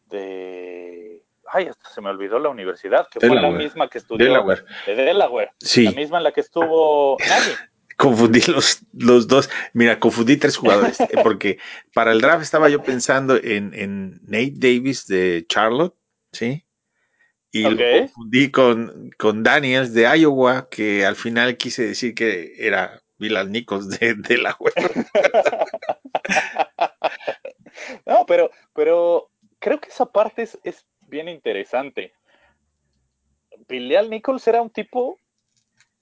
de 0.10 1.24
ay, 1.52 1.68
hasta 1.68 1.90
se 1.90 2.02
me 2.02 2.10
olvidó 2.10 2.40
la 2.40 2.50
universidad, 2.50 3.08
que 3.10 3.20
fue 3.20 3.36
la 3.36 3.50
misma 3.50 3.90
que 3.90 4.00
estudió 4.00 4.26
Delaware. 4.26 4.66
de 4.86 4.96
Delaware, 4.96 5.52
sí. 5.60 5.84
la 5.86 5.92
misma 5.92 6.18
en 6.18 6.24
la 6.26 6.32
que 6.32 6.42
estuvo 6.42 7.18
Nagy 7.20 7.52
confundí 7.98 8.42
los, 8.48 8.80
los 8.94 9.28
dos. 9.28 9.50
Mira, 9.74 10.00
confundí 10.00 10.38
tres 10.38 10.56
jugadores. 10.56 11.00
Eh, 11.02 11.10
porque 11.24 11.58
para 11.94 12.12
el 12.12 12.22
draft 12.22 12.44
estaba 12.44 12.70
yo 12.70 12.82
pensando 12.82 13.36
en, 13.36 13.74
en 13.74 14.22
Nate 14.24 14.54
Davis 14.56 15.08
de 15.08 15.46
Charlotte, 15.50 15.96
¿sí? 16.38 16.64
Y 17.52 17.64
lo 17.64 18.00
confundí 18.00 18.52
con, 18.52 19.10
con 19.18 19.42
Daniels 19.42 19.94
de 19.94 20.04
Iowa, 20.04 20.70
que 20.70 21.06
al 21.06 21.16
final 21.16 21.58
quise 21.58 21.88
decir 21.88 22.14
que 22.14 22.54
era 22.58 23.02
Bilal 23.18 23.52
Nichols 23.52 23.90
de, 23.90 24.16
de 24.16 24.38
la 24.38 24.56
web. 24.60 24.74
no, 28.06 28.26
pero, 28.28 28.52
pero 28.74 29.32
creo 29.60 29.80
que 29.80 29.90
esa 29.90 30.06
parte 30.06 30.44
es, 30.44 30.60
es 30.64 30.86
bien 31.02 31.30
interesante. 31.30 32.14
Bilal 33.68 34.10
Nichols 34.10 34.48
era 34.48 34.62
un 34.62 34.70
tipo 34.70 35.20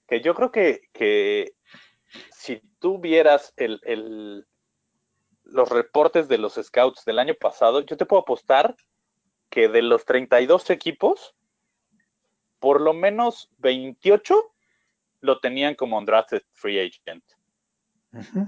que 0.08 0.22
yo 0.22 0.36
creo 0.36 0.52
que, 0.52 0.82
que 0.94 1.54
si 2.32 2.62
tú 2.80 3.00
vieras 3.00 3.54
el, 3.58 4.46
los 5.44 5.70
reportes 5.70 6.28
de 6.28 6.38
los 6.38 6.56
scouts 6.56 7.06
del 7.06 7.20
año 7.20 7.34
pasado, 7.36 7.82
yo 7.82 7.98
te 7.98 8.06
puedo 8.06 8.22
apostar 8.22 8.76
que 9.50 9.68
de 9.68 9.82
los 9.82 10.06
32 10.06 10.70
equipos, 10.70 11.36
por 12.60 12.82
lo 12.82 12.94
menos 12.94 13.50
28 13.58 14.54
lo 15.22 15.40
tenían 15.40 15.76
como 15.76 15.98
undrafted 15.98 16.44
free 16.54 16.80
agent. 16.80 17.24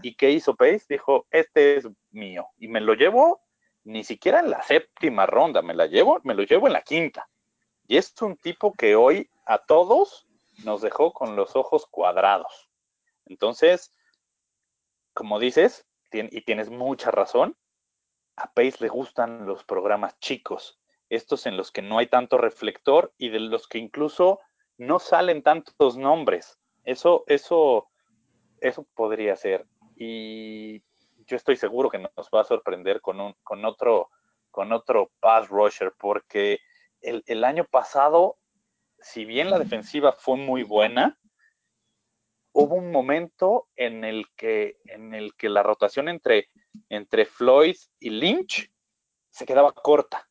¿Y 0.01 0.15
qué 0.15 0.31
hizo 0.31 0.55
Pace? 0.55 0.85
Dijo, 0.87 1.27
este 1.29 1.77
es 1.77 1.87
mío. 2.11 2.47
Y 2.57 2.67
me 2.67 2.79
lo 2.79 2.93
llevo 2.93 3.41
ni 3.83 4.03
siquiera 4.03 4.39
en 4.39 4.49
la 4.49 4.61
séptima 4.63 5.25
ronda, 5.25 5.61
me 5.61 5.73
la 5.73 5.87
llevo, 5.87 6.19
me 6.23 6.35
lo 6.35 6.43
llevo 6.43 6.67
en 6.67 6.73
la 6.73 6.81
quinta. 6.81 7.29
Y 7.87 7.97
es 7.97 8.13
un 8.21 8.35
tipo 8.37 8.73
que 8.73 8.95
hoy 8.95 9.29
a 9.45 9.59
todos 9.59 10.27
nos 10.63 10.81
dejó 10.81 11.13
con 11.13 11.35
los 11.35 11.55
ojos 11.55 11.85
cuadrados. 11.85 12.69
Entonces, 13.25 13.93
como 15.13 15.39
dices, 15.39 15.85
y 16.11 16.41
tienes 16.41 16.69
mucha 16.69 17.11
razón, 17.11 17.57
a 18.35 18.51
Pace 18.51 18.77
le 18.79 18.87
gustan 18.87 19.45
los 19.45 19.63
programas 19.63 20.19
chicos, 20.19 20.79
estos 21.09 21.45
en 21.45 21.57
los 21.57 21.71
que 21.71 21.81
no 21.81 21.97
hay 21.97 22.07
tanto 22.07 22.37
reflector 22.37 23.13
y 23.17 23.29
de 23.29 23.39
los 23.39 23.67
que 23.67 23.77
incluso 23.77 24.39
no 24.77 24.99
salen 24.99 25.43
tantos 25.43 25.97
nombres. 25.97 26.59
Eso, 26.83 27.23
eso, 27.27 27.89
eso 28.61 28.87
podría 28.93 29.35
ser. 29.35 29.65
Y 29.95 30.81
yo 31.25 31.35
estoy 31.35 31.55
seguro 31.55 31.89
que 31.89 31.99
nos 31.99 32.29
va 32.33 32.41
a 32.41 32.45
sorprender 32.45 33.01
con, 33.01 33.19
un, 33.19 33.35
con 33.43 33.65
otro, 33.65 34.09
con 34.51 34.71
otro 34.71 35.11
pass 35.19 35.49
rusher, 35.49 35.93
porque 35.97 36.59
el, 37.01 37.23
el 37.25 37.43
año 37.43 37.65
pasado, 37.65 38.37
si 38.99 39.25
bien 39.25 39.49
la 39.49 39.59
defensiva 39.59 40.13
fue 40.13 40.37
muy 40.37 40.63
buena, 40.63 41.17
hubo 42.53 42.75
un 42.75 42.91
momento 42.91 43.67
en 43.75 44.03
el 44.03 44.25
que, 44.35 44.77
en 44.85 45.13
el 45.13 45.35
que 45.35 45.47
la 45.47 45.61
rotación 45.61 46.09
entre, 46.09 46.49
entre 46.89 47.25
Floyd 47.25 47.75
y 47.99 48.09
Lynch 48.09 48.71
se 49.29 49.45
quedaba 49.45 49.73
corta. 49.73 50.27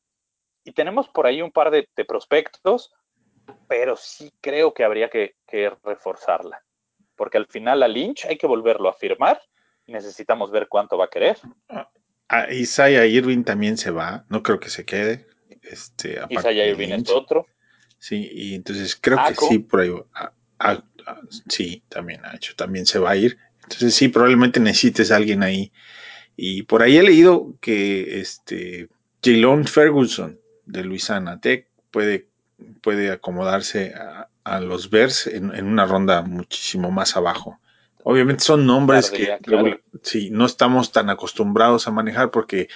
Y 0.66 0.72
tenemos 0.72 1.08
por 1.08 1.28
ahí 1.28 1.40
un 1.40 1.52
par 1.52 1.70
de, 1.70 1.88
prospectos, 2.08 2.92
pero 3.68 3.96
sí 3.96 4.32
creo 4.40 4.74
que 4.74 4.82
habría 4.82 5.08
que, 5.08 5.36
reforzarla. 5.84 6.60
Porque 7.14 7.38
al 7.38 7.46
final 7.46 7.84
a 7.84 7.88
Lynch 7.88 8.26
hay 8.26 8.36
que 8.36 8.48
volverlo 8.48 8.88
a 8.88 8.92
firmar. 8.92 9.40
Necesitamos 9.86 10.50
ver 10.50 10.66
cuánto 10.68 10.98
va 10.98 11.04
a 11.04 11.08
querer. 11.08 11.38
A 12.28 12.52
Isaiah 12.52 13.06
Irving 13.06 13.44
también 13.44 13.78
se 13.78 13.92
va. 13.92 14.24
No 14.28 14.42
creo 14.42 14.58
que 14.58 14.68
se 14.68 14.84
quede. 14.84 15.28
Este, 15.62 16.18
Isaiah 16.30 16.66
Irving 16.66 16.88
es 16.88 17.10
otro. 17.10 17.46
Sí, 18.00 18.28
y 18.32 18.56
entonces 18.56 18.96
creo 18.96 19.18
que 19.28 19.36
sí, 19.36 19.60
por 19.60 19.80
ahí. 19.82 19.94
A, 20.58 20.82
sí, 21.48 21.84
también 21.88 22.24
ha 22.24 22.34
hecho, 22.34 22.56
también 22.56 22.86
se 22.86 22.98
va 22.98 23.10
a 23.10 23.16
ir. 23.16 23.38
Entonces 23.62 23.94
sí, 23.94 24.08
probablemente 24.08 24.58
necesites 24.58 25.12
a 25.12 25.16
alguien 25.16 25.44
ahí. 25.44 25.70
Y 26.36 26.64
por 26.64 26.82
ahí 26.82 26.96
he 26.96 27.04
leído 27.04 27.54
que 27.60 28.20
este 28.20 28.88
Jalen 29.22 29.64
Ferguson 29.64 30.40
de 30.66 30.84
Luisana 30.84 31.40
Tech 31.40 31.68
puede, 31.90 32.28
puede 32.82 33.10
acomodarse 33.10 33.94
a, 33.94 34.28
los 34.60 34.90
Bears 34.90 35.26
en, 35.26 35.50
una 35.66 35.86
ronda 35.86 36.22
muchísimo 36.22 36.92
más 36.92 37.16
abajo. 37.16 37.58
Obviamente 38.04 38.44
son 38.44 38.64
nombres 38.64 39.10
que 39.10 39.36
sí, 40.02 40.30
no 40.30 40.46
estamos 40.46 40.92
tan 40.92 41.10
acostumbrados 41.10 41.88
a 41.88 41.90
manejar 41.90 42.30
porque 42.30 42.68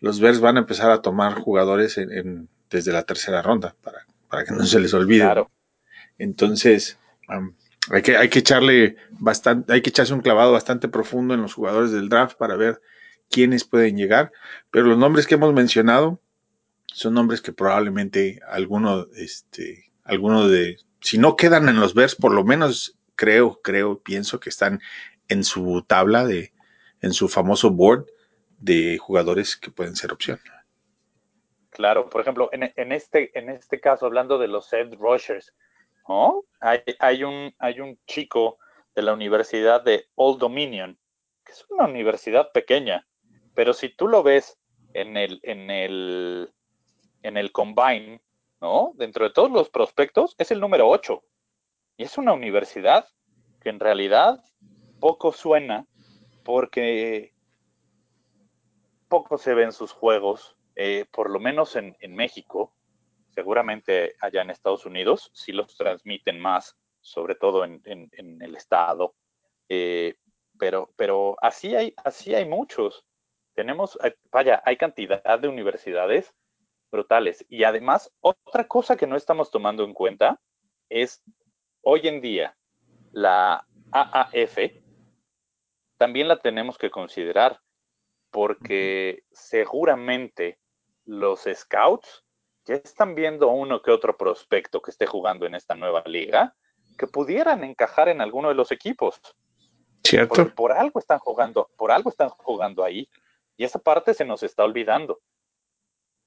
los 0.00 0.20
Bears 0.20 0.38
van 0.38 0.56
a 0.56 0.60
empezar 0.60 0.92
a 0.92 1.02
tomar 1.02 1.34
jugadores 1.34 1.98
en, 1.98 2.48
desde 2.70 2.92
la 2.92 3.02
tercera 3.02 3.42
ronda 3.42 3.74
para, 3.82 4.06
para 4.28 4.44
que 4.44 4.52
no 4.52 4.64
se 4.64 4.78
les 4.78 4.94
olvide. 4.94 5.24
Claro. 5.24 5.50
Entonces, 6.18 6.98
hay, 7.90 8.02
que, 8.02 8.16
hay 8.16 8.28
que 8.28 8.38
echarle 8.38 8.96
bastante, 9.10 9.72
hay 9.72 9.82
que 9.82 9.90
echarse 9.90 10.14
un 10.14 10.20
clavado 10.20 10.52
bastante 10.52 10.88
profundo 10.88 11.34
en 11.34 11.42
los 11.42 11.54
jugadores 11.54 11.90
del 11.90 12.08
draft 12.08 12.36
para 12.36 12.54
ver 12.54 12.80
quiénes 13.28 13.64
pueden 13.64 13.96
llegar. 13.96 14.30
Pero 14.70 14.86
los 14.86 14.98
nombres 14.98 15.26
que 15.26 15.34
hemos 15.34 15.52
mencionado 15.52 16.20
son 16.92 17.14
nombres 17.14 17.40
que 17.40 17.52
probablemente 17.52 18.40
alguno, 18.48 19.06
este, 19.16 19.92
alguno 20.04 20.48
de, 20.48 20.78
si 21.00 21.18
no 21.18 21.36
quedan 21.36 21.68
en 21.68 21.80
los 21.80 21.94
Bears, 21.94 22.14
por 22.14 22.32
lo 22.32 22.44
menos 22.44 22.98
creo, 23.14 23.60
creo, 23.62 24.00
pienso 24.00 24.40
que 24.40 24.48
están 24.48 24.80
en 25.28 25.44
su 25.44 25.82
tabla 25.86 26.24
de, 26.24 26.52
en 27.00 27.12
su 27.12 27.28
famoso 27.28 27.70
board 27.70 28.06
de 28.58 28.98
jugadores 28.98 29.56
que 29.56 29.70
pueden 29.70 29.96
ser 29.96 30.12
opción. 30.12 30.40
Claro, 31.70 32.10
por 32.10 32.20
ejemplo, 32.20 32.50
en, 32.52 32.92
este, 32.92 33.36
en 33.38 33.48
este 33.48 33.80
caso, 33.80 34.04
hablando 34.04 34.38
de 34.38 34.46
los 34.46 34.70
Ed 34.72 34.94
Rushers, 34.98 35.54
¿no? 36.06 36.44
Hay, 36.60 36.80
hay, 36.98 37.24
un, 37.24 37.54
hay 37.58 37.80
un 37.80 37.98
chico 38.06 38.58
de 38.94 39.02
la 39.02 39.14
Universidad 39.14 39.82
de 39.82 40.06
Old 40.14 40.38
Dominion, 40.38 40.98
que 41.44 41.52
es 41.52 41.64
una 41.70 41.86
universidad 41.86 42.52
pequeña, 42.52 43.06
pero 43.54 43.72
si 43.72 43.88
tú 43.88 44.06
lo 44.06 44.22
ves 44.22 44.58
en 44.92 45.16
el, 45.16 45.40
en 45.42 45.70
el, 45.70 46.52
en 47.22 47.36
el 47.36 47.52
combine, 47.52 48.20
¿no? 48.60 48.92
Dentro 48.94 49.24
de 49.24 49.32
todos 49.32 49.50
los 49.50 49.70
prospectos, 49.70 50.34
es 50.38 50.50
el 50.50 50.60
número 50.60 50.88
8. 50.88 51.22
Y 51.96 52.04
es 52.04 52.18
una 52.18 52.32
universidad 52.32 53.08
que 53.60 53.68
en 53.68 53.80
realidad 53.80 54.44
poco 55.00 55.32
suena 55.32 55.86
porque 56.44 57.32
poco 59.08 59.36
se 59.36 59.54
ven 59.54 59.72
sus 59.72 59.92
juegos, 59.92 60.56
eh, 60.74 61.04
por 61.12 61.28
lo 61.30 61.38
menos 61.38 61.76
en, 61.76 62.14
México, 62.14 62.72
seguramente 63.28 64.14
allá 64.20 64.42
en 64.42 64.50
Estados 64.50 64.86
Unidos, 64.86 65.30
sí 65.34 65.52
los 65.52 65.76
transmiten 65.76 66.40
más, 66.40 66.76
sobre 67.00 67.34
todo 67.34 67.64
en, 67.64 67.82
el 68.40 68.56
estado. 68.56 69.14
Eh, 69.68 70.14
pero, 70.58 70.90
pero 70.96 71.36
así 71.42 71.74
hay, 71.74 71.94
así 72.04 72.34
hay 72.34 72.46
muchos. 72.46 73.04
Tenemos, 73.54 73.98
eh, 74.02 74.16
vaya, 74.30 74.62
hay 74.64 74.76
cantidad 74.76 75.38
de 75.38 75.48
universidades 75.48 76.34
brutales. 76.92 77.44
Y 77.48 77.64
además, 77.64 78.12
otra 78.20 78.68
cosa 78.68 78.96
que 78.96 79.08
no 79.08 79.16
estamos 79.16 79.50
tomando 79.50 79.82
en 79.82 79.94
cuenta 79.94 80.40
es 80.88 81.24
hoy 81.82 82.06
en 82.06 82.20
día 82.20 82.56
la 83.10 83.66
AAF 83.90 84.58
también 85.98 86.28
la 86.28 86.38
tenemos 86.38 86.78
que 86.78 86.90
considerar 86.90 87.60
porque 88.30 89.24
seguramente 89.30 90.58
los 91.04 91.46
scouts 91.52 92.24
ya 92.64 92.74
están 92.74 93.14
viendo 93.14 93.48
uno 93.48 93.82
que 93.82 93.90
otro 93.90 94.16
prospecto 94.16 94.80
que 94.80 94.90
esté 94.90 95.06
jugando 95.06 95.46
en 95.46 95.54
esta 95.54 95.74
nueva 95.74 96.02
liga 96.06 96.54
que 96.96 97.06
pudieran 97.06 97.64
encajar 97.64 98.08
en 98.08 98.20
alguno 98.20 98.48
de 98.48 98.54
los 98.54 98.72
equipos. 98.72 99.20
Cierto. 100.04 100.52
por 100.54 100.72
algo 100.72 100.98
están 100.98 101.20
jugando, 101.20 101.70
por 101.76 101.92
algo 101.92 102.10
están 102.10 102.28
jugando 102.30 102.84
ahí. 102.84 103.08
Y 103.56 103.64
esa 103.64 103.78
parte 103.78 104.14
se 104.14 104.24
nos 104.24 104.42
está 104.42 104.64
olvidando. 104.64 105.20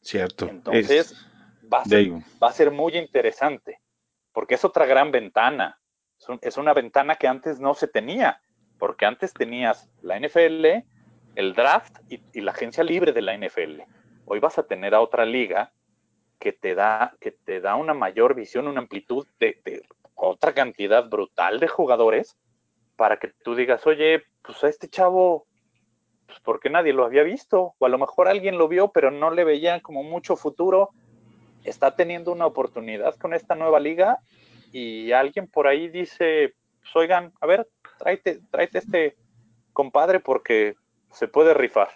Cierto. 0.06 0.48
Entonces, 0.48 1.16
va, 1.74 1.80
a 1.80 2.52
ser, 2.52 2.70
muy 2.70 2.96
interesante, 2.96 3.82
porque 4.34 4.54
es 4.54 4.64
otra 4.64 4.86
gran 4.86 5.12
ventana. 5.12 5.80
Es, 6.42 6.58
una 6.58 6.76
ventana 6.76 7.16
que 7.16 7.28
antes 7.28 7.60
no 7.60 7.74
se 7.74 7.88
tenía, 7.88 8.40
porque 8.78 9.08
antes 9.08 9.34
tenías 9.34 9.90
la 10.04 10.20
NFL, 10.20 10.66
el 11.34 11.54
draft 11.56 11.98
y, 12.08 12.22
la 12.40 12.52
agencia 12.52 12.84
libre 12.84 13.14
de 13.14 13.24
la 13.24 13.36
NFL. 13.36 13.82
Hoy 14.26 14.40
vas 14.40 14.60
a 14.60 14.68
tener 14.68 14.94
a 14.94 15.02
otra 15.02 15.26
liga 15.26 15.74
que 16.38 16.54
te 16.54 16.76
da, 16.76 17.16
que 17.20 17.32
te 17.32 17.60
da 17.60 17.74
una 17.74 17.96
mayor 17.96 18.36
visión, 18.36 18.68
una 18.68 18.82
amplitud 18.82 19.26
de, 19.40 19.60
otra 20.14 20.54
cantidad 20.54 21.10
brutal 21.10 21.60
de 21.60 21.68
jugadores 21.68 22.38
para 22.96 23.18
que 23.18 23.30
tú 23.44 23.56
digas, 23.56 23.88
oye, 23.88 24.22
pues 24.44 24.64
a 24.64 24.70
este 24.70 24.88
chavo, 24.88 25.48
pues 26.26 26.40
porque 26.44 26.70
nadie 26.70 26.94
lo 26.94 27.06
había 27.06 27.24
visto, 27.24 27.74
o 27.78 27.86
a 27.86 27.90
lo 27.90 27.98
mejor 27.98 28.28
alguien 28.28 28.58
lo 28.58 28.68
vio, 28.68 28.92
pero 28.92 29.12
no 29.12 29.32
le 29.32 29.44
veía 29.44 29.80
como 29.82 30.04
mucho 30.04 30.36
futuro, 30.36 30.90
está 31.64 31.96
teniendo 31.96 32.32
una 32.32 32.46
oportunidad 32.46 33.16
con 33.16 33.34
esta 33.34 33.56
nueva 33.56 33.80
liga 33.80 34.20
y 34.72 35.12
alguien 35.12 35.48
por 35.48 35.68
ahí 35.68 35.90
dice, 35.90 36.56
pues 36.82 36.96
oigan, 36.96 37.34
a 37.42 37.48
ver, 37.48 37.68
tráete, 37.98 38.42
tráete 38.52 38.80
este 38.80 39.18
compadre 39.74 40.20
porque 40.20 40.76
se 41.12 41.28
puede 41.28 41.54
rifar. 41.54 41.90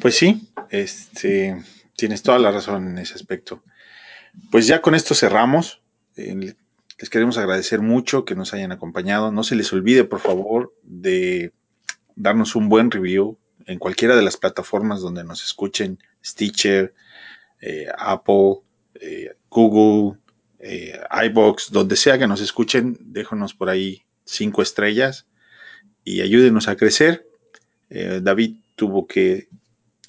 Pues 0.00 0.16
sí, 0.16 0.48
este, 0.70 1.62
tienes 1.96 2.22
toda 2.22 2.38
la 2.38 2.50
razón 2.50 2.88
en 2.88 2.98
ese 2.98 3.14
aspecto. 3.14 3.62
Pues 4.50 4.66
ya 4.66 4.80
con 4.80 4.94
esto 4.94 5.14
cerramos. 5.14 5.82
les 6.16 7.10
queremos 7.10 7.38
agradecer 7.38 7.80
mucho 7.80 8.24
que 8.24 8.34
nos 8.34 8.54
hayan 8.54 8.72
acompañado. 8.72 9.30
No 9.30 9.44
se 9.44 9.54
les 9.54 9.72
olvide, 9.72 10.04
por 10.04 10.20
favor, 10.20 10.74
de 10.82 11.52
darnos 12.16 12.54
un 12.54 12.68
buen 12.68 12.90
review 12.90 13.38
en 13.66 13.78
cualquiera 13.78 14.16
de 14.16 14.22
las 14.22 14.36
plataformas 14.36 15.00
donde 15.00 15.24
nos 15.24 15.42
escuchen, 15.42 15.98
Stitcher, 16.24 16.94
eh, 17.60 17.86
Apple, 17.96 18.60
eh, 18.94 19.34
Google, 19.48 20.18
eh, 20.58 21.00
iBox, 21.26 21.70
donde 21.70 21.96
sea 21.96 22.18
que 22.18 22.26
nos 22.26 22.40
escuchen, 22.40 22.98
déjanos 23.00 23.54
por 23.54 23.70
ahí 23.70 24.02
cinco 24.24 24.62
estrellas 24.62 25.26
y 26.04 26.20
ayúdenos 26.20 26.68
a 26.68 26.76
crecer. 26.76 27.28
David 27.88 28.56
tuvo 28.74 29.06
que 29.06 29.48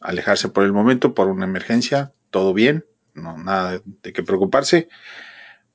alejarse 0.01 0.49
por 0.49 0.63
el 0.63 0.73
momento 0.73 1.13
por 1.13 1.27
una 1.27 1.45
emergencia, 1.45 2.13
todo 2.31 2.51
bien, 2.51 2.83
no 3.13 3.37
nada 3.37 3.79
de 4.01 4.11
qué 4.11 4.23
preocuparse. 4.23 4.89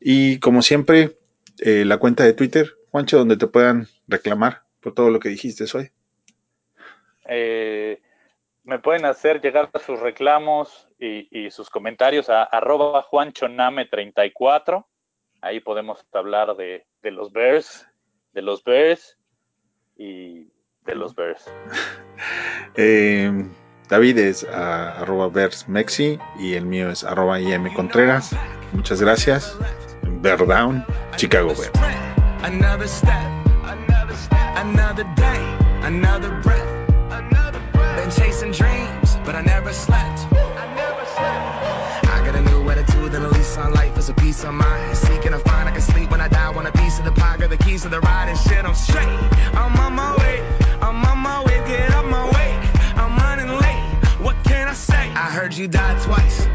Y 0.00 0.38
como 0.38 0.62
siempre, 0.62 1.18
la 1.58 1.98
cuenta 1.98 2.24
de 2.24 2.32
Twitter, 2.32 2.74
Juancho, 2.90 3.18
donde 3.18 3.36
te 3.36 3.46
puedan 3.46 3.86
reclamar 4.08 4.64
por 4.80 4.92
todo 4.92 5.10
lo 5.10 5.20
que 5.20 5.28
dijiste 5.28 5.64
hoy. 5.72 5.92
Eh, 7.32 8.02
me 8.64 8.80
pueden 8.80 9.04
hacer 9.04 9.40
llegar 9.40 9.70
sus 9.86 10.00
reclamos 10.00 10.88
y, 10.98 11.50
sus 11.50 11.70
comentarios 11.70 12.28
a 12.28 12.42
arroba 12.42 13.02
juanchoname34. 13.02 14.84
Ahí 15.40 15.60
podemos 15.60 16.04
hablar 16.12 16.56
de, 16.56 16.84
de 17.02 17.10
los 17.12 17.32
Bears, 17.32 17.86
de 18.32 18.42
los 18.42 18.62
Bears 18.64 19.16
y 19.96 20.48
de 20.84 20.94
los 20.94 21.14
Bears. 21.14 21.50
eh, 22.76 23.30
David 23.88 24.18
es 24.18 24.42
uh, 24.42 25.00
arroba 25.00 25.30
Mexi 25.68 26.18
y 26.38 26.54
el 26.54 26.66
mío 26.66 26.90
es 26.90 27.04
arroba 27.04 27.40
IM 27.40 27.72
Contreras. 27.74 28.36
Muchas 28.72 29.00
gracias. 29.00 29.56
Bear 30.20 30.46
Down, 30.46 30.84
Chicago 31.16 31.54
Bears. 31.54 31.72
Life 44.30 44.42
is 44.42 44.44
a 44.44 44.44
piece 44.44 44.44
of 44.44 44.54
mind. 44.54 44.96
Seeking 44.96 45.32
a 45.32 45.38
find 45.38 45.68
I 45.68 45.72
can 45.72 45.80
sleep 45.80 46.10
when 46.10 46.20
I 46.20 46.28
die. 46.28 46.50
Want 46.50 46.68
a 46.68 46.72
piece 46.72 46.98
of 46.98 47.04
the 47.04 47.12
pie, 47.12 47.36
got 47.38 47.50
the 47.50 47.56
keys 47.56 47.82
to 47.82 47.88
the 47.88 48.00
ride 48.00 48.28
and 48.28 48.38
shit. 48.38 48.64
I'm 48.64 48.74
straight. 48.74 49.08
I'm 49.54 49.76
on 49.76 49.94
my 49.94 50.16
way. 50.16 50.36
I'm 50.80 51.04
on 51.04 51.18
my 51.18 51.44
way, 51.44 51.56
get 51.66 51.90
up 51.92 52.04
my 52.06 52.26
way. 52.26 52.50
I'm 52.96 53.16
running 53.16 53.48
late. 53.48 53.82
What 54.20 54.36
can 54.44 54.68
I 54.68 54.74
say? 54.74 54.94
I 54.94 55.30
heard 55.36 55.54
you 55.54 55.68
died 55.68 56.02
twice. 56.02 56.46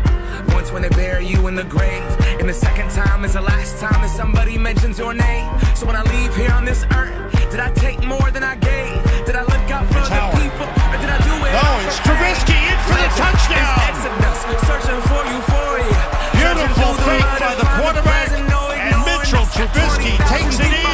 Once 0.53 0.71
when 0.71 0.81
they 0.83 0.89
bury 0.89 1.25
you 1.27 1.47
in 1.47 1.55
the 1.55 1.63
grave, 1.63 2.03
and 2.39 2.47
the 2.47 2.53
second 2.53 2.89
time 2.91 3.25
is 3.25 3.33
the 3.33 3.41
last 3.41 3.79
time 3.79 4.01
that 4.01 4.11
somebody 4.15 4.57
mentions 4.57 4.97
your 4.97 5.13
name. 5.13 5.47
So 5.75 5.85
when 5.85 5.95
I 5.95 6.03
leave 6.03 6.35
here 6.35 6.51
on 6.51 6.65
this 6.65 6.83
earth, 6.91 7.51
did 7.51 7.59
I 7.59 7.71
take 7.71 8.03
more 8.05 8.31
than 8.31 8.43
I 8.43 8.55
gave? 8.55 9.25
Did 9.25 9.35
I 9.35 9.41
look 9.41 9.67
out 9.71 9.85
for 9.87 9.99
the 9.99 10.23
people, 10.39 10.67
or 10.67 10.97
did 11.01 11.11
I 11.11 11.19
do 11.27 11.35
it? 11.45 11.51
No, 11.59 11.67
it's 11.85 11.99
Trubisky 11.99 12.55
in 12.55 12.77
for 12.87 12.97
the 12.97 13.09
touchdown. 13.19 13.85
Beautiful 17.37 17.55
by 17.55 17.55
the 17.55 17.83
quarterback, 17.83 18.29
and 18.31 18.99
Mitchell 19.05 19.45
Trubisky 19.51 20.17
takes 20.29 20.59
it 20.59 20.71
in. 20.71 20.85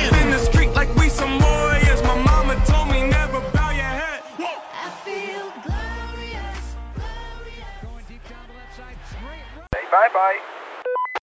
Bye 9.92 10.08
bye. 10.14 10.51